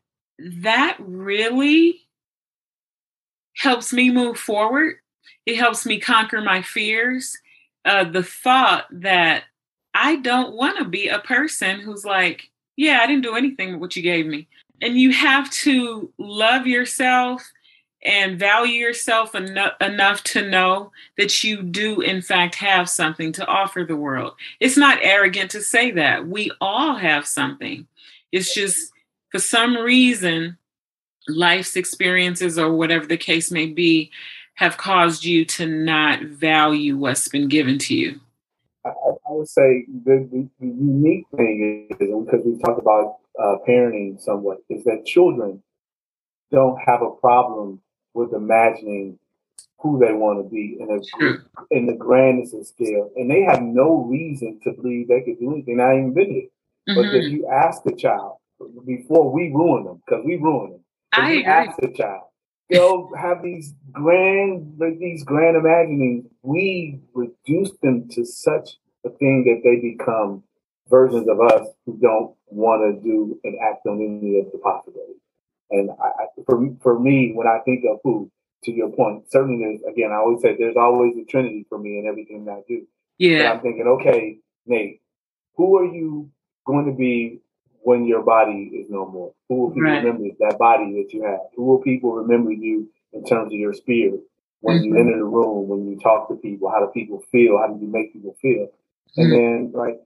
that 0.63 0.97
really 0.99 2.01
helps 3.57 3.93
me 3.93 4.11
move 4.11 4.39
forward. 4.39 4.97
It 5.47 5.57
helps 5.57 5.85
me 5.85 5.99
conquer 5.99 6.41
my 6.41 6.63
fears. 6.63 7.37
Uh, 7.85 8.05
the 8.05 8.23
thought 8.23 8.87
that 8.91 9.45
I 9.95 10.17
don't 10.17 10.55
want 10.55 10.79
to 10.79 10.85
be 10.85 11.09
a 11.09 11.19
person 11.19 11.81
who's 11.81 12.05
like, 12.05 12.51
yeah, 12.77 13.01
I 13.03 13.07
didn't 13.07 13.23
do 13.23 13.37
anything 13.37 13.73
with 13.73 13.81
what 13.81 13.97
you 13.97 14.03
gave 14.03 14.27
me. 14.27 14.49
And 14.81 14.99
you 14.99 15.13
have 15.13 15.51
to 15.51 16.13
love 16.19 16.67
yourself 16.67 17.43
and 18.03 18.39
value 18.39 18.75
yourself 18.75 19.35
en- 19.35 19.59
enough 19.81 20.23
to 20.25 20.49
know 20.49 20.91
that 21.19 21.45
you 21.45 21.63
do, 21.63 22.01
in 22.01 22.23
fact, 22.23 22.55
have 22.55 22.89
something 22.89 23.33
to 23.33 23.47
offer 23.47 23.85
the 23.85 23.97
world. 23.97 24.35
It's 24.59 24.77
not 24.77 25.01
arrogant 25.03 25.51
to 25.51 25.61
say 25.61 25.91
that. 25.93 26.27
We 26.27 26.51
all 26.61 26.95
have 26.95 27.27
something. 27.27 27.87
It's 28.33 28.55
just 28.55 28.90
for 29.31 29.39
some 29.39 29.77
reason, 29.77 30.59
life's 31.29 31.77
experiences 31.77 32.59
or 32.59 32.73
whatever 32.73 33.07
the 33.07 33.17
case 33.17 33.51
may 33.51 33.67
be 33.67 34.11
have 34.55 34.77
caused 34.77 35.25
you 35.25 35.45
to 35.45 35.67
not 35.67 36.23
value 36.23 36.97
what's 36.97 37.29
been 37.29 37.49
given 37.49 37.79
to 37.79 37.95
you. 37.95 38.21
I, 38.85 38.91
I 38.91 39.33
would 39.33 39.49
say 39.49 39.87
the, 40.05 40.29
the, 40.31 40.49
the, 40.61 40.67
unique 40.67 41.27
thing 41.37 41.87
is 41.91 41.97
because 41.99 42.45
we 42.45 42.59
talk 42.59 42.79
about 42.79 43.19
uh, 43.39 43.57
parenting 43.67 44.21
somewhat 44.21 44.59
is 44.69 44.85
that 44.85 45.07
children 45.07 45.63
don't 46.51 46.79
have 46.85 47.03
a 47.03 47.11
problem 47.11 47.81
with 48.15 48.33
imagining 48.33 49.19
who 49.79 49.99
they 49.99 50.13
want 50.13 50.45
to 50.45 50.51
be 50.51 50.77
in 50.79 50.91
a 50.91 51.75
in 51.75 51.87
the 51.87 51.95
grandest 51.95 52.55
of 52.55 52.67
scale, 52.67 53.11
and 53.17 53.31
they 53.31 53.43
have 53.43 53.63
no 53.63 54.05
reason 54.05 54.61
to 54.63 54.73
believe 54.73 55.09
they 55.09 55.23
could 55.23 55.39
do 55.39 55.53
anything. 55.53 55.79
Not 55.79 55.95
even 55.95 56.15
visit. 56.15 56.53
Mm-hmm. 56.89 56.95
But 56.95 57.15
if 57.15 57.33
you 57.33 57.49
ask 57.49 57.83
the 57.83 57.95
child 57.95 58.37
before 58.87 59.33
we 59.33 59.51
ruin 59.55 59.85
them, 59.85 60.03
because 60.07 60.25
we 60.25 60.37
ruin 60.37 60.73
them, 60.73 60.81
I 61.13 61.43
ask 61.43 61.79
the 61.79 61.93
child, 61.93 62.25
they'll 62.69 63.11
have 63.17 63.43
these 63.43 63.75
grand, 63.93 64.81
these 65.01 65.25
grand 65.25 65.57
imaginings. 65.57 66.27
We 66.43 67.01
reduce 67.15 67.73
them 67.83 68.09
to 68.11 68.25
such 68.25 68.79
a 69.05 69.11
thing 69.11 69.45
that 69.45 69.63
they 69.65 69.77
become 69.81 70.43
versions 70.89 71.29
of 71.29 71.41
us 71.41 71.69
who 71.87 71.99
don't 71.99 72.35
want 72.49 72.83
to 72.83 73.01
do 73.03 73.39
and 73.45 73.57
act 73.61 73.87
on 73.87 73.97
any 73.97 74.39
of 74.41 74.53
the 74.53 74.59
possibilities. 74.59 75.17
And 75.71 75.91
I, 75.91 76.27
for 76.47 76.75
for 76.83 76.99
me, 76.99 77.33
when 77.33 77.47
I 77.47 77.61
think 77.65 77.85
of 77.89 78.01
who, 78.03 78.31
to 78.65 78.73
your 78.73 78.91
point, 78.91 79.31
certainly 79.31 79.65
there's 79.65 79.81
again, 79.93 80.11
I 80.11 80.17
always 80.17 80.43
say 80.43 80.57
there's 80.59 80.77
always 80.77 81.17
a 81.17 81.25
Trinity 81.25 81.65
for 81.69 81.79
me 81.79 81.99
in 81.99 82.07
everything 82.07 82.45
that 82.47 82.53
I 82.53 82.63
do. 82.69 82.87
Yeah. 83.19 83.39
But 83.39 83.57
I'm 83.57 83.61
thinking, 83.63 83.87
okay, 83.87 84.39
Nate, 84.67 85.01
who 85.57 85.79
are 85.79 85.85
you 85.85 86.31
going 86.67 86.87
to 86.87 86.93
be 86.93 87.41
when 87.83 88.05
your 88.05 88.23
body 88.23 88.71
is 88.75 88.87
no 88.91 89.07
more? 89.07 89.33
Who 89.49 89.55
will 89.57 89.71
people 89.71 89.83
right. 89.85 90.05
remember 90.05 90.29
that 90.41 90.59
body 90.59 90.93
that 91.03 91.13
you 91.13 91.25
have? 91.25 91.41
Who 91.57 91.65
will 91.65 91.81
people 91.81 92.13
remember 92.13 92.53
you 92.53 92.89
in 93.13 93.25
terms 93.25 93.53
of 93.53 93.59
your 93.59 93.75
spirit 93.75 94.21
when 94.61 94.77
mm-hmm. 94.77 94.85
you 94.85 94.99
enter 94.99 95.17
the 95.17 95.25
room, 95.25 95.69
when 95.69 95.89
you 95.89 95.99
talk 95.99 96.29
to 96.29 96.37
people? 96.37 96.71
How 96.71 96.81
do 96.81 96.91
people 96.93 97.23
feel? 97.33 97.59
How 97.59 97.73
do 97.73 97.81
you 97.81 97.91
make 97.91 98.13
people 98.13 98.37
feel? 98.41 98.67
Mm-hmm. 98.67 99.21
And 99.21 99.33
then, 99.33 99.73
like, 99.75 100.01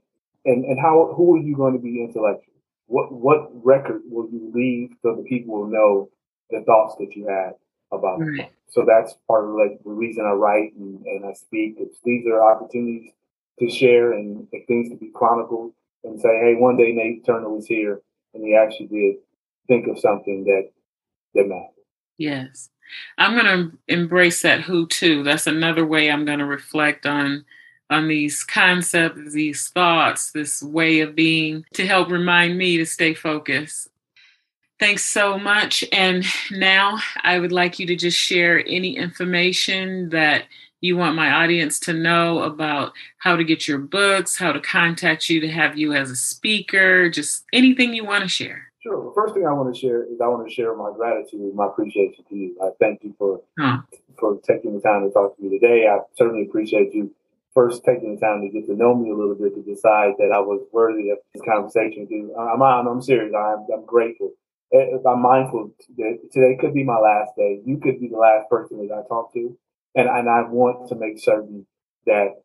and 0.45 0.65
and 0.65 0.81
how 0.81 1.15
who 1.17 1.37
are 1.37 1.41
you 1.41 1.57
going 1.57 1.75
to 1.75 1.81
be 1.81 2.03
intellectual? 2.03 2.55
What 2.87 3.13
what 3.13 3.51
record 3.65 4.03
will 4.09 4.29
you 4.31 4.51
leave 4.55 4.91
so 5.03 5.17
the 5.17 5.25
people 5.25 5.59
will 5.59 5.69
know 5.69 6.11
the 6.51 6.63
thoughts 6.65 6.97
that 6.99 7.17
you 7.17 7.27
had 7.29 7.55
about 7.93 8.21
right. 8.21 8.37
them? 8.37 8.47
So 8.69 8.85
that's 8.87 9.15
part 9.29 9.45
of 9.45 9.55
like 9.55 9.83
the 9.85 9.91
reason 9.91 10.25
I 10.25 10.33
write 10.33 10.75
and, 10.77 11.01
and 11.07 11.25
I 11.25 11.33
speak. 11.35 11.77
It's, 11.79 11.97
these 12.05 12.27
are 12.27 12.43
opportunities 12.43 13.13
to 13.61 13.71
share 13.71 14.13
and, 14.13 14.49
and 14.53 14.67
things 14.67 14.91
to 14.91 14.97
be 14.97 15.11
chronicled 15.15 15.73
and 16.05 16.21
say, 16.21 16.29
hey, 16.29 16.55
one 16.55 16.77
day 16.77 16.93
Nate 16.93 17.25
Turner 17.25 17.49
was 17.49 17.67
here 17.67 18.01
and 18.35 18.45
he 18.45 18.55
actually 18.55 18.87
did 18.87 19.17
think 19.67 19.87
of 19.87 19.99
something 19.99 20.45
that 20.45 20.71
that 21.35 21.49
mattered. 21.49 21.71
Yes. 22.19 22.71
I'm 23.19 23.33
going 23.33 23.47
to 23.47 23.79
embrace 23.89 24.43
that 24.43 24.61
who 24.61 24.87
too. 24.87 25.23
That's 25.23 25.47
another 25.47 25.87
way 25.87 26.11
I'm 26.11 26.25
going 26.25 26.39
to 26.39 26.45
reflect 26.45 27.07
on 27.07 27.45
on 27.91 28.09
these 28.09 28.43
concepts, 28.43 29.35
these 29.35 29.69
thoughts, 29.69 30.33
this 30.33 30.63
way 30.63 31.01
of 31.01 31.15
being 31.15 31.65
to 31.75 31.87
help 31.87 32.11
remind 32.11 32.57
me 32.57 32.79
to 32.79 32.87
stay 32.87 33.15
focused. 33.15 33.89
Thanks 34.81 35.05
so 35.05 35.39
much. 35.39 35.85
And 35.93 36.25
now 36.51 36.99
I 37.23 37.39
would 37.39 37.53
like 37.53 37.79
you 37.79 37.87
to 37.87 37.97
just 37.97 38.19
share 38.19 38.65
any 38.67 38.97
information 38.97 40.09
that 40.11 40.45
you 40.85 40.99
want 40.99 41.17
my 41.17 41.31
audience 41.31 41.81
to 41.81 41.95
know 41.95 42.43
about 42.43 42.93
how 43.17 43.37
to 43.37 43.43
get 43.43 43.67
your 43.67 43.79
books, 43.79 44.37
how 44.37 44.53
to 44.53 44.61
contact 44.61 45.31
you 45.31 45.41
to 45.41 45.49
have 45.49 45.79
you 45.79 45.95
as 45.95 46.11
a 46.11 46.17
speaker, 46.17 47.09
just 47.09 47.45
anything 47.55 47.95
you 47.95 48.05
want 48.05 48.23
to 48.23 48.29
share. 48.29 48.71
Sure. 48.83 49.03
The 49.03 49.13
first 49.15 49.33
thing 49.33 49.47
I 49.47 49.53
want 49.53 49.75
to 49.75 49.81
share 49.81 50.03
is 50.03 50.21
I 50.23 50.27
want 50.29 50.47
to 50.47 50.55
share 50.55 50.77
my 50.77 50.93
gratitude, 50.95 51.55
my 51.55 51.69
appreciation 51.69 52.23
to 52.29 52.37
you. 52.37 52.55
I 52.63 52.69
thank 52.79 53.03
you 53.03 53.15
for 53.19 53.41
huh. 53.59 53.79
for 54.21 54.39
taking 54.47 54.75
the 54.75 54.81
time 54.83 55.09
to 55.09 55.11
talk 55.11 55.35
to 55.39 55.43
me 55.43 55.59
today. 55.59 55.89
I 55.89 56.01
certainly 56.19 56.47
appreciate 56.47 56.93
you 56.93 57.11
first 57.55 57.83
taking 57.83 58.17
the 58.17 58.21
time 58.21 58.43
to 58.43 58.51
get 58.51 58.67
to 58.67 58.77
know 58.77 58.95
me 58.95 59.11
a 59.11 59.15
little 59.15 59.37
bit 59.37 59.55
to 59.55 59.63
decide 59.63 60.13
that 60.19 60.33
I 60.35 60.41
was 60.41 60.61
worthy 60.71 61.09
of 61.09 61.19
this 61.33 61.43
conversation. 61.49 62.07
I'm, 62.39 62.63
I'm, 62.63 62.87
I'm 62.87 63.01
serious. 63.01 63.33
I'm, 63.35 63.65
I'm 63.73 63.87
grateful. 63.87 64.33
Eh, 64.75 64.99
I'm 65.09 65.23
mindful 65.23 65.71
that 65.97 66.19
today 66.31 66.59
could 66.61 66.75
be 66.75 66.85
my 66.85 66.99
last 66.99 67.31
day. 67.39 67.63
You 67.65 67.79
could 67.79 68.01
be 68.01 68.09
the 68.09 68.19
last 68.19 68.51
person 68.51 68.87
that 68.87 68.93
I 68.93 69.09
talk 69.09 69.33
to 69.33 69.57
and 69.95 70.09
and 70.09 70.29
I 70.29 70.43
want 70.49 70.89
to 70.89 70.95
make 70.95 71.19
certain 71.19 71.67
that 72.07 72.43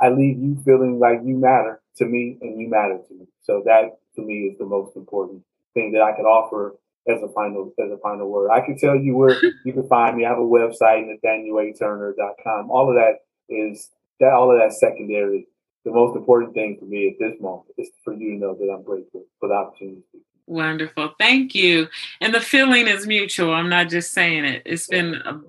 I 0.00 0.10
leave 0.10 0.38
you 0.38 0.60
feeling 0.64 0.98
like 0.98 1.20
you 1.24 1.36
matter 1.36 1.80
to 1.96 2.04
me 2.04 2.38
and 2.40 2.60
you 2.60 2.68
matter 2.68 2.98
to 3.08 3.14
me. 3.14 3.26
So 3.42 3.62
that 3.66 3.98
to 4.16 4.22
me 4.22 4.50
is 4.50 4.58
the 4.58 4.64
most 4.64 4.96
important 4.96 5.42
thing 5.74 5.92
that 5.92 6.02
I 6.02 6.12
can 6.12 6.24
offer 6.24 6.74
as 7.08 7.22
a 7.22 7.28
final 7.28 7.72
as 7.78 7.90
a 7.90 7.98
final 7.98 8.28
word. 8.28 8.50
I 8.50 8.60
can 8.60 8.76
tell 8.76 8.96
you 8.96 9.16
where 9.16 9.36
you 9.64 9.72
can 9.72 9.86
find 9.88 10.16
me. 10.16 10.24
I 10.24 10.30
have 10.30 10.38
a 10.38 10.42
website, 10.42 11.08
nathanialaturner.com. 11.24 12.70
All 12.70 12.88
of 12.88 12.96
that 12.96 13.20
is 13.48 13.90
that 14.20 14.32
all 14.32 14.52
of 14.52 14.58
that 14.58 14.72
secondary. 14.74 15.46
The 15.84 15.90
most 15.90 16.16
important 16.16 16.54
thing 16.54 16.76
for 16.78 16.84
me 16.84 17.08
at 17.08 17.14
this 17.18 17.40
moment 17.40 17.66
is 17.76 17.88
for 18.04 18.12
you 18.12 18.34
to 18.34 18.36
know 18.38 18.54
that 18.54 18.72
I'm 18.72 18.84
grateful 18.84 19.24
for 19.40 19.48
the 19.48 19.54
opportunity 19.54 20.04
Wonderful. 20.46 21.14
Thank 21.18 21.54
you. 21.54 21.88
And 22.20 22.34
the 22.34 22.40
feeling 22.40 22.86
is 22.86 23.06
mutual. 23.06 23.52
I'm 23.52 23.68
not 23.68 23.88
just 23.88 24.12
saying 24.12 24.44
it. 24.44 24.62
It's 24.66 24.86
been 24.86 25.14
a 25.14 25.40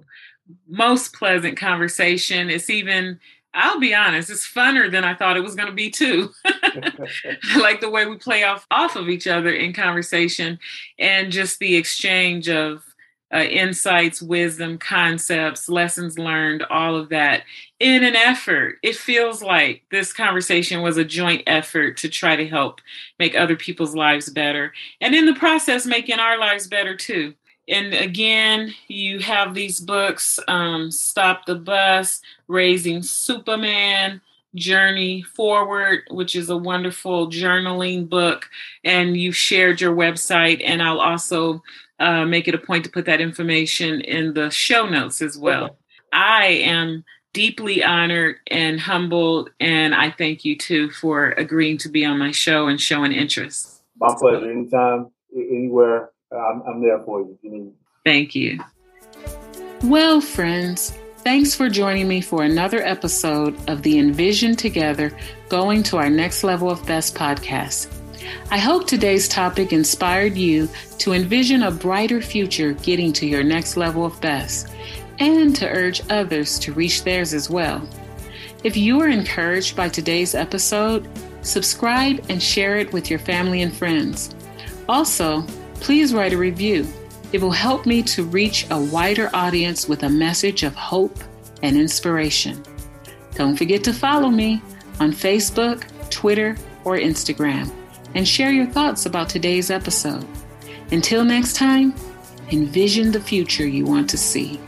most 0.67 1.13
pleasant 1.13 1.57
conversation. 1.57 2.49
It's 2.49 2.69
even, 2.69 3.19
I'll 3.53 3.79
be 3.79 3.93
honest, 3.93 4.29
it's 4.29 4.47
funner 4.47 4.91
than 4.91 5.03
I 5.03 5.15
thought 5.15 5.37
it 5.37 5.43
was 5.43 5.55
going 5.55 5.69
to 5.69 5.75
be 5.75 5.89
too. 5.89 6.31
I 6.45 7.59
like 7.59 7.81
the 7.81 7.89
way 7.89 8.05
we 8.05 8.17
play 8.17 8.43
off 8.43 8.65
off 8.71 8.95
of 8.95 9.09
each 9.09 9.27
other 9.27 9.51
in 9.51 9.73
conversation 9.73 10.59
and 10.99 11.31
just 11.31 11.59
the 11.59 11.75
exchange 11.75 12.49
of 12.49 12.83
uh, 13.33 13.39
insights, 13.39 14.21
wisdom, 14.21 14.77
concepts, 14.77 15.67
lessons 15.67 16.19
learned, 16.19 16.63
all 16.69 16.95
of 16.95 17.09
that 17.09 17.43
in 17.79 18.03
an 18.03 18.15
effort. 18.15 18.77
It 18.83 18.95
feels 18.95 19.41
like 19.41 19.83
this 19.89 20.13
conversation 20.13 20.83
was 20.83 20.97
a 20.97 21.03
joint 21.03 21.41
effort 21.47 21.97
to 21.97 22.09
try 22.09 22.35
to 22.35 22.47
help 22.47 22.79
make 23.17 23.35
other 23.35 23.55
people's 23.55 23.95
lives 23.95 24.29
better 24.29 24.71
and 25.01 25.15
in 25.15 25.25
the 25.25 25.33
process, 25.33 25.85
making 25.87 26.19
our 26.19 26.37
lives 26.37 26.67
better 26.67 26.95
too 26.95 27.33
and 27.67 27.93
again, 27.93 28.73
you 28.87 29.19
have 29.19 29.53
these 29.53 29.79
books 29.79 30.39
um, 30.47 30.91
Stop 30.91 31.45
the 31.45 31.55
Bus, 31.55 32.21
Raising 32.47 32.99
Supaman, 32.99 34.19
Journey 34.55 35.21
Forward, 35.21 36.01
which 36.11 36.35
is 36.35 36.49
a 36.49 36.57
wonderful 36.57 37.29
journaling 37.29 38.09
book. 38.09 38.49
And 38.83 39.15
you've 39.17 39.35
shared 39.35 39.81
your 39.81 39.95
website, 39.95 40.61
and 40.63 40.81
I'll 40.81 40.99
also 40.99 41.63
uh, 41.99 42.25
make 42.25 42.47
it 42.47 42.55
a 42.55 42.59
point 42.59 42.83
to 42.83 42.91
put 42.91 43.05
that 43.05 43.21
information 43.21 44.01
in 44.01 44.33
the 44.33 44.49
show 44.49 44.87
notes 44.87 45.21
as 45.21 45.37
well. 45.37 45.77
I 46.11 46.45
am 46.47 47.03
deeply 47.33 47.83
honored 47.83 48.37
and 48.47 48.79
humbled, 48.79 49.49
and 49.59 49.95
I 49.95 50.11
thank 50.11 50.45
you 50.45 50.55
too 50.55 50.91
for 50.91 51.29
agreeing 51.31 51.77
to 51.79 51.89
be 51.89 52.05
on 52.05 52.19
my 52.19 52.31
show 52.31 52.67
and 52.67 52.79
showing 52.79 53.11
interest. 53.11 53.81
My 53.99 54.13
pleasure. 54.19 54.51
Anytime, 54.51 55.11
anywhere, 55.35 56.11
I'm, 56.35 56.61
I'm 56.67 56.81
there 56.81 56.99
for 56.99 57.21
you. 57.21 57.37
you 57.41 57.73
thank 58.05 58.35
you. 58.35 58.59
Well, 59.83 60.21
friends, 60.21 60.97
thanks 61.17 61.53
for 61.53 61.69
joining 61.69 62.07
me 62.07 62.21
for 62.21 62.43
another 62.43 62.81
episode 62.81 63.57
of 63.69 63.81
the 63.83 63.99
Envision 63.99 64.55
Together 64.55 65.15
Going 65.49 65.83
to 65.83 65.97
Our 65.97 66.09
Next 66.09 66.43
Level 66.43 66.69
of 66.69 66.85
Best 66.85 67.15
podcast. 67.15 67.87
I 68.49 68.57
hope 68.57 68.87
today's 68.87 69.27
topic 69.27 69.73
inspired 69.73 70.37
you 70.37 70.69
to 70.99 71.13
envision 71.13 71.63
a 71.63 71.71
brighter 71.71 72.21
future 72.21 72.73
getting 72.73 73.11
to 73.13 73.27
your 73.27 73.43
next 73.43 73.77
level 73.77 74.05
of 74.05 74.19
best 74.21 74.69
and 75.19 75.55
to 75.55 75.67
urge 75.67 76.01
others 76.09 76.57
to 76.59 76.73
reach 76.73 77.03
theirs 77.03 77.33
as 77.33 77.49
well. 77.49 77.87
If 78.63 78.77
you 78.77 79.01
are 79.01 79.09
encouraged 79.09 79.75
by 79.75 79.89
today's 79.89 80.35
episode, 80.35 81.09
subscribe 81.41 82.25
and 82.29 82.41
share 82.41 82.77
it 82.77 82.93
with 82.93 83.09
your 83.09 83.19
family 83.19 83.61
and 83.61 83.75
friends. 83.75 84.33
Also, 84.87 85.45
please 85.83 86.13
write 86.13 86.31
a 86.31 86.37
review. 86.37 86.87
It 87.33 87.41
will 87.41 87.51
help 87.51 87.85
me 87.85 88.01
to 88.03 88.23
reach 88.23 88.65
a 88.71 88.79
wider 88.79 89.29
audience 89.33 89.87
with 89.87 90.03
a 90.03 90.09
message 90.09 90.63
of 90.63 90.73
hope 90.73 91.19
and 91.61 91.75
inspiration. 91.75 92.63
Don't 93.35 93.57
forget 93.57 93.83
to 93.83 93.93
follow 93.93 94.29
me 94.29 94.61
on 95.01 95.11
Facebook, 95.11 95.83
Twitter, 96.09 96.55
or 96.85 96.95
Instagram 96.95 97.69
and 98.15 98.25
share 98.25 98.51
your 98.51 98.67
thoughts 98.67 99.05
about 99.05 99.27
today's 99.27 99.69
episode. 99.69 100.25
Until 100.91 101.25
next 101.25 101.57
time, 101.57 101.93
envision 102.51 103.11
the 103.11 103.19
future 103.19 103.67
you 103.67 103.85
want 103.85 104.09
to 104.11 104.17
see. 104.17 104.61